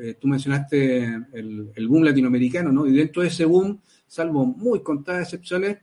eh, 0.00 0.16
tú 0.20 0.28
mencionaste 0.28 1.04
el, 1.32 1.88
boom 1.88 2.04
latinoamericano, 2.04 2.72
¿no? 2.72 2.86
Y 2.86 2.92
dentro 2.92 3.22
de 3.22 3.28
ese 3.28 3.44
boom, 3.44 3.80
salvo 4.06 4.44
muy 4.46 4.82
contadas 4.82 5.22
excepciones, 5.24 5.78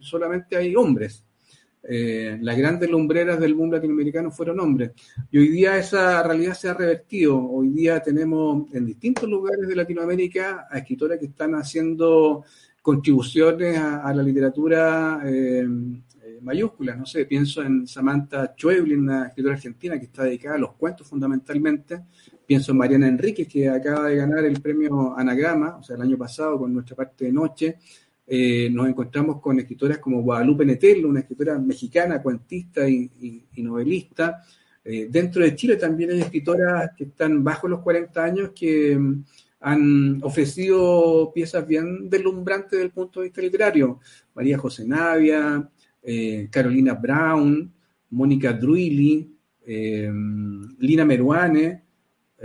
solamente 0.00 0.56
hay 0.56 0.76
hombres. 0.76 1.24
Eh, 1.86 2.38
las 2.40 2.56
grandes 2.56 2.88
lumbreras 2.88 3.38
del 3.38 3.54
boom 3.54 3.70
latinoamericano 3.72 4.30
fueron 4.30 4.58
hombres. 4.60 4.92
Y 5.30 5.38
hoy 5.38 5.48
día 5.48 5.76
esa 5.76 6.22
realidad 6.22 6.54
se 6.54 6.68
ha 6.68 6.74
revertido. 6.74 7.38
Hoy 7.38 7.68
día 7.68 8.00
tenemos 8.00 8.72
en 8.74 8.86
distintos 8.86 9.28
lugares 9.28 9.68
de 9.68 9.76
Latinoamérica 9.76 10.66
a 10.70 10.78
escritoras 10.78 11.18
que 11.18 11.26
están 11.26 11.54
haciendo 11.54 12.44
contribuciones 12.80 13.78
a, 13.78 14.12
la 14.14 14.22
literatura 14.22 15.20
eh, 15.24 15.66
eh, 16.22 16.38
mayúscula. 16.40 16.96
No 16.96 17.04
sé, 17.04 17.26
pienso 17.26 17.62
en 17.62 17.86
Samantha 17.86 18.54
Schweblin, 18.56 19.00
una 19.00 19.26
escritora 19.26 19.54
argentina 19.54 19.98
que 19.98 20.06
está 20.06 20.24
dedicada 20.24 20.56
a 20.56 20.58
los 20.58 20.72
cuentos 20.72 21.06
fundamentalmente. 21.06 22.00
Pienso 22.46 22.72
en 22.72 22.78
Mariana 22.78 23.08
Enríquez, 23.08 23.48
que 23.48 23.68
acaba 23.68 24.08
de 24.08 24.16
ganar 24.16 24.44
el 24.44 24.60
premio 24.60 25.16
Anagrama, 25.16 25.76
o 25.76 25.82
sea, 25.82 25.96
el 25.96 26.02
año 26.02 26.18
pasado 26.18 26.58
con 26.58 26.74
nuestra 26.74 26.94
parte 26.94 27.24
de 27.24 27.32
noche. 27.32 27.78
Eh, 28.26 28.70
nos 28.70 28.88
encontramos 28.88 29.40
con 29.40 29.58
escritoras 29.58 29.98
como 29.98 30.22
Guadalupe 30.22 30.64
Netello, 30.64 31.08
una 31.08 31.20
escritora 31.20 31.58
mexicana, 31.58 32.22
cuentista 32.22 32.88
y, 32.88 33.46
novelista. 33.56 34.42
Eh, 34.84 35.08
dentro 35.10 35.42
de 35.42 35.54
Chile 35.54 35.76
también 35.76 36.10
hay 36.10 36.20
escritoras 36.20 36.90
que 36.96 37.04
están 37.04 37.42
bajo 37.42 37.68
los 37.68 37.80
40 37.80 38.22
años 38.22 38.50
que 38.54 38.98
mm, 38.98 39.24
han 39.60 40.20
ofrecido 40.22 41.32
piezas 41.34 41.66
bien 41.66 42.10
deslumbrantes 42.10 42.72
desde 42.72 42.84
el 42.84 42.90
punto 42.90 43.20
de 43.20 43.26
vista 43.26 43.40
literario. 43.40 44.00
María 44.34 44.58
José 44.58 44.86
Navia, 44.86 45.66
eh, 46.02 46.48
Carolina 46.50 46.92
Brown, 46.94 47.72
Mónica 48.10 48.52
Druili, 48.52 49.30
Lina 49.66 51.06
Meruane, 51.06 51.83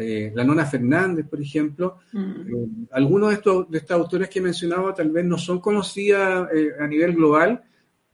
eh, 0.01 0.31
la 0.33 0.45
Nona 0.45 0.65
Fernández, 0.65 1.27
por 1.27 1.41
ejemplo. 1.41 1.97
Mm. 2.13 2.17
Eh, 2.47 2.87
algunos 2.91 3.29
de, 3.29 3.35
estos, 3.35 3.69
de 3.69 3.77
estas 3.79 3.97
autores 3.97 4.29
que 4.29 4.39
he 4.39 4.41
mencionado 4.41 4.93
tal 4.93 5.11
vez 5.11 5.25
no 5.25 5.37
son 5.37 5.59
conocidas 5.59 6.47
eh, 6.53 6.69
a 6.79 6.87
nivel 6.87 7.15
global, 7.15 7.61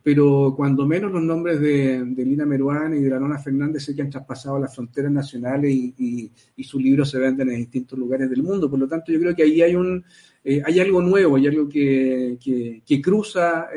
pero 0.01 0.53
cuando 0.55 0.87
menos 0.87 1.11
los 1.11 1.21
nombres 1.21 1.59
de, 1.59 2.03
Lina 2.17 2.45
Meruane 2.45 2.97
y 2.97 3.03
de 3.03 3.09
la 3.09 3.19
Nona 3.19 3.37
Fernández 3.37 3.83
sé 3.83 3.95
que 3.95 4.01
han 4.01 4.09
traspasado 4.09 4.59
las 4.59 4.73
fronteras 4.73 5.11
nacionales 5.11 5.71
y, 5.71 6.31
sus 6.63 6.81
libros 6.81 7.09
se 7.11 7.19
venden 7.19 7.49
en 7.49 7.57
distintos 7.57 7.97
lugares 7.97 8.29
del 8.29 8.41
mundo. 8.41 8.69
Por 8.69 8.79
lo 8.79 8.87
tanto, 8.87 9.11
yo 9.11 9.19
creo 9.19 9.35
que 9.35 9.43
ahí 9.43 9.61
hay 9.61 9.75
un 9.75 10.03
hay 10.63 10.79
algo 10.79 11.01
nuevo, 11.01 11.37
hay 11.37 11.47
algo 11.47 11.67
que, 11.67 12.37
que, 12.85 13.01
cruza 13.01 13.67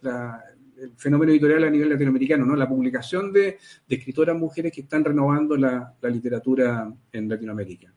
la, 0.00 0.44
el 0.80 0.92
fenómeno 0.96 1.32
editorial 1.32 1.64
a 1.64 1.70
nivel 1.70 1.88
latinoamericano, 1.90 2.44
¿no? 2.44 2.56
La 2.56 2.68
publicación 2.68 3.32
de, 3.32 3.58
escritoras 3.88 4.36
mujeres 4.36 4.72
que 4.72 4.82
están 4.82 5.04
renovando 5.04 5.56
la, 5.56 5.94
literatura 6.02 6.92
en 7.12 7.28
Latinoamérica. 7.28 7.92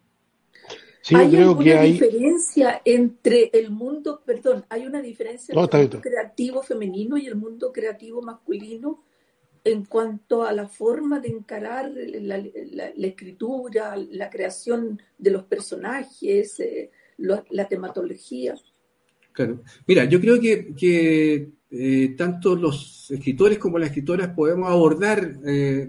Sí, 1.02 1.16
¿Hay 1.16 1.30
creo 1.30 1.50
alguna 1.50 1.64
que 1.64 1.78
hay 1.78 1.92
diferencia 1.94 2.82
entre 2.86 3.50
el 3.54 3.72
mundo, 3.72 4.22
perdón, 4.24 4.66
hay 4.70 4.86
una 4.86 5.02
diferencia 5.02 5.54
entre 5.54 5.80
el 5.82 5.90
mundo 5.90 6.02
creativo 6.02 6.62
femenino 6.62 7.18
y 7.18 7.26
el 7.26 7.36
mundo 7.36 7.72
creativo 7.72 8.22
masculino 8.22 9.04
en 9.64 9.86
cuanto 9.86 10.44
a 10.44 10.54
la 10.54 10.68
forma 10.68 11.20
de 11.20 11.30
encarar 11.30 11.92
la, 11.92 12.38
escritura, 13.08 13.96
la 13.96 14.30
creación 14.30 15.02
de 15.18 15.32
los 15.32 15.44
personajes, 15.44 16.60
eh, 16.60 16.92
la 17.18 17.68
tematología? 17.68 18.56
Claro. 19.34 19.64
Mira, 19.88 20.06
yo 20.06 20.20
creo 20.20 20.40
que 20.40 21.52
eh, 21.74 22.16
tanto 22.18 22.54
los 22.54 23.10
escritores 23.10 23.58
como 23.58 23.80
las 23.80 23.88
escritoras 23.88 24.28
podemos 24.36 24.70
abordar 24.70 25.38
eh, 25.46 25.88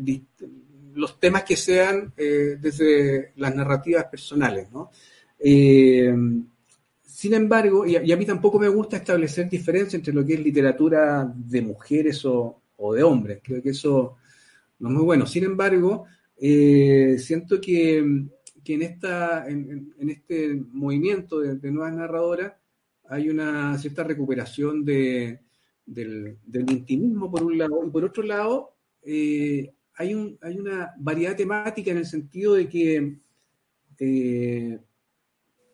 los 0.95 1.19
temas 1.19 1.43
que 1.43 1.57
sean 1.57 2.13
eh, 2.17 2.57
desde 2.61 3.33
las 3.35 3.53
narrativas 3.53 4.05
personales. 4.05 4.69
sin 5.41 7.35
embargo, 7.35 7.85
y 7.85 7.97
a, 7.97 8.17
mí 8.17 8.25
tampoco 8.25 8.61
me 8.61 8.69
gusta 8.69 8.99
establecer 8.99 9.49
diferencia 9.49 9.97
entre 9.97 10.13
lo 10.15 10.25
que 10.25 10.35
es 10.35 10.41
literatura 10.41 11.33
de 11.35 11.63
mujeres 11.63 12.25
o, 12.27 12.61
de 12.95 13.03
hombres. 13.03 13.41
Creo 13.43 13.61
que 13.61 13.71
eso 13.71 14.19
no 14.79 14.89
es 14.89 14.95
muy 14.95 15.05
bueno. 15.05 15.27
Sin 15.27 15.43
embargo, 15.45 16.07
siento 16.39 17.61
que, 17.61 17.99
en, 17.99 18.83
esta, 18.83 19.49
en, 19.49 20.11
este 20.11 20.55
movimiento 20.73 21.41
de 21.41 21.71
nuevas 21.73 21.95
narradoras 21.95 22.53
hay 23.09 23.29
una 23.29 23.77
cierta 23.79 24.05
recuperación 24.05 24.85
de, 24.85 25.41
del, 25.87 26.39
intimismo 26.53 27.31
por 27.31 27.43
un 27.43 27.59
lado, 27.59 27.85
y 27.87 27.91
por 27.91 28.05
otro 28.05 28.23
lado, 28.23 28.77
eh, 29.03 29.73
hay, 29.95 30.15
un, 30.15 30.39
hay 30.41 30.59
una 30.59 30.93
variedad 30.99 31.37
temática 31.37 31.91
en 31.91 31.99
el 31.99 32.07
sentido 32.07 32.55
de 32.55 32.69
que 32.69 33.19
eh, 33.99 34.79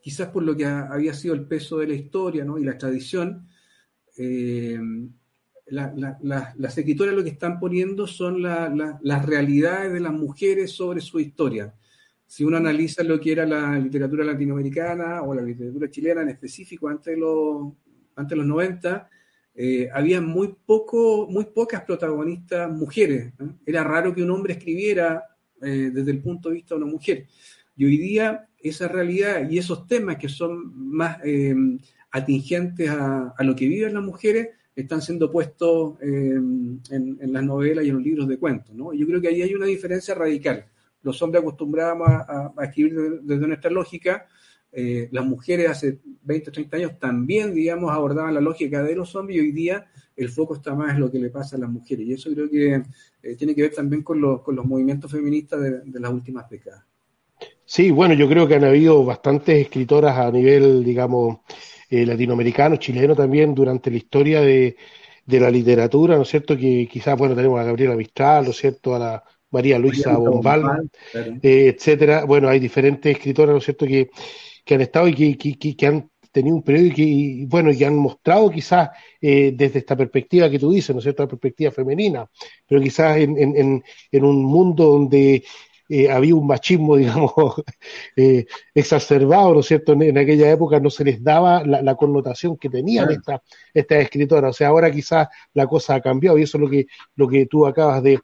quizás 0.00 0.28
por 0.28 0.42
lo 0.42 0.56
que 0.56 0.66
había 0.66 1.14
sido 1.14 1.34
el 1.34 1.46
peso 1.46 1.78
de 1.78 1.88
la 1.88 1.94
historia 1.94 2.46
y 2.58 2.64
la 2.64 2.78
tradición, 2.78 3.46
eh, 4.16 4.78
las 5.70 6.78
escritoras 6.78 7.14
lo 7.14 7.22
que 7.22 7.30
están 7.30 7.60
poniendo 7.60 8.06
son 8.06 8.42
las 8.42 9.26
realidades 9.26 9.92
de 9.92 10.00
las 10.00 10.12
mujeres 10.12 10.72
sobre 10.72 11.00
su 11.00 11.20
historia. 11.20 11.74
Si 12.26 12.44
uno 12.44 12.58
analiza 12.58 13.02
lo 13.02 13.20
que 13.20 13.32
era 13.32 13.46
la 13.46 13.78
literatura 13.78 14.24
latinoamericana 14.24 15.22
o 15.22 15.34
la 15.34 15.42
literatura 15.42 15.90
chilena 15.90 16.22
en 16.22 16.30
específico 16.30 16.88
antes 16.88 17.16
los, 17.16 17.72
antes 18.16 18.30
de 18.30 18.36
los 18.36 18.46
90, 18.46 19.10
eh, 19.60 19.90
había 19.92 20.20
muy, 20.20 20.54
poco, 20.64 21.26
muy 21.28 21.46
pocas 21.46 21.82
protagonistas 21.82 22.70
mujeres. 22.70 23.32
Era 23.66 23.82
raro 23.82 24.14
que 24.14 24.22
un 24.22 24.30
hombre 24.30 24.52
escribiera 24.52 25.24
eh, 25.60 25.90
desde 25.92 26.12
el 26.12 26.22
punto 26.22 26.48
de 26.48 26.54
vista 26.54 26.76
de 26.76 26.82
una 26.82 26.92
mujer. 26.92 27.26
Y 27.76 27.84
hoy 27.84 27.96
día 27.96 28.48
esa 28.56 28.86
realidad 28.86 29.50
y 29.50 29.58
esos 29.58 29.88
temas 29.88 30.16
que 30.16 30.28
son 30.28 30.72
más 30.76 31.18
eh, 31.24 31.56
atingentes 32.12 32.88
a, 32.88 33.34
lo 33.40 33.56
que 33.56 33.66
viven 33.66 33.94
las 33.94 34.04
mujeres 34.04 34.50
están 34.76 35.02
siendo 35.02 35.28
puestos 35.28 36.00
en, 36.02 36.80
las 37.20 37.42
novelas 37.42 37.84
y 37.84 37.88
en 37.88 37.96
los 37.96 38.04
libros 38.04 38.28
de 38.28 38.38
cuentos. 38.38 38.72
¿no? 38.76 38.92
Yo 38.92 39.08
creo 39.08 39.20
que 39.20 39.26
ahí 39.26 39.42
hay 39.42 39.56
una 39.56 39.66
diferencia 39.66 40.14
radical. 40.14 40.66
Los 41.02 41.20
hombres 41.20 41.42
acostumbrábamos 41.42 42.08
a, 42.08 42.52
a 42.56 42.64
escribir 42.64 43.22
desde 43.22 43.48
nuestra 43.48 43.72
lógica, 43.72 44.28
eh, 44.70 45.08
las 45.12 45.24
mujeres 45.24 45.70
hace 45.70 45.98
20 46.22 46.50
o 46.50 46.52
30 46.52 46.76
años 46.76 46.98
también, 46.98 47.54
digamos, 47.54 47.90
abordaban 47.90 48.34
la 48.34 48.40
lógica 48.40 48.82
de 48.82 48.94
los 48.94 49.14
hombres 49.16 49.38
y 49.38 49.40
hoy 49.40 49.52
día 49.52 49.86
el 50.14 50.28
foco 50.28 50.54
está 50.54 50.74
más 50.74 50.94
en 50.94 51.00
lo 51.00 51.10
que 51.10 51.18
le 51.18 51.30
pasa 51.30 51.56
a 51.56 51.60
las 51.60 51.70
mujeres. 51.70 52.06
Y 52.06 52.12
eso 52.12 52.30
creo 52.32 52.50
que 52.50 52.82
eh, 53.22 53.36
tiene 53.36 53.54
que 53.54 53.62
ver 53.62 53.74
también 53.74 54.02
con, 54.02 54.20
los, 54.20 54.42
con 54.42 54.56
los 54.56 54.66
movimientos 54.66 55.10
feministas 55.10 55.60
de, 55.60 56.00
las 56.00 56.12
últimas 56.12 56.48
décadas. 56.50 56.84
Sí, 57.64 57.90
bueno, 57.90 58.14
yo 58.14 58.28
creo 58.28 58.46
que 58.48 58.56
han 58.56 58.64
habido 58.64 59.04
bastantes 59.04 59.62
escritoras 59.62 60.16
a 60.18 60.30
nivel, 60.30 60.82
digamos, 60.84 61.38
eh, 61.88 62.04
latinoamericano, 62.04 62.76
chileno 62.76 63.14
también, 63.14 63.54
durante 63.54 63.90
la 63.90 63.96
historia 63.96 64.40
de, 64.40 64.76
la 65.26 65.50
literatura, 65.50 66.16
¿no 66.16 66.22
es 66.22 66.28
cierto? 66.28 66.56
Que 66.56 66.88
quizás, 66.90 67.16
bueno, 67.16 67.36
tenemos 67.36 67.60
a 67.60 67.64
Gabriela 67.64 67.94
Mistral, 67.94 68.44
¿no 68.44 68.50
es 68.50 68.56
cierto? 68.56 68.94
A 68.94 68.98
la 68.98 69.24
María 69.50 69.78
Luisa 69.78 70.16
Bombal, 70.16 70.90
etcétera. 71.42 72.24
Bueno, 72.24 72.48
hay 72.48 72.58
diferentes 72.58 73.14
escritoras, 73.14 73.52
¿no 73.52 73.58
es 73.58 73.64
cierto?, 73.64 73.86
que, 73.86 74.10
que 74.68 74.74
han 74.74 74.82
estado 74.82 75.08
y 75.08 75.34
que, 75.34 75.74
que, 75.74 75.86
han 75.86 76.10
tenido 76.30 76.54
un 76.54 76.62
periódico 76.62 77.00
y, 77.00 77.46
bueno, 77.46 77.72
y 77.72 77.82
han 77.84 77.96
mostrado 77.96 78.50
quizás 78.50 78.90
eh, 79.18 79.52
desde 79.56 79.78
esta 79.78 79.96
perspectiva 79.96 80.50
que 80.50 80.58
tú 80.58 80.70
dices, 80.70 80.94
¿no 80.94 80.98
es 80.98 81.04
cierto?, 81.04 81.22
la 81.22 81.28
perspectiva 81.30 81.70
femenina, 81.70 82.28
pero 82.66 82.78
quizás 82.82 83.16
en, 83.16 83.38
en, 83.38 83.82
en 84.12 84.24
un 84.24 84.44
mundo 84.44 84.84
donde 84.84 85.42
eh, 85.88 86.10
había 86.10 86.34
un 86.34 86.46
machismo, 86.46 86.96
digamos, 86.98 87.32
eh, 88.14 88.44
exacerbado, 88.74 89.54
¿no 89.54 89.60
es 89.60 89.66
cierto? 89.66 89.94
En, 89.94 90.18
aquella 90.18 90.50
época 90.50 90.78
no 90.80 90.90
se 90.90 91.02
les 91.02 91.24
daba 91.24 91.64
la, 91.64 91.94
connotación 91.94 92.58
que 92.58 92.68
tenían 92.68 93.10
estas 93.10 93.40
esta 93.72 93.98
escritoras. 93.98 94.50
O 94.50 94.52
sea, 94.52 94.68
ahora 94.68 94.90
quizás 94.90 95.28
la 95.54 95.66
cosa 95.66 95.94
ha 95.94 96.02
cambiado 96.02 96.36
y 96.38 96.42
eso 96.42 96.58
es 96.58 96.60
lo 96.60 96.68
que, 96.68 96.86
lo 97.16 97.26
que 97.26 97.46
tú 97.46 97.66
acabas 97.66 98.02
de, 98.02 98.20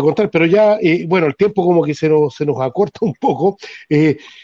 contar. 0.00 0.30
Pero 0.30 0.46
ya, 0.46 0.78
eh, 0.80 1.04
bueno, 1.06 1.26
el 1.26 1.36
tiempo 1.36 1.64
como 1.64 1.82
que 1.82 1.94
se 1.94 2.08
nos, 2.08 2.34
se 2.34 2.46
nos 2.46 2.60
acorta 2.60 3.00
un 3.02 3.14
poco. 3.14 3.56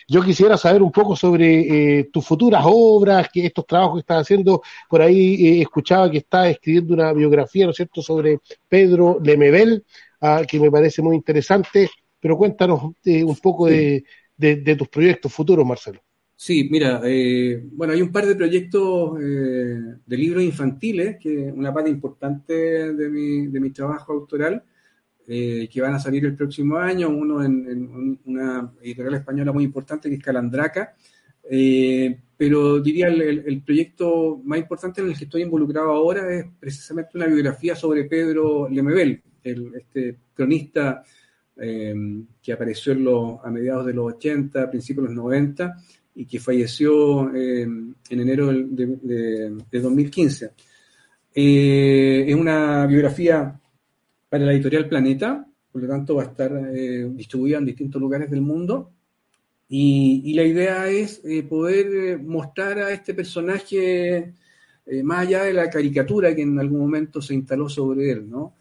yo 0.08 0.22
quisiera 0.22 0.56
saber 0.56 0.82
un 0.82 0.92
poco 0.92 1.16
sobre 1.16 2.04
tus 2.12 2.24
futuras 2.24 2.62
obras, 2.64 3.28
que 3.32 3.46
estos 3.46 3.66
trabajos 3.66 3.96
que 3.96 4.00
estás 4.00 4.22
haciendo. 4.22 4.62
Por 4.88 5.02
ahí 5.02 5.60
escuchaba 5.60 6.10
que 6.10 6.18
estás 6.18 6.48
escribiendo 6.48 6.94
una 6.94 7.12
biografía, 7.12 7.64
¿no 7.64 7.70
es 7.70 7.76
cierto?, 7.76 8.02
sobre 8.02 8.38
Pedro 8.68 9.18
Lemebel, 9.22 9.84
ah, 10.20 10.42
que 10.46 10.58
me 10.60 10.70
parece 10.70 11.02
muy 11.02 11.16
interesante 11.16 11.90
pero 12.24 12.38
cuéntanos 12.38 12.94
eh, 13.04 13.22
un 13.22 13.36
poco 13.36 13.66
de, 13.66 14.02
tus 14.78 14.88
proyectos 14.88 15.30
futuros, 15.30 15.66
Marcelo. 15.66 16.00
Sí, 16.34 16.68
mira, 16.70 17.02
eh, 17.04 17.62
bueno, 17.72 17.92
hay 17.92 18.00
un 18.00 18.10
par 18.10 18.24
de 18.24 18.34
proyectos 18.34 19.20
eh, 19.20 19.78
de 20.06 20.16
libros 20.16 20.42
infantiles, 20.42 21.18
que 21.20 21.52
una 21.54 21.70
parte 21.74 21.90
importante 21.90 22.94
de 22.94 23.10
mi, 23.10 23.48
de 23.48 23.60
mi 23.60 23.72
trabajo 23.72 24.14
autoral, 24.14 24.64
que 25.26 25.80
van 25.80 25.94
a 25.94 25.98
salir 25.98 26.24
el 26.24 26.34
próximo 26.36 26.76
año, 26.76 27.08
uno 27.08 27.42
en, 27.42 28.18
una 28.24 28.72
editorial 28.82 29.14
española 29.14 29.52
muy 29.52 29.64
importante 29.64 30.08
que 30.08 30.16
es 30.16 30.22
Calandraca, 30.22 30.94
pero 32.36 32.80
diría 32.80 33.08
el, 33.08 33.22
el, 33.46 33.62
proyecto 33.62 34.40
más 34.44 34.58
importante 34.58 35.00
en 35.00 35.08
el 35.08 35.16
que 35.16 35.24
estoy 35.24 35.42
involucrado 35.42 35.90
ahora 35.90 36.34
es 36.34 36.46
precisamente 36.58 37.12
una 37.14 37.26
biografía 37.26 37.74
sobre 37.74 38.04
Pedro 38.04 38.68
Lemebel, 38.68 39.22
el, 39.42 39.72
este 39.76 40.16
cronista 40.34 41.02
Em, 41.56 42.26
que 42.42 42.52
apareció 42.52 43.40
a 43.44 43.48
mediados 43.48 43.86
de 43.86 43.92
los 43.92 44.12
80, 44.14 44.68
principios 44.70 45.08
de 45.08 45.14
los 45.14 45.24
90 45.24 45.76
y 46.16 46.26
que 46.26 46.40
falleció 46.40 47.32
em, 47.32 47.94
en 48.10 48.20
enero 48.20 48.52
de, 48.52 49.52
2015. 49.70 50.50
Eh, 51.32 52.24
es 52.26 52.34
una 52.34 52.86
biografía 52.86 53.60
para 54.34 54.46
la 54.46 54.52
editorial 54.52 54.88
Planeta, 54.88 55.46
por 55.70 55.80
lo 55.80 55.86
tanto 55.86 56.16
va 56.16 56.24
a 56.24 56.26
estar 56.26 56.50
eh, 56.74 57.08
distribuida 57.12 57.58
en 57.58 57.66
distintos 57.66 58.02
lugares 58.02 58.28
del 58.28 58.40
mundo. 58.40 58.90
Y, 59.68 60.34
la 60.34 60.42
idea 60.42 60.88
es 60.88 61.20
eh, 61.24 61.44
poder 61.44 62.18
mostrar 62.18 62.80
a 62.80 62.90
este 62.90 63.14
personaje 63.14 64.34
más 65.04 65.20
allá 65.20 65.44
de 65.44 65.52
la 65.52 65.70
caricatura 65.70 66.34
que 66.34 66.42
en 66.42 66.58
algún 66.58 66.80
momento 66.80 67.22
se 67.22 67.32
instaló 67.32 67.68
sobre 67.68 68.10
él, 68.10 68.28
¿no? 68.28 68.56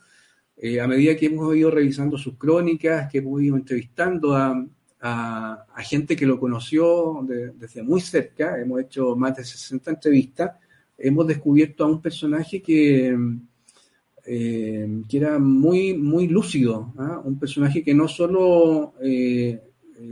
Eh, 0.57 0.79
a 0.79 0.87
medida 0.87 1.17
que 1.17 1.25
hemos 1.25 1.55
ido 1.55 1.71
revisando 1.71 2.19
sus 2.19 2.37
crónicas, 2.37 3.11
que 3.11 3.17
hemos 3.17 3.41
ido 3.41 3.55
entrevistando 3.55 4.35
a, 4.35 4.67
gente 5.79 6.15
que 6.15 6.27
lo 6.27 6.39
conoció 6.39 7.25
desde 7.57 7.81
muy 7.81 7.99
cerca, 7.99 8.61
hemos 8.61 8.79
hecho 8.79 9.15
más 9.15 9.37
de 9.37 9.43
60 9.43 9.89
entrevistas, 9.89 10.51
hemos 10.99 11.25
descubierto 11.25 11.83
a 11.83 11.87
un 11.87 11.99
personaje 11.99 12.61
que, 12.61 13.17
eh, 14.25 15.03
que 15.09 15.17
era 15.17 15.37
muy, 15.39 15.93
muy 15.93 16.27
lúcido, 16.27 16.93
¿ah? 16.97 17.21
un 17.23 17.37
personaje 17.37 17.83
que 17.83 17.93
no 17.93 18.07
solo 18.07 18.93
eh, 19.01 19.61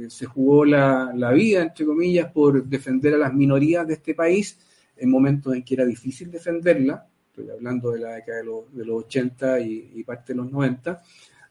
se 0.10 0.26
jugó 0.26 0.66
la, 0.66 1.14
la, 1.16 1.32
vida, 1.32 1.62
entre 1.62 1.86
comillas, 1.86 2.32
por 2.32 2.66
defender 2.66 3.14
a 3.14 3.18
las 3.18 3.34
minorías 3.34 3.88
de 3.88 3.94
este 3.96 4.14
país 4.14 4.58
en 4.98 5.10
momentos 5.10 5.56
en 5.56 5.64
que 5.64 5.74
era 5.74 5.86
difícil 5.86 6.30
defenderla, 6.30 7.08
estoy 7.32 7.50
hablando 7.50 7.92
de 7.92 8.00
la 8.00 8.16
década 8.16 8.40
de 8.40 8.44
los, 8.44 8.76
de 8.76 8.86
los 8.86 9.06
80 9.06 9.60
y, 9.62 10.04
parte 10.04 10.34
de 10.34 10.38
los 10.38 10.52
90, 10.52 11.02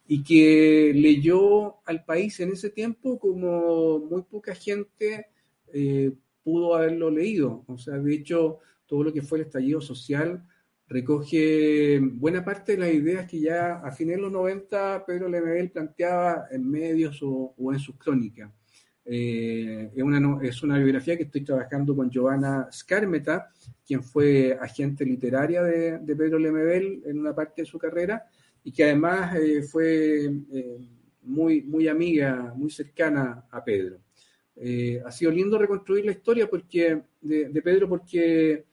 y 0.07 0.23
que 0.23 0.93
leyó 0.95 1.77
al 1.87 2.05
país 2.05 2.39
en 2.41 2.53
ese 2.53 2.71
tiempo 2.71 3.19
como 3.19 3.99
muy 3.99 4.23
poca 4.23 4.55
gente 4.55 5.27
eh, 5.73 6.13
pudo 6.43 6.75
haberlo 6.75 7.11
leído. 7.11 7.65
O 7.67 7.79
sea, 7.79 7.99
de 7.99 8.15
hecho, 8.15 8.59
todo 8.87 9.05
lo 9.05 9.13
que 9.13 9.23
fue 9.23 9.39
el 9.39 9.45
estallido 9.47 9.81
social 9.81 10.45
recoge 10.91 11.99
buena 12.01 12.45
parte 12.45 12.73
de 12.73 12.79
las 12.79 12.93
ideas 12.93 13.27
que 13.27 13.41
ya 13.41 13.77
a 13.77 13.91
fines 13.93 14.17
de 14.17 14.23
los 14.23 14.33
90 14.33 15.07
Pedro 15.07 15.29
Lemebel 15.29 15.71
planteaba 15.71 16.49
en 16.51 16.71
medios 16.71 17.23
o, 17.23 17.55
o 17.57 17.73
en 17.73 17.79
sus 17.79 17.97
crónicas. 17.97 18.51
Eh, 19.13 19.91
es, 19.95 20.03
una, 20.05 20.39
es 20.41 20.63
una 20.63 20.79
biografía 20.79 21.17
que 21.17 21.25
estoy 21.25 21.41
trabajando 21.43 21.97
con 21.97 22.11
Giovanna 22.11 22.69
Scarmeta, 22.71 23.51
quien 23.85 24.05
fue 24.05 24.57
agente 24.61 25.05
literaria 25.05 25.63
de, 25.63 25.99
Pedro 26.17 26.39
Lemebel 26.39 27.03
en 27.05 27.19
una 27.19 27.35
parte 27.35 27.63
de 27.63 27.67
su 27.67 27.77
carrera 27.79 28.25
y 28.63 28.71
que 28.71 28.85
además 28.85 29.35
eh, 29.37 29.63
fue 29.63 30.27
eh, 30.53 30.89
muy, 31.23 31.63
muy 31.63 31.89
amiga, 31.89 32.53
muy 32.55 32.71
cercana 32.71 33.47
a 33.51 33.65
Pedro. 33.65 33.99
ha 35.05 35.11
sido 35.11 35.31
lindo 35.33 35.59
reconstruir 35.59 36.05
la 36.05 36.13
historia 36.13 36.49
porque, 36.49 37.03
de, 37.21 37.63
Pedro 37.63 37.89
porque 37.89 38.67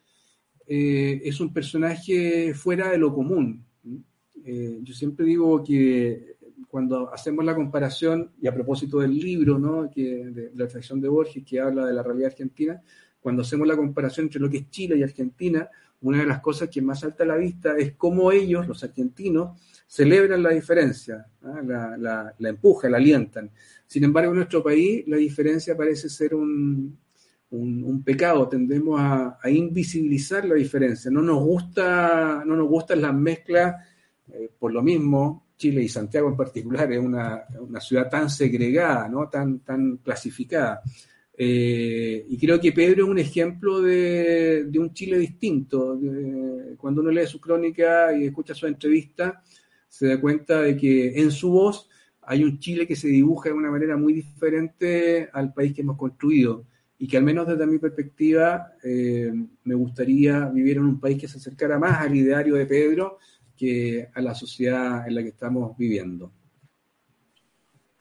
es 0.67 1.39
un 1.39 1.53
personaje 1.53 2.53
fuera 2.53 2.91
de 2.91 2.97
lo 2.97 3.13
común. 3.13 3.65
yo 4.43 4.93
siempre 4.93 5.25
digo 5.25 5.63
que 5.63 6.37
cuando 6.67 7.13
hacemos 7.13 7.45
la 7.45 7.55
comparación, 7.55 8.31
y 8.41 8.47
a 8.47 8.53
propósito 8.53 8.99
del 8.99 9.17
libro, 9.17 9.57
¿no? 9.57 9.89
que, 9.89 10.25
de, 10.25 10.51
la 10.53 10.65
atracción 10.65 10.99
de 10.99 11.07
Borges, 11.07 11.43
que 11.45 11.59
habla 11.59 11.85
de 11.85 11.93
la 11.93 12.03
realidad 12.03 12.31
argentina, 12.31 12.81
cuando 13.19 13.41
hacemos 13.41 13.67
la 13.67 13.75
comparación 13.75 14.25
entre 14.25 14.39
lo 14.39 14.49
que 14.49 14.57
es 14.57 14.69
Chile 14.69 14.97
y 14.97 15.03
Argentina, 15.03 15.69
una 16.01 16.19
de 16.19 16.27
las 16.27 16.39
cosas 16.39 16.69
que 16.69 16.81
más 16.81 16.99
salta 16.99 17.23
a 17.23 17.27
la 17.27 17.35
vista 17.35 17.75
es 17.77 17.93
cómo 17.93 18.31
ellos, 18.31 18.67
los 18.67 18.83
argentinos, 18.83 19.59
celebran 19.87 20.43
la 20.43 20.51
diferencia, 20.51 21.25
la, 21.41 21.97
la, 21.97 22.49
empujan, 22.49 22.91
la 22.91 22.97
alientan. 22.97 23.49
Sin 23.87 24.03
embargo, 24.03 24.31
en 24.31 24.37
nuestro 24.37 24.61
país 24.61 25.03
la 25.07 25.17
diferencia 25.17 25.75
parece 25.75 26.09
ser 26.09 26.35
un, 26.35 26.97
un, 27.49 28.03
pecado, 28.03 28.47
tendemos 28.47 28.99
a, 28.99 29.39
invisibilizar 29.49 30.45
la 30.45 30.55
diferencia. 30.55 31.09
No 31.09 31.21
nos 31.21 31.43
gusta, 31.43 32.43
no 32.45 32.55
nos 32.55 32.67
gustan 32.67 33.01
las 33.01 33.13
mezclas, 33.13 33.75
eh, 34.31 34.49
por 34.57 34.73
lo 34.73 34.81
mismo, 34.81 35.47
Chile 35.57 35.81
y 35.81 35.89
Santiago 35.89 36.29
en 36.29 36.37
particular 36.37 36.91
es 36.91 36.99
una, 36.99 37.45
ciudad 37.79 38.09
tan 38.09 38.29
segregada, 38.29 39.07
¿no? 39.07 39.27
tan, 39.29 39.59
tan 39.59 39.97
clasificada. 39.97 40.81
Eh, 41.39 42.25
y 42.27 42.37
creo 42.37 42.59
que 42.59 42.71
Pedro 42.71 43.05
es 43.05 43.09
un 43.09 43.19
ejemplo 43.19 43.81
de, 43.81 44.69
un 44.77 44.93
Chile 44.93 45.17
distinto. 45.17 45.99
cuando 46.77 47.01
uno 47.01 47.11
lee 47.11 47.27
su 47.27 47.39
crónica 47.39 48.15
y 48.15 48.25
escucha 48.25 48.53
su 48.53 48.67
entrevista, 48.67 49.41
se 49.87 50.07
da 50.07 50.21
cuenta 50.21 50.61
de 50.61 50.75
que 50.75 51.19
en 51.19 51.31
su 51.31 51.51
voz 51.51 51.89
hay 52.21 52.43
un 52.43 52.59
Chile 52.59 52.85
que 52.85 52.95
se 52.95 53.07
dibuja 53.07 53.49
de 53.49 53.55
una 53.55 53.71
manera 53.71 53.95
muy 53.95 54.13
diferente 54.13 55.29
al 55.31 55.53
país 55.53 55.73
que 55.73 55.81
hemos 55.81 55.97
construido. 55.97 56.65
Y 56.99 57.07
que 57.07 57.17
al 57.17 57.23
menos 57.23 57.47
desde 57.47 57.67
mi 57.67 57.77
perspectiva 57.77 58.73
eh, 58.83 59.31
me 59.63 59.75
gustaría 59.75 60.45
vivir 60.45 60.77
en 60.77 60.85
un 60.85 60.99
país 60.99 61.19
que 61.19 61.27
se 61.27 61.37
acercara 61.37 61.77
más 61.77 62.01
al 62.01 62.15
ideario 62.15 62.55
de 62.55 62.65
Pedro 62.65 63.19
que 63.55 64.09
a 64.13 64.21
la 64.21 64.33
sociedad 64.33 65.07
en 65.07 65.15
la 65.15 65.21
que 65.21 65.29
estamos 65.29 65.77
viviendo. 65.77 66.31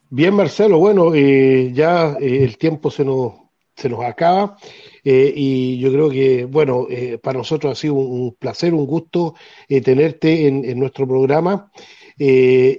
Bien, 0.09 0.35
Marcelo, 0.35 0.79
bueno, 0.79 1.15
eh, 1.15 1.73
ya 1.73 2.17
eh, 2.21 2.45
el 2.45 2.57
tiempo 2.59 2.91
se 2.91 3.05
nos, 3.05 3.35
se 3.75 3.89
nos 3.89 4.05
acaba 4.05 4.57
y 5.05 5.79
yo 5.79 5.93
creo 5.93 6.11
que, 6.11 6.47
bueno, 6.47 6.89
para 7.23 7.39
nosotros 7.39 7.73
ha 7.73 7.81
sido 7.81 7.95
un, 7.95 8.35
placer, 8.35 8.75
un 8.75 8.87
gusto 8.87 9.35
tenerte 9.69 10.49
en, 10.49 10.65
en, 10.65 10.81
nuestro 10.81 11.07
programa. 11.07 11.71
Eh, 12.19 12.79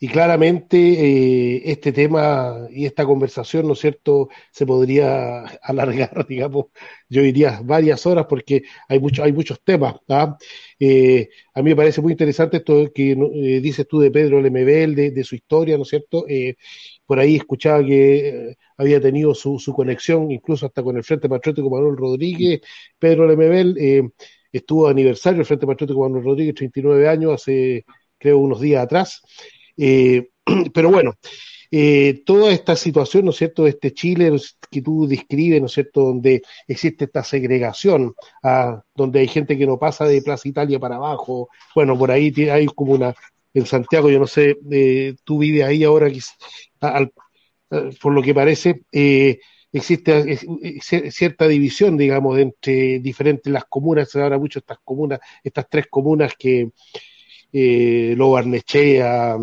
y, 0.00 0.08
claramente 0.08 0.78
eh, 0.78 1.62
este 1.66 1.92
tema 1.92 2.66
y 2.70 2.86
esta 2.86 3.04
conversación, 3.04 3.66
¿no 3.66 3.74
es 3.74 3.80
cierto?, 3.80 4.28
se 4.50 4.64
podría 4.64 5.44
alargar, 5.62 6.26
digamos, 6.28 6.66
yo 7.08 7.22
diría 7.22 7.60
varias 7.62 8.06
horas 8.06 8.26
porque 8.28 8.62
hay, 8.88 8.98
mucho, 8.98 9.22
hay 9.24 9.32
muchos 9.32 9.60
temas. 9.62 9.96
¿ah? 10.08 10.38
Eh, 10.78 11.28
a 11.54 11.62
mí 11.62 11.70
me 11.70 11.76
parece 11.76 12.00
muy 12.00 12.12
interesante 12.12 12.58
esto 12.58 12.90
que 12.94 13.14
dices 13.62 13.86
tú 13.88 14.00
de 14.00 14.10
Pedro 14.10 14.40
Lemebel, 14.40 14.94
de, 14.94 15.10
de 15.10 15.24
su 15.24 15.34
historia, 15.34 15.76
¿no 15.76 15.82
es 15.82 15.88
cierto? 15.88 16.24
por 17.06 17.18
ahí 17.20 17.36
escuchaba 17.36 17.84
que 17.84 18.56
había 18.76 19.00
tenido 19.00 19.34
su, 19.34 19.58
su, 19.58 19.72
conexión 19.72 20.30
incluso 20.30 20.66
hasta 20.66 20.82
con 20.82 20.96
el 20.96 21.04
Frente 21.04 21.28
Patriótico 21.28 21.70
Manuel 21.70 21.96
Rodríguez, 21.96 22.60
Pedro 22.98 23.26
Lemebel. 23.26 24.12
estuvo 24.52 24.88
aniversario 24.88 25.38
del 25.38 25.46
Frente 25.46 25.66
Patriótico 25.66 26.00
Manuel 26.00 26.24
Rodríguez, 26.24 26.54
39 26.54 27.08
años, 27.08 27.34
hace 27.34 27.84
creo, 28.18 28.38
unos 28.38 28.60
días 28.60 28.82
atrás. 28.82 29.22
Eh, 29.76 30.28
pero 30.74 30.90
bueno, 30.90 31.14
eh, 31.70 32.22
toda 32.24 32.52
esta 32.52 32.76
situación, 32.76 33.24
¿no 33.24 33.30
es 33.30 33.36
cierto?, 33.36 33.64
de 33.64 33.70
este 33.70 33.92
Chile 33.92 34.32
que 34.70 34.82
tú 34.82 35.06
describes, 35.06 35.60
¿no 35.60 35.66
es 35.66 35.72
cierto?, 35.72 36.02
donde 36.02 36.42
existe 36.66 37.06
esta 37.06 37.24
segregación, 37.24 38.14
ah, 38.42 38.82
donde 38.94 39.20
hay 39.20 39.28
gente 39.28 39.58
que 39.58 39.66
no 39.66 39.78
pasa 39.78 40.06
de 40.06 40.22
Plaza 40.22 40.48
Italia 40.48 40.78
para 40.78 40.96
abajo, 40.96 41.48
bueno, 41.74 41.98
por 41.98 42.10
ahí 42.10 42.32
hay 42.50 42.66
como 42.66 42.92
una, 42.92 43.14
en 43.52 43.66
Santiago, 43.66 44.10
yo 44.10 44.18
no 44.18 44.26
sé, 44.26 44.56
eh, 44.70 45.14
tú 45.24 45.38
vives 45.38 45.64
ahí 45.64 45.84
ahora, 45.84 46.08
por 48.00 48.12
lo 48.12 48.22
que 48.22 48.34
parece, 48.34 48.82
existe 49.72 50.38
cierta 51.10 51.48
división, 51.48 51.96
digamos, 51.96 52.38
entre 52.38 53.00
diferentes 53.00 53.52
las 53.52 53.64
comunas, 53.64 54.10
se 54.10 54.22
habla 54.22 54.38
mucho 54.38 54.60
estas 54.60 54.78
comunas, 54.84 55.20
estas 55.42 55.68
tres 55.68 55.86
comunas 55.90 56.34
que 56.38 56.70
eh, 57.52 58.14
Lo 58.16 58.30
Barnechea, 58.30 59.36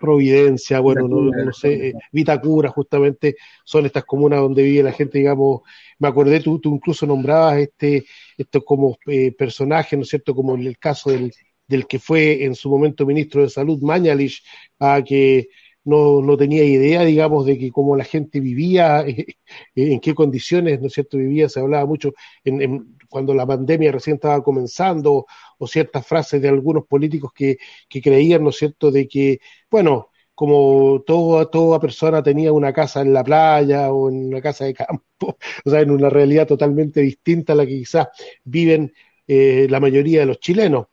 Providencia, 0.00 0.80
bueno, 0.80 1.06
no, 1.06 1.52
sé, 1.52 1.88
eh, 1.88 1.94
Vitacura, 2.10 2.70
justamente, 2.70 3.36
son 3.64 3.86
estas 3.86 4.04
comunas 4.04 4.40
donde 4.40 4.62
vive 4.62 4.82
la 4.82 4.92
gente, 4.92 5.18
digamos, 5.18 5.60
me 5.98 6.08
acordé, 6.08 6.40
tú, 6.40 6.58
tú 6.58 6.74
incluso 6.74 7.06
nombrabas 7.06 7.58
este, 7.58 8.04
esto 8.36 8.64
como 8.64 8.98
eh, 9.06 9.32
personaje, 9.32 9.96
¿no 9.96 10.02
es 10.02 10.08
cierto?, 10.08 10.34
como 10.34 10.54
en 10.54 10.66
el 10.66 10.78
caso 10.78 11.10
del, 11.10 11.32
del 11.68 11.86
que 11.86 11.98
fue 11.98 12.44
en 12.44 12.54
su 12.54 12.68
momento 12.68 13.06
ministro 13.06 13.42
de 13.42 13.50
Salud, 13.50 13.80
Mañalich, 13.82 14.42
a 14.78 15.02
que 15.02 15.48
no, 15.84 16.20
no 16.22 16.36
tenía 16.36 16.64
idea, 16.64 17.02
digamos, 17.02 17.46
de 17.46 17.58
que 17.58 17.70
cómo 17.70 17.96
la 17.96 18.04
gente 18.04 18.40
vivía, 18.40 19.04
en 19.74 20.00
qué 20.00 20.14
condiciones, 20.14 20.80
¿no 20.80 20.86
es 20.86 20.92
cierto?, 20.94 21.18
vivía, 21.18 21.48
se 21.48 21.60
hablaba 21.60 21.86
mucho 21.86 22.12
en, 22.44 22.96
cuando 23.08 23.34
la 23.34 23.46
pandemia 23.46 23.92
recién 23.92 24.16
estaba 24.16 24.42
comenzando, 24.42 25.26
o 25.58 25.66
ciertas 25.66 26.06
frases 26.06 26.40
de 26.42 26.48
algunos 26.48 26.86
políticos 26.86 27.32
que, 27.34 27.58
que 27.88 28.00
creían, 28.00 28.42
¿no 28.42 28.50
es 28.50 28.56
cierto?, 28.56 28.90
de 28.90 29.06
que, 29.08 29.40
bueno, 29.70 30.08
como 30.34 31.02
toda, 31.06 31.50
toda 31.50 31.78
persona 31.80 32.22
tenía 32.22 32.52
una 32.52 32.72
casa 32.72 33.02
en 33.02 33.12
la 33.12 33.22
playa 33.22 33.92
o 33.92 34.08
en 34.08 34.28
una 34.28 34.40
casa 34.40 34.64
de 34.64 34.74
campo, 34.74 35.02
o 35.64 35.70
sea, 35.70 35.80
en 35.80 35.90
una 35.90 36.08
realidad 36.10 36.46
totalmente 36.46 37.00
distinta 37.00 37.52
a 37.52 37.56
la 37.56 37.66
que 37.66 37.78
quizás 37.78 38.08
viven 38.44 38.92
eh, 39.26 39.66
la 39.70 39.78
mayoría 39.78 40.20
de 40.20 40.26
los 40.26 40.40
chilenos. 40.40 40.86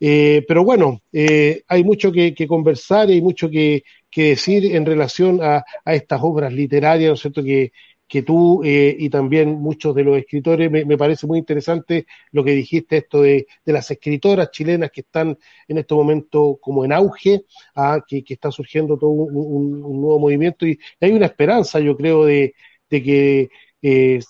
Eh, 0.00 0.44
pero 0.48 0.64
bueno, 0.64 1.02
eh, 1.12 1.62
hay 1.68 1.84
mucho 1.84 2.10
que, 2.12 2.34
que, 2.34 2.46
conversar 2.46 3.08
hay 3.08 3.20
mucho 3.20 3.50
que, 3.50 3.82
que 4.10 4.30
decir 4.30 4.74
en 4.74 4.86
relación 4.86 5.40
a, 5.42 5.64
estas 5.84 6.20
obras 6.22 6.52
literarias, 6.52 7.08
¿no 7.08 7.14
es 7.14 7.20
cierto?, 7.20 7.42
que, 7.42 7.72
que 8.06 8.22
tú 8.22 8.62
eh, 8.64 8.96
y 8.98 9.10
también 9.10 9.60
muchos 9.60 9.94
de 9.94 10.02
los 10.02 10.18
escritores, 10.18 10.70
me, 10.70 10.96
parece 10.96 11.26
muy 11.26 11.38
interesante 11.38 12.06
lo 12.32 12.42
que 12.42 12.52
dijiste, 12.52 12.96
esto 12.96 13.22
de, 13.22 13.46
de, 13.64 13.72
las 13.72 13.90
escritoras 13.90 14.50
chilenas 14.50 14.90
que 14.90 15.02
están 15.02 15.38
en 15.68 15.78
este 15.78 15.94
momento 15.94 16.58
como 16.60 16.84
en 16.84 16.92
auge, 16.92 17.44
ah, 17.74 18.00
que, 18.06 18.24
que, 18.24 18.34
está 18.34 18.50
surgiendo 18.50 18.96
todo 18.96 19.10
un, 19.10 19.80
nuevo 20.00 20.18
movimiento 20.18 20.66
y 20.66 20.78
hay 21.00 21.12
una 21.12 21.26
esperanza, 21.26 21.80
yo 21.80 21.96
creo, 21.96 22.24
de, 22.24 22.54
de 22.88 23.02
que, 23.02 23.50
eh, 23.82 24.20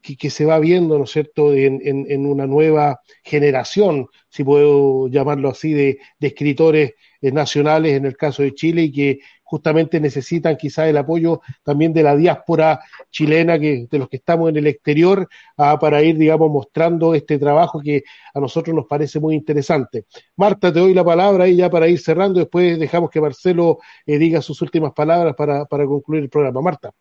que, 0.00 0.16
que, 0.16 0.30
se 0.30 0.46
va 0.46 0.58
viendo, 0.58 0.96
¿no 0.96 1.04
es 1.04 1.10
cierto?, 1.10 1.52
en, 1.52 1.80
en, 1.84 2.06
en, 2.08 2.24
una 2.26 2.46
nueva 2.46 3.00
generación, 3.22 4.06
si 4.30 4.44
puedo 4.44 5.08
llamarlo 5.08 5.50
así, 5.50 5.72
de, 5.74 5.98
de 6.18 6.28
escritores 6.28 6.94
nacionales 7.20 7.94
en 7.94 8.04
el 8.06 8.16
caso 8.16 8.42
de 8.42 8.54
Chile 8.54 8.82
y 8.82 8.92
que 8.92 9.20
justamente 9.48 9.98
necesitan 9.98 10.56
quizás 10.56 10.88
el 10.88 10.96
apoyo 10.98 11.40
también 11.62 11.92
de 11.94 12.02
la 12.02 12.14
diáspora 12.14 12.80
chilena, 13.10 13.58
que, 13.58 13.86
de 13.90 13.98
los 13.98 14.08
que 14.08 14.18
estamos 14.18 14.50
en 14.50 14.58
el 14.58 14.66
exterior, 14.66 15.26
ah, 15.56 15.78
para 15.78 16.02
ir, 16.02 16.18
digamos, 16.18 16.50
mostrando 16.50 17.14
este 17.14 17.38
trabajo 17.38 17.80
que 17.80 18.04
a 18.34 18.40
nosotros 18.40 18.76
nos 18.76 18.86
parece 18.86 19.18
muy 19.20 19.34
interesante. 19.34 20.04
Marta, 20.36 20.72
te 20.72 20.80
doy 20.80 20.92
la 20.92 21.04
palabra 21.04 21.48
y 21.48 21.56
ya 21.56 21.70
para 21.70 21.88
ir 21.88 21.98
cerrando, 21.98 22.40
después 22.40 22.78
dejamos 22.78 23.10
que 23.10 23.22
Marcelo 23.22 23.78
eh, 24.04 24.18
diga 24.18 24.42
sus 24.42 24.60
últimas 24.60 24.92
palabras 24.92 25.34
para, 25.34 25.64
para 25.64 25.86
concluir 25.86 26.24
el 26.24 26.30
programa. 26.30 26.60
Marta. 26.60 26.92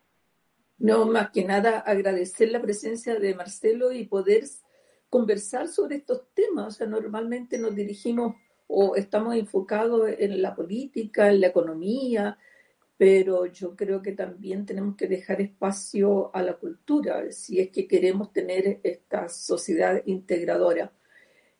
No, 0.77 1.05
más 1.05 1.31
que 1.31 1.43
nada 1.43 1.79
agradecer 1.79 2.49
la 2.51 2.61
presencia 2.61 3.19
de 3.19 3.35
Marcelo 3.35 3.91
y 3.91 4.05
poder 4.05 4.45
conversar 5.09 5.67
sobre 5.67 5.97
estos 5.97 6.21
temas. 6.33 6.67
O 6.67 6.71
sea, 6.71 6.87
normalmente 6.87 7.57
nos 7.57 7.75
dirigimos 7.75 8.35
o 8.67 8.95
estamos 8.95 9.35
enfocados 9.35 10.09
en 10.17 10.41
la 10.41 10.55
política, 10.55 11.29
en 11.29 11.41
la 11.41 11.47
economía, 11.47 12.37
pero 12.97 13.45
yo 13.45 13.75
creo 13.75 14.01
que 14.01 14.13
también 14.13 14.65
tenemos 14.65 14.95
que 14.95 15.07
dejar 15.07 15.41
espacio 15.41 16.35
a 16.35 16.41
la 16.41 16.55
cultura 16.55 17.31
si 17.31 17.59
es 17.59 17.69
que 17.69 17.87
queremos 17.87 18.33
tener 18.33 18.79
esta 18.83 19.29
sociedad 19.29 20.01
integradora. 20.05 20.91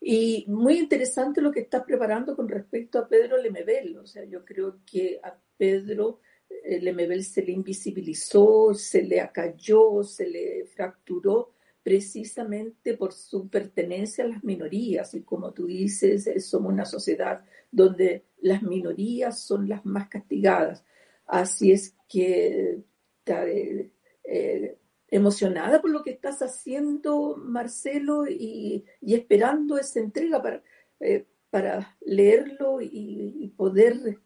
Y 0.00 0.44
muy 0.48 0.78
interesante 0.78 1.40
lo 1.40 1.52
que 1.52 1.60
estás 1.60 1.84
preparando 1.84 2.36
con 2.36 2.48
respecto 2.48 2.98
a 2.98 3.08
Pedro 3.08 3.36
Lemebel. 3.36 3.98
O 3.98 4.06
sea, 4.06 4.24
yo 4.24 4.44
creo 4.44 4.80
que 4.84 5.20
a 5.22 5.36
Pedro 5.56 6.20
eh, 6.48 6.80
Lemebel 6.80 7.24
se 7.24 7.42
le 7.42 7.52
invisibilizó, 7.52 8.74
se 8.74 9.02
le 9.02 9.20
acalló, 9.20 10.02
se 10.02 10.28
le 10.28 10.64
fracturó 10.66 11.52
precisamente 11.88 12.98
por 12.98 13.14
su 13.14 13.48
pertenencia 13.48 14.22
a 14.22 14.28
las 14.28 14.44
minorías. 14.44 15.14
Y 15.14 15.22
como 15.22 15.54
tú 15.54 15.64
dices, 15.64 16.26
eh, 16.26 16.38
somos 16.38 16.70
una 16.70 16.84
sociedad 16.84 17.42
donde 17.70 18.26
las 18.42 18.62
minorías 18.62 19.40
son 19.40 19.66
las 19.70 19.86
más 19.86 20.06
castigadas. 20.08 20.84
Así 21.24 21.72
es 21.72 21.96
que 22.06 22.82
eh, 23.24 23.90
eh, 24.22 24.78
emocionada 25.10 25.80
por 25.80 25.90
lo 25.90 26.02
que 26.02 26.10
estás 26.10 26.42
haciendo, 26.42 27.38
Marcelo, 27.38 28.28
y, 28.28 28.84
esperando 29.00 29.78
esa 29.78 30.00
entrega 30.00 30.42
para, 30.42 30.62
eh, 31.00 31.24
para 31.48 31.96
leerlo 32.04 32.82
y, 32.82 33.50
poder 33.56 34.18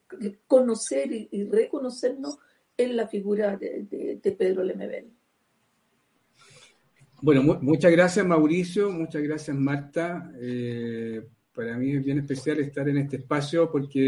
conocer 0.49 1.13
y, 1.13 1.29
y, 1.31 1.45
reconocernos 1.45 2.41
en 2.77 2.97
la 2.97 3.07
figura 3.07 3.57
de 3.57 4.37
Pedro 4.37 4.65
Lemebel. 4.65 5.13
Bueno, 7.23 7.45
mu 7.45 7.55
muchas 7.63 7.93
gracias 7.93 8.27
Mauricio, 8.27 8.91
muchas 8.91 9.23
gracias 9.23 9.57
Marta. 9.57 10.33
Eh, 10.41 11.25
para 11.55 11.77
mí 11.79 11.93
es 11.93 12.05
bien 12.05 12.19
especial 12.19 12.59
estar 12.59 12.89
en 12.89 12.99
este 12.99 13.19
espacio 13.19 13.71
porque 13.71 14.01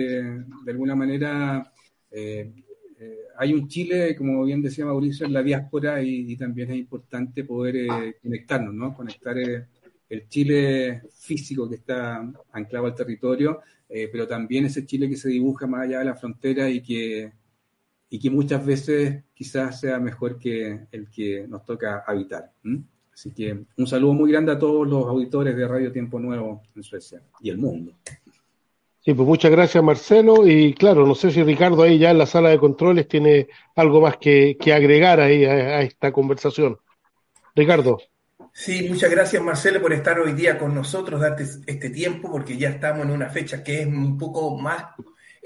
de 0.65 0.73
alguna 0.73 0.97
manera 0.97 1.73
eh, 2.11 2.53
eh, 2.99 3.19
hay 3.39 3.53
un 3.55 3.69
Chile, 3.69 4.17
como 4.17 4.43
bien 4.45 4.61
decía 4.61 4.85
Mauricio, 4.85 5.27
en 5.27 5.33
la 5.33 5.45
diáspora 5.45 6.03
y, 6.03 6.37
también 6.37 6.73
es 6.73 6.79
importante 6.79 7.45
poder 7.45 7.87
conectarnos, 8.21 8.75
¿no? 8.75 8.93
Conectar 8.93 9.39
el 9.39 10.29
Chile 10.29 11.03
físico 11.17 11.69
que 11.69 11.77
está 11.77 12.17
anclado 12.51 12.87
al 12.87 12.97
territorio, 12.97 13.61
pero 13.89 14.27
también 14.27 14.67
ese 14.67 14.87
Chile 14.87 15.09
que 15.09 15.17
se 15.17 15.29
dibuja 15.29 15.69
más 15.69 15.83
allá 15.83 16.01
de 16.01 16.07
la 16.07 16.17
frontera 16.17 16.69
y 16.69 16.83
que, 16.83 17.33
y 18.11 18.19
que 18.19 18.31
muchas 18.31 18.67
veces 18.67 19.23
quizás 19.33 19.79
sea 19.81 20.01
mejor 20.01 20.37
que 20.37 20.89
el 20.91 21.09
que 21.09 21.47
nos 21.47 21.65
toca 21.65 22.03
habitar. 22.05 22.51
Así 23.15 23.33
que 23.33 23.57
un 23.77 23.87
saludo 23.87 24.13
muy 24.13 24.33
grande 24.33 24.53
a 24.53 24.59
todos 24.59 24.89
los 24.89 25.07
auditores 25.07 25.57
de 25.57 25.69
Radio 25.69 25.93
Tiempo 25.93 26.19
Nuevo 26.19 26.63
en 26.75 26.83
Suecia 26.83 27.23
y 27.41 27.49
el 27.49 27.59
mundo. 27.59 27.93
Sí, 29.05 29.15
pues 29.15 29.29
muchas 29.29 29.51
gracias 29.51 29.85
Marcelo 29.85 30.47
y 30.47 30.75
claro, 30.75 31.07
no 31.07 31.15
sé 31.15 31.31
si 31.31 31.43
Ricardo 31.43 31.83
ahí 31.83 31.99
ya 31.99 32.11
en 32.11 32.19
la 32.19 32.27
sala 32.27 32.49
de 32.49 32.59
controles 32.59 33.07
tiene 33.07 33.49
algo 33.77 34.01
más 34.01 34.17
que, 34.17 34.57
que 34.59 34.73
agregar 34.73 35.21
ahí 35.21 35.45
a, 35.45 35.53
a, 35.53 35.83
esta 35.83 36.11
conversación. 36.11 36.79
Ricardo. 37.55 37.99
Sí, 38.53 38.89
muchas 38.89 39.11
gracias 39.11 39.43
Marcelo 39.43 39.81
por 39.81 39.93
estar 39.93 40.19
hoy 40.19 40.33
día 40.33 40.59
con 40.59 40.75
nosotros, 40.75 41.21
darte 41.21 41.45
este 41.67 41.91
tiempo 41.91 42.33
porque 42.33 42.57
ya 42.57 42.71
estamos 42.71 43.05
en 43.05 43.13
una 43.13 43.29
fecha 43.29 43.63
que 43.63 43.83
es 43.83 43.87
un 43.87 44.19
poco 44.19 44.57
más 44.57 44.87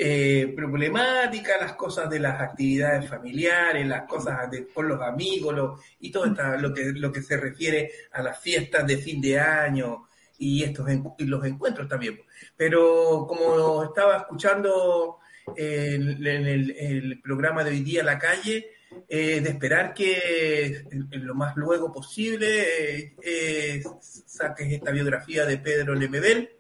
eh, 0.00 0.52
problemática, 0.54 1.58
las 1.60 1.72
cosas 1.72 2.08
de 2.08 2.20
las 2.20 2.40
actividades 2.40 3.08
familiares, 3.08 3.86
las 3.86 4.04
cosas 4.04 4.48
de, 4.48 4.68
con 4.68 4.86
los 4.86 5.02
amigos 5.02 5.80
y 5.98 6.12
todo 6.12 6.26
esta, 6.26 6.56
lo, 6.56 6.72
que, 6.72 6.92
lo 6.92 7.10
que 7.10 7.20
se 7.20 7.36
refiere 7.36 7.90
a 8.12 8.22
las 8.22 8.38
fiestas 8.38 8.86
de 8.86 8.98
fin 8.98 9.20
de 9.20 9.40
año 9.40 10.06
y, 10.38 10.62
estos, 10.62 10.86
los 11.18 11.44
encuentros 11.44 11.88
también. 11.88 12.20
Pero 12.56 13.26
como 13.28 13.82
estaba 13.82 14.18
escuchando 14.18 15.18
en, 15.56 16.24
en 16.24 16.46
el, 16.46 17.20
programa 17.20 17.64
de 17.64 17.70
hoy 17.70 17.80
día 17.80 18.04
La 18.04 18.20
Calle, 18.20 18.70
eh, 19.08 19.40
de 19.40 19.50
esperar 19.50 19.92
que 19.92 20.84
lo 21.10 21.34
más 21.34 21.56
luego 21.56 21.92
posible 21.92 23.02
eh, 23.02 23.16
eh, 23.22 23.82
saques 24.00 24.72
esta 24.72 24.92
biografía 24.92 25.44
de 25.44 25.58
Pedro 25.58 25.94
Lemebel 25.94 26.56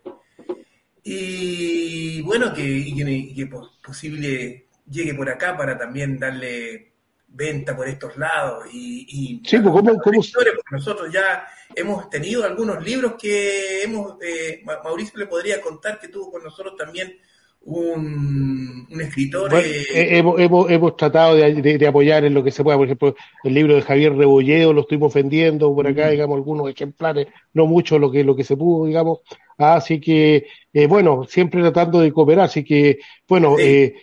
y 1.10 2.22
bueno, 2.22 2.52
que, 2.52 2.62
y 2.62 2.94
que, 2.94 3.10
y 3.10 3.34
que 3.34 3.50
posible 3.82 4.66
llegue 4.90 5.14
por 5.14 5.28
acá 5.28 5.56
para 5.56 5.78
también 5.78 6.18
darle 6.18 6.92
venta 7.28 7.76
por 7.76 7.88
estos 7.88 8.16
lados 8.16 8.66
y, 8.72 9.06
y 9.08 9.48
sí, 9.48 9.58
pues, 9.58 9.72
¿cómo, 9.72 9.98
cómo... 9.98 10.22
Nosotros 10.70 11.12
ya 11.12 11.46
hemos 11.74 12.08
tenido 12.10 12.44
algunos 12.44 12.82
libros 12.82 13.14
que 13.20 13.82
hemos 13.82 14.16
eh, 14.22 14.62
Mauricio 14.64 15.18
le 15.18 15.26
podría 15.26 15.60
contar 15.60 15.98
que 16.00 16.08
tuvo 16.08 16.30
con 16.30 16.42
nosotros 16.42 16.76
también 16.76 17.18
un, 17.62 18.86
un 18.90 19.00
escritor 19.00 19.50
bueno, 19.50 19.66
eh, 19.66 20.18
hemos, 20.18 20.40
hemos, 20.40 20.70
hemos, 20.70 20.96
tratado 20.96 21.34
de, 21.34 21.54
de, 21.54 21.78
de, 21.78 21.86
apoyar 21.86 22.24
en 22.24 22.34
lo 22.34 22.42
que 22.42 22.50
se 22.50 22.64
pueda. 22.64 22.78
Por 22.78 22.86
ejemplo 22.86 23.14
el 23.44 23.54
libro 23.54 23.74
de 23.74 23.82
Javier 23.82 24.14
Rebolledo 24.16 24.72
lo 24.72 24.82
estuvimos 24.82 25.12
vendiendo 25.12 25.74
por 25.74 25.86
acá 25.86 26.10
digamos 26.10 26.36
algunos 26.36 26.70
ejemplares 26.70 27.26
no 27.52 27.66
mucho 27.66 27.98
lo 27.98 28.10
que 28.10 28.24
lo 28.24 28.34
que 28.36 28.44
se 28.44 28.56
pudo 28.56 28.86
digamos. 28.86 29.20
Así 29.58 30.00
que 30.00 30.46
eh, 30.72 30.86
bueno 30.86 31.24
siempre 31.28 31.60
tratando 31.60 32.00
de 32.00 32.12
cooperar. 32.12 32.46
Así 32.46 32.64
que 32.64 32.98
bueno 33.26 33.56
sí. 33.56 33.62
eh, 33.64 33.94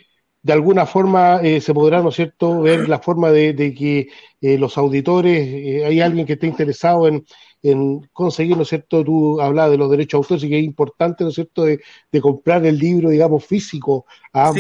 de 0.46 0.54
alguna 0.54 0.86
forma 0.86 1.40
eh, 1.42 1.60
se 1.60 1.74
podrá, 1.74 2.04
¿no 2.04 2.10
es 2.10 2.16
cierto?, 2.16 2.62
ver 2.62 2.88
la 2.88 3.00
forma 3.00 3.32
de, 3.32 3.56
que 3.74 4.10
eh, 4.42 4.60
los 4.60 4.78
auditores, 4.78 5.40
eh, 5.44 5.84
hay 5.84 6.02
alguien 6.02 6.28
que 6.28 6.34
esté 6.34 6.46
interesado 6.46 7.08
en, 7.08 7.26
conseguir, 8.14 8.56
¿no 8.56 8.62
es 8.62 8.70
cierto?, 8.70 9.04
tú 9.04 9.42
hablas 9.42 9.72
de 9.72 9.78
los 9.78 9.90
derechos 9.90 10.20
de 10.20 10.36
autor, 10.36 10.46
y 10.46 10.50
que 10.52 10.60
es 10.60 10.64
importante, 10.64 11.24
¿no 11.24 11.32
es 11.32 11.36
cierto?, 11.36 11.64
de, 11.64 11.82
comprar 12.22 12.64
el 12.64 12.78
libro, 12.78 13.10
digamos, 13.10 13.44
físico, 13.44 14.06
a, 14.34 14.54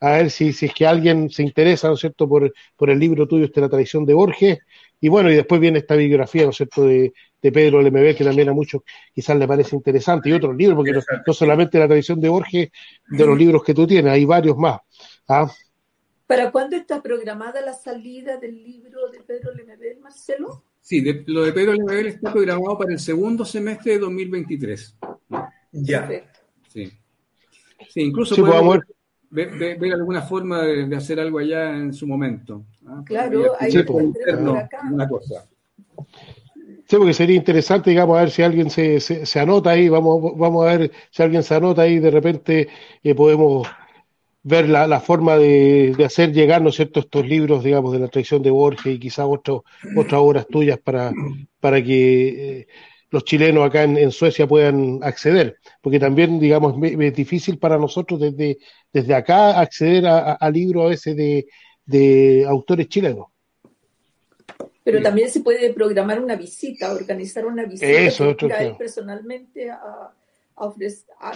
a 0.00 0.10
ver 0.10 0.30
si, 0.30 0.54
si 0.54 0.66
es 0.66 0.72
que 0.72 0.86
alguien 0.86 1.28
se 1.28 1.42
interesa, 1.42 1.88
¿no 1.88 1.94
es 1.94 2.00
cierto?, 2.00 2.26
por, 2.26 2.50
por 2.74 2.88
el 2.88 2.98
libro 2.98 3.28
tuyo, 3.28 3.44
este, 3.44 3.60
La 3.60 3.68
tradición 3.68 4.06
de 4.06 4.14
Borges, 4.14 4.58
y 5.02 5.10
bueno, 5.10 5.30
y 5.30 5.34
después 5.34 5.60
viene 5.60 5.80
esta 5.80 5.96
biografía, 5.96 6.44
¿no 6.44 6.50
es 6.50 6.56
cierto?, 6.56 6.86
de, 6.86 7.12
de 7.42 7.52
Pedro 7.52 7.82
LMB, 7.82 8.16
que 8.16 8.24
también 8.24 8.48
a 8.48 8.54
muchos 8.54 8.80
quizás 9.14 9.36
le 9.36 9.46
parece 9.46 9.76
interesante, 9.76 10.30
y 10.30 10.32
otros 10.32 10.56
libros, 10.56 10.76
porque 10.76 10.92
no, 11.26 11.32
solamente 11.34 11.78
la 11.78 11.86
tradición 11.88 12.20
de 12.22 12.30
Borges, 12.30 12.70
de 13.06 13.26
los 13.26 13.36
libros 13.36 13.62
que 13.62 13.74
tú 13.74 13.86
tienes, 13.86 14.10
hay 14.10 14.24
varios 14.24 14.56
más. 14.56 14.80
¿Ah? 15.28 15.50
¿Para 16.26 16.50
cuándo 16.50 16.76
está 16.76 17.02
programada 17.02 17.60
la 17.60 17.72
salida 17.72 18.36
del 18.36 18.62
libro 18.62 19.08
de 19.10 19.20
Pedro 19.20 19.54
Lemebel, 19.54 20.00
Marcelo? 20.00 20.64
Sí, 20.80 21.04
lo 21.26 21.44
de 21.44 21.52
Pedro 21.52 21.72
Lemebel 21.72 22.06
está 22.06 22.32
programado 22.32 22.78
para 22.78 22.92
el 22.92 22.98
segundo 22.98 23.44
semestre 23.44 23.92
de 23.92 23.98
2023. 24.00 24.96
Ya. 25.72 26.08
Sí. 26.68 26.90
sí. 27.88 28.00
incluso 28.00 28.34
sí, 28.34 28.40
podemos 28.40 28.78
ver, 29.30 29.78
ver, 29.78 29.92
alguna 29.92 30.22
forma 30.22 30.62
de, 30.62 30.96
hacer 30.96 31.20
algo 31.20 31.38
allá 31.38 31.76
en 31.76 31.92
su 31.92 32.06
momento. 32.06 32.64
¿ah? 32.86 33.02
Claro, 33.04 33.52
hay 33.60 33.70
que 33.70 33.86
una 33.92 35.08
cosa. 35.08 35.46
Sí, 36.88 36.96
porque 36.96 37.14
sería 37.14 37.36
interesante, 37.36 37.90
digamos, 37.90 38.16
a 38.16 38.20
ver 38.20 38.30
si 38.30 38.42
alguien 38.42 38.70
se, 38.70 39.00
se, 39.00 39.40
anota 39.40 39.70
ahí, 39.70 39.88
vamos, 39.88 40.36
vamos 40.36 40.66
a 40.66 40.76
ver 40.76 40.92
si 41.10 41.22
alguien 41.22 41.42
se 41.42 41.54
anota 41.54 41.82
ahí, 41.82 41.98
de 41.98 42.10
repente 42.10 42.68
eh, 43.02 43.14
podemos 43.14 43.66
ver 44.46 44.68
la, 44.68 44.86
la 44.86 45.00
forma 45.00 45.36
de, 45.36 45.92
de, 45.98 46.04
hacer 46.04 46.32
llegar, 46.32 46.62
¿no 46.62 46.68
es 46.68 46.76
cierto?, 46.76 47.00
estos 47.00 47.26
libros, 47.26 47.64
digamos, 47.64 47.92
de 47.92 47.98
la 47.98 48.06
tradición 48.06 48.44
de 48.44 48.52
Borges 48.52 48.94
y 48.94 49.00
quizás 49.00 49.26
otras 49.26 50.20
obras 50.20 50.46
tuyas 50.46 50.78
para, 50.78 51.12
para 51.58 51.82
que 51.82 52.60
eh, 52.60 52.66
los 53.10 53.24
chilenos 53.24 53.66
acá 53.66 53.82
en, 53.82 54.12
Suecia 54.12 54.46
puedan 54.46 55.00
acceder, 55.02 55.56
porque 55.80 55.98
también, 55.98 56.38
digamos, 56.38 56.76
es, 56.80 57.14
difícil 57.14 57.58
para 57.58 57.76
nosotros 57.76 58.20
desde, 58.20 58.58
desde 58.92 59.14
acá 59.14 59.58
acceder 59.58 60.06
a, 60.06 60.34
a, 60.34 60.50
libros 60.50 60.84
a 60.84 60.88
veces 60.90 61.16
de, 61.16 61.46
de 61.84 62.44
autores 62.46 62.88
chilenos. 62.88 63.26
Pero 64.84 65.02
también 65.02 65.28
se 65.28 65.40
puede 65.40 65.72
programar 65.72 66.22
una 66.22 66.36
visita, 66.36 66.92
organizar 66.92 67.46
una 67.46 67.64
visita 67.64 67.90
Eso, 67.90 68.36
personalmente 68.78 69.68
a, 69.70 70.12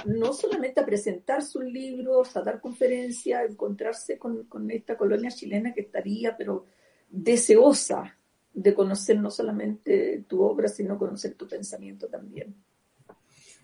no 0.07 0.33
solamente 0.33 0.81
a 0.81 0.87
presentar 0.87 1.43
sus 1.43 1.65
libros, 1.65 2.37
a 2.37 2.43
dar 2.43 2.61
conferencias, 2.61 3.41
a 3.41 3.45
encontrarse 3.45 4.19
con, 4.19 4.71
esta 4.71 4.97
colonia 4.97 5.31
chilena 5.31 5.75
que 5.75 5.83
estaría, 5.83 6.37
pero 6.37 6.67
deseosa 7.09 8.17
de 8.53 8.75
conocer 8.75 9.19
no 9.21 9.31
solamente 9.31 10.25
tu 10.27 10.43
obra, 10.43 10.69
sino 10.69 10.99
conocer 10.99 11.35
tu 11.35 11.47
pensamiento 11.47 12.09
también. 12.09 12.55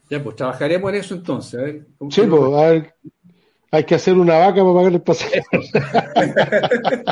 Ya, 0.08 0.22
pues 0.22 0.36
trabajaremos 0.36 0.90
en 0.90 0.96
eso 0.96 1.14
entonces. 1.14 1.84
sí, 2.10 2.22
pues, 2.22 2.42
a 2.42 2.70
ver, 2.70 2.94
hay 3.70 3.84
que 3.84 3.94
hacer 3.94 4.14
una 4.14 4.38
vaca 4.38 4.62
para 4.62 4.74
pagar 4.74 4.92
el 4.92 5.02
pasaje. 5.02 5.42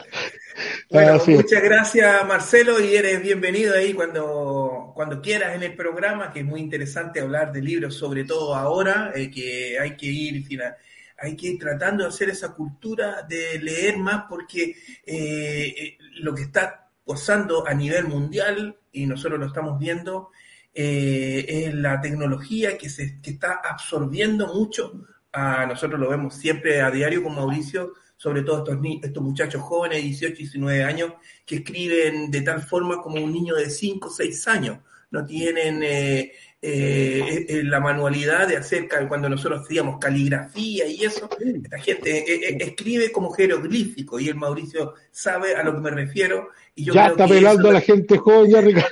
Bueno, 0.91 1.21
muchas 1.27 1.63
gracias 1.63 2.27
Marcelo 2.27 2.81
y 2.81 2.95
eres 2.95 3.21
bienvenido 3.21 3.75
ahí 3.75 3.93
cuando, 3.93 4.93
cuando 4.95 5.21
quieras 5.21 5.57
en 5.57 5.65
el 5.65 5.75
programa, 5.75 6.33
que 6.33 6.41
es 6.41 6.45
muy 6.45 6.61
interesante 6.61 7.21
hablar 7.21 7.53
de 7.53 7.63
libros, 7.63 7.97
sobre 7.97 8.25
todo 8.25 8.55
ahora, 8.55 9.13
eh, 9.15 9.31
que 9.31 9.79
hay 9.79 9.97
que 9.97 10.07
ir 10.07 10.45
hay 11.19 11.37
que 11.37 11.47
ir 11.49 11.59
tratando 11.59 12.05
de 12.05 12.11
hacer 12.11 12.31
esa 12.31 12.55
cultura 12.55 13.23
de 13.23 13.59
leer 13.59 13.99
más 13.99 14.27
porque 14.29 14.77
eh, 15.05 15.75
eh, 15.77 15.99
lo 16.21 16.35
que 16.35 16.43
está 16.43 16.89
pasando 17.05 17.67
a 17.67 17.75
nivel 17.75 18.07
mundial, 18.07 18.77
y 18.93 19.07
nosotros 19.07 19.41
lo 19.41 19.47
estamos 19.47 19.79
viendo, 19.79 20.31
es 20.73 21.73
la 21.75 22.01
tecnología 22.01 22.77
que, 22.77 22.89
se, 22.89 23.21
que 23.21 23.31
está 23.31 23.61
absorbiendo 23.65 24.53
mucho. 24.53 24.93
A 25.35 25.67
nosotros 25.67 25.99
lo 25.99 26.09
vemos 26.09 26.35
siempre 26.37 26.81
a 26.81 26.91
diario 26.91 27.23
con 27.23 27.35
Mauricio, 27.35 27.93
sobre 28.17 28.43
todo 28.43 28.59
estos, 28.59 28.79
estos 29.03 29.23
muchachos 29.23 29.63
jóvenes, 29.63 30.03
18, 30.03 30.37
19 30.37 30.85
años, 30.85 31.13
que 31.45 31.57
escriben 31.57 32.31
de 32.31 32.41
tal 32.43 32.63
forma 32.63 33.03
como 33.03 33.23
un 33.23 33.33
niño 33.33 33.57
de 33.57 33.69
5, 33.69 34.11
6 34.11 34.49
años. 34.49 34.79
No 35.11 35.25
tienen 35.27 35.83
eh, 35.83 36.33
eh, 36.63 37.47
eh, 37.49 37.63
la 37.65 37.81
manualidad 37.81 38.49
de 38.49 38.57
hacer, 38.57 38.89
cuando 39.09 39.29
nosotros 39.29 39.63
hacíamos 39.63 39.99
caligrafía 39.99 40.87
y 40.87 41.05
eso, 41.05 41.29
esta 41.39 41.79
gente 41.79 42.65
escribe 42.65 43.13
como 43.13 43.31
jeroglífico 43.31 44.19
y 44.19 44.29
el 44.29 44.37
Mauricio 44.37 44.95
sabe 45.11 45.57
a 45.57 45.63
lo 45.63 45.75
que 45.75 45.81
me 45.81 45.91
refiero. 45.91 46.51
Y 46.75 46.85
yo 46.85 46.95
ya 46.95 47.09
está 47.09 47.27
pelando 47.27 47.71
a 47.71 47.73
la 47.75 47.81
gente 47.81 48.19
joven, 48.19 48.51
ya 48.51 48.61
Ricardo. 48.61 48.89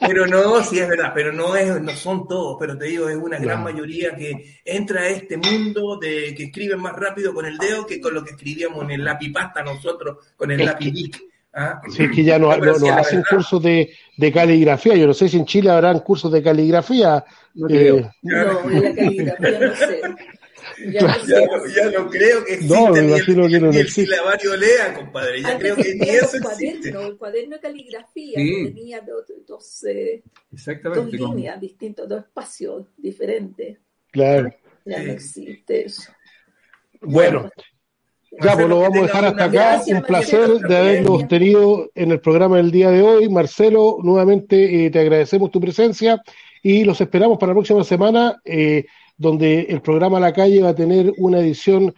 Pero 0.00 0.26
no, 0.26 0.62
sí 0.62 0.78
es 0.78 0.88
verdad, 0.88 1.12
pero 1.14 1.32
no 1.32 1.56
es, 1.56 1.80
no 1.80 1.92
son 1.92 2.26
todos, 2.26 2.56
pero 2.58 2.76
te 2.76 2.86
digo, 2.86 3.08
es 3.08 3.16
una 3.16 3.38
gran 3.38 3.62
mayoría 3.62 4.14
que 4.16 4.60
entra 4.64 5.02
a 5.02 5.08
este 5.08 5.36
mundo 5.36 5.98
de 5.98 6.34
que 6.34 6.44
escriben 6.44 6.80
más 6.80 6.94
rápido 6.94 7.32
con 7.32 7.46
el 7.46 7.58
dedo 7.58 7.86
que 7.86 8.00
con 8.00 8.14
lo 8.14 8.24
que 8.24 8.30
escribíamos 8.30 8.82
en 8.84 8.92
el 8.92 9.04
lápiz 9.04 9.32
pasta 9.32 9.62
nosotros, 9.62 10.18
con 10.36 10.50
el 10.50 10.64
lápiz 10.64 10.92
¿ah? 11.54 11.80
Sí, 11.88 12.04
es 12.04 12.10
que 12.10 12.24
ya 12.24 12.38
no, 12.38 12.50
hacen 12.50 13.22
cursos 13.28 13.62
de, 13.62 13.90
caligrafía. 14.32 14.96
Yo 14.96 15.06
no 15.06 15.14
sé 15.14 15.28
si 15.28 15.36
en 15.36 15.46
Chile 15.46 15.70
habrán 15.70 16.00
cursos 16.00 16.32
de 16.32 16.42
caligrafía. 16.42 17.24
No, 17.54 17.68
eh, 17.68 18.10
no 18.22 18.80
la 18.80 18.94
caligrafía 18.94 19.58
no 19.60 19.74
sé. 19.74 20.00
Ya, 20.86 21.90
no, 21.90 22.08
creo 22.08 22.44
que 22.44 22.54
existe 22.54 22.74
no, 22.74 22.90
me 22.90 23.00
imagino 23.00 23.48
que 23.48 23.60
no 23.60 23.70
ni 23.70 23.78
el 23.78 23.88
silabario 23.88 24.56
lea, 24.56 24.94
compadre. 24.94 25.42
Ya 25.42 25.58
creo 25.58 25.76
que 25.76 25.94
ni 25.94 26.08
eso 26.08 26.36
existe. 26.36 26.90
El 26.90 27.16
cuaderno 27.16 27.56
de 27.56 27.60
caligrafía 27.60 28.36
tenía 28.36 29.00
dos, 29.00 29.24
dos, 29.46 29.84
eh, 29.84 30.22
dos 30.82 31.12
líneas 31.12 31.60
distintas, 31.60 32.08
dos 32.08 32.20
espacios 32.24 32.86
diferentes. 32.96 33.78
Claro. 34.10 34.50
Ya 34.84 35.02
no 35.02 35.12
existe 35.12 35.86
eso. 35.86 36.12
Bueno. 37.00 37.50
Ya, 38.40 38.54
pues 38.54 38.68
lo 38.68 38.80
vamos 38.80 38.98
a 38.98 39.02
dejar 39.02 39.24
hasta 39.24 39.44
acá. 39.44 39.82
Un 39.86 40.02
placer 40.02 40.48
de 40.60 40.76
habernos 40.76 41.26
tenido 41.28 41.90
en 41.94 42.12
el 42.12 42.20
programa 42.20 42.58
del 42.58 42.70
día 42.70 42.90
de 42.90 43.02
hoy. 43.02 43.28
Marcelo, 43.28 43.98
nuevamente 44.02 44.86
eh, 44.86 44.90
te 44.90 45.00
agradecemos 45.00 45.50
tu 45.50 45.60
presencia 45.60 46.22
y 46.62 46.84
los 46.84 47.00
esperamos 47.00 47.38
para 47.38 47.50
la 47.50 47.54
próxima 47.54 47.82
semana. 47.84 48.40
Eh, 48.44 48.84
donde 49.18 49.62
el 49.62 49.82
programa 49.82 50.20
La 50.20 50.32
Calle 50.32 50.62
va 50.62 50.70
a 50.70 50.74
tener 50.74 51.12
una 51.18 51.40
edición, 51.40 51.94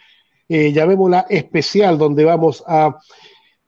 eh, 0.48 0.72
llamémosla 0.72 1.26
especial, 1.28 1.98
donde 1.98 2.24
vamos 2.24 2.64
a 2.66 2.96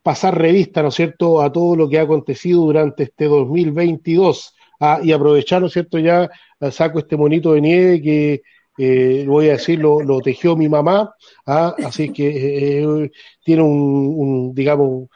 pasar 0.03 0.37
revista, 0.37 0.83
¿no 0.83 0.89
es 0.89 0.95
cierto?, 0.95 1.41
a 1.41 1.53
todo 1.53 1.77
lo 1.77 1.89
que 1.89 1.99
ha 1.99 2.03
acontecido 2.03 2.63
durante 2.63 3.05
este 3.05 3.27
2022 3.27 4.55
ah, 4.81 5.01
y 5.03 5.13
aprovechar, 5.13 5.61
¿no 5.61 5.69
es 5.69 5.75
cierto?, 5.75 5.99
ya 5.99 6.29
ah, 6.61 6.71
saco 6.71 6.99
este 6.99 7.17
monito 7.17 7.53
de 7.53 7.61
nieve 7.61 8.03
que, 8.03 8.43
eh, 8.79 9.25
voy 9.29 9.49
a 9.49 9.53
decir, 9.53 9.79
lo, 9.79 10.21
tejió 10.21 10.57
mi 10.57 10.69
mamá, 10.69 11.15
ah, 11.47 11.75
así 11.85 12.11
que 12.11 12.81
eh, 12.81 13.11
tiene 13.45 13.63
un, 13.63 14.15
un, 14.17 14.55
digamos, 14.55 15.09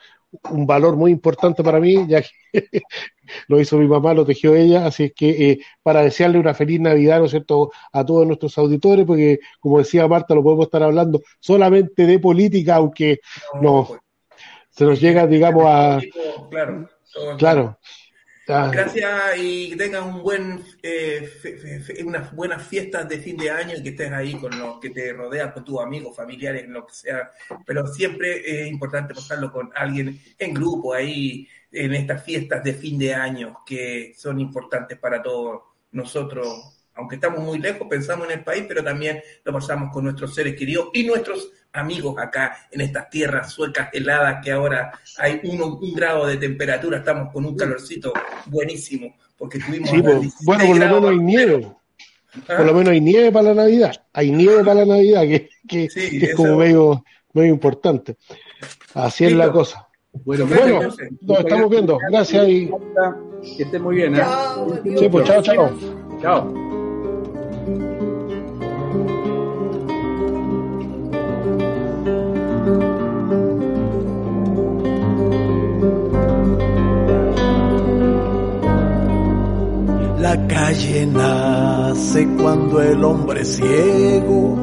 un 0.51 0.65
valor 0.67 0.95
muy 0.95 1.11
importante 1.11 1.63
para 1.63 1.79
mí, 1.79 2.05
ya 2.07 2.21
que 2.21 2.29
lo 3.47 3.59
hizo 3.59 3.77
mi 3.77 3.87
mamá, 3.87 4.13
lo 4.13 4.25
tejió 4.25 4.55
ella, 4.55 4.85
así 4.85 5.05
es 5.05 5.13
que 5.13 5.51
eh, 5.51 5.59
para 5.81 6.01
desearle 6.01 6.39
una 6.39 6.53
feliz 6.53 6.79
Navidad, 6.79 7.19
¿no 7.19 7.25
es 7.25 7.31
cierto?, 7.31 7.71
a 7.91 8.05
todos 8.05 8.25
nuestros 8.27 8.57
auditores, 8.57 9.05
porque 9.05 9.39
como 9.59 9.79
decía 9.79 10.07
Marta, 10.07 10.35
lo 10.35 10.43
podemos 10.43 10.65
estar 10.65 10.83
hablando 10.83 11.21
solamente 11.39 12.05
de 12.05 12.19
política, 12.19 12.75
aunque 12.75 13.19
no, 13.61 13.85
pues. 13.87 13.99
se 14.69 14.85
nos 14.85 14.99
llega, 14.99 15.27
digamos, 15.27 15.63
a... 15.65 15.99
Claro. 16.49 16.89
Claro. 17.37 17.79
Gracias 18.47 19.37
y 19.37 19.71
que 19.71 19.75
tengas 19.75 20.05
un 20.05 20.23
buen, 20.23 20.63
eh, 20.81 21.29
unas 22.05 22.33
buenas 22.33 22.65
fiestas 22.65 23.07
de 23.09 23.19
fin 23.19 23.35
de 23.35 23.51
año 23.51 23.75
y 23.75 23.83
que 23.83 23.89
estés 23.89 24.09
ahí 24.09 24.35
con 24.35 24.57
los 24.57 24.79
que 24.79 24.89
te 24.89 25.11
rodean, 25.11 25.51
con 25.51 25.65
tus 25.65 25.81
amigos, 25.81 26.15
familiares, 26.15 26.65
lo 26.69 26.87
que 26.87 26.93
sea. 26.93 27.29
Pero 27.65 27.85
siempre 27.87 28.41
es 28.45 28.69
importante 28.69 29.13
pasarlo 29.13 29.51
con 29.51 29.69
alguien 29.75 30.21
en 30.39 30.53
grupo 30.53 30.93
ahí 30.93 31.45
en 31.69 31.93
estas 31.93 32.23
fiestas 32.23 32.63
de 32.63 32.73
fin 32.73 32.97
de 32.97 33.13
año 33.13 33.63
que 33.65 34.13
son 34.17 34.39
importantes 34.39 34.97
para 34.97 35.21
todos 35.21 35.63
nosotros. 35.91 36.76
Aunque 36.97 37.15
estamos 37.15 37.39
muy 37.39 37.59
lejos, 37.59 37.87
pensamos 37.89 38.27
en 38.27 38.39
el 38.39 38.43
país, 38.43 38.65
pero 38.67 38.83
también 38.83 39.21
lo 39.43 39.53
pasamos 39.53 39.91
con 39.93 40.03
nuestros 40.03 40.33
seres 40.33 40.55
queridos 40.55 40.89
y 40.93 41.03
nuestros 41.03 41.51
amigos 41.73 42.15
acá 42.17 42.57
en 42.71 42.81
estas 42.81 43.09
tierras 43.09 43.51
suecas 43.51 43.89
heladas 43.93 44.43
que 44.43 44.51
ahora 44.51 44.91
hay 45.17 45.39
uno, 45.43 45.77
un 45.77 45.93
grado 45.93 46.25
de 46.25 46.37
temperatura, 46.37 46.97
estamos 46.97 47.31
con 47.31 47.45
un 47.45 47.55
calorcito 47.55 48.13
buenísimo, 48.47 49.15
porque 49.37 49.59
tuvimos... 49.59 49.89
Pues, 49.89 50.33
bueno, 50.43 50.65
por 50.65 50.77
lo 50.77 51.01
menos 51.01 51.11
hay 51.11 51.19
nieve. 51.19 51.67
Por 52.45 52.65
lo 52.65 52.73
menos 52.73 52.89
hay 52.89 53.01
nieve 53.01 53.31
para 53.31 53.53
la 53.53 53.63
Navidad. 53.63 54.03
Hay 54.13 54.31
nieve 54.31 54.63
para 54.63 54.85
la 54.85 54.95
Navidad, 54.95 55.21
que, 55.21 55.49
que, 55.67 55.85
es 55.85 56.35
como 56.35 56.57
medio, 56.57 57.03
medio 57.33 57.53
importante. 57.53 58.17
Así 58.93 59.25
es 59.25 59.33
la 59.33 59.51
cosa. 59.51 59.87
Bueno, 60.11 60.47
bueno 60.47 60.81
nos 61.21 61.39
estamos 61.39 61.69
viendo. 61.69 61.97
Gracias 62.09 62.47
y... 62.47 62.71
Que 63.55 63.63
esté 63.63 63.79
muy 63.79 63.97
bien. 63.97 64.15
¿eh? 64.15 64.23
Sí, 64.97 65.09
pues 65.09 65.27
chao, 65.27 65.41
chao. 65.41 65.71
Chao. 66.21 66.66
La 80.19 80.47
calle 80.47 81.05
nace 81.05 82.27
cuando 82.41 82.81
el 82.81 83.03
hombre 83.03 83.45
ciego, 83.45 84.55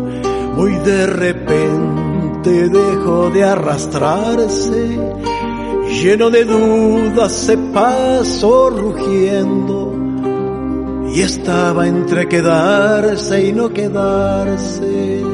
muy 0.56 0.72
de 0.78 1.06
repente 1.06 2.68
dejó 2.68 3.31
de 3.31 3.44
arrastrarse, 3.44 4.98
lleno 6.02 6.31
de 6.31 6.44
dudas 6.44 7.32
se 7.32 7.56
pasó 7.56 8.70
rugiendo 8.70 9.94
y 11.14 11.20
estaba 11.20 11.86
entre 11.86 12.28
quedarse 12.28 13.47
y 13.47 13.52
no 13.52 13.72
quedarse. 13.72 15.34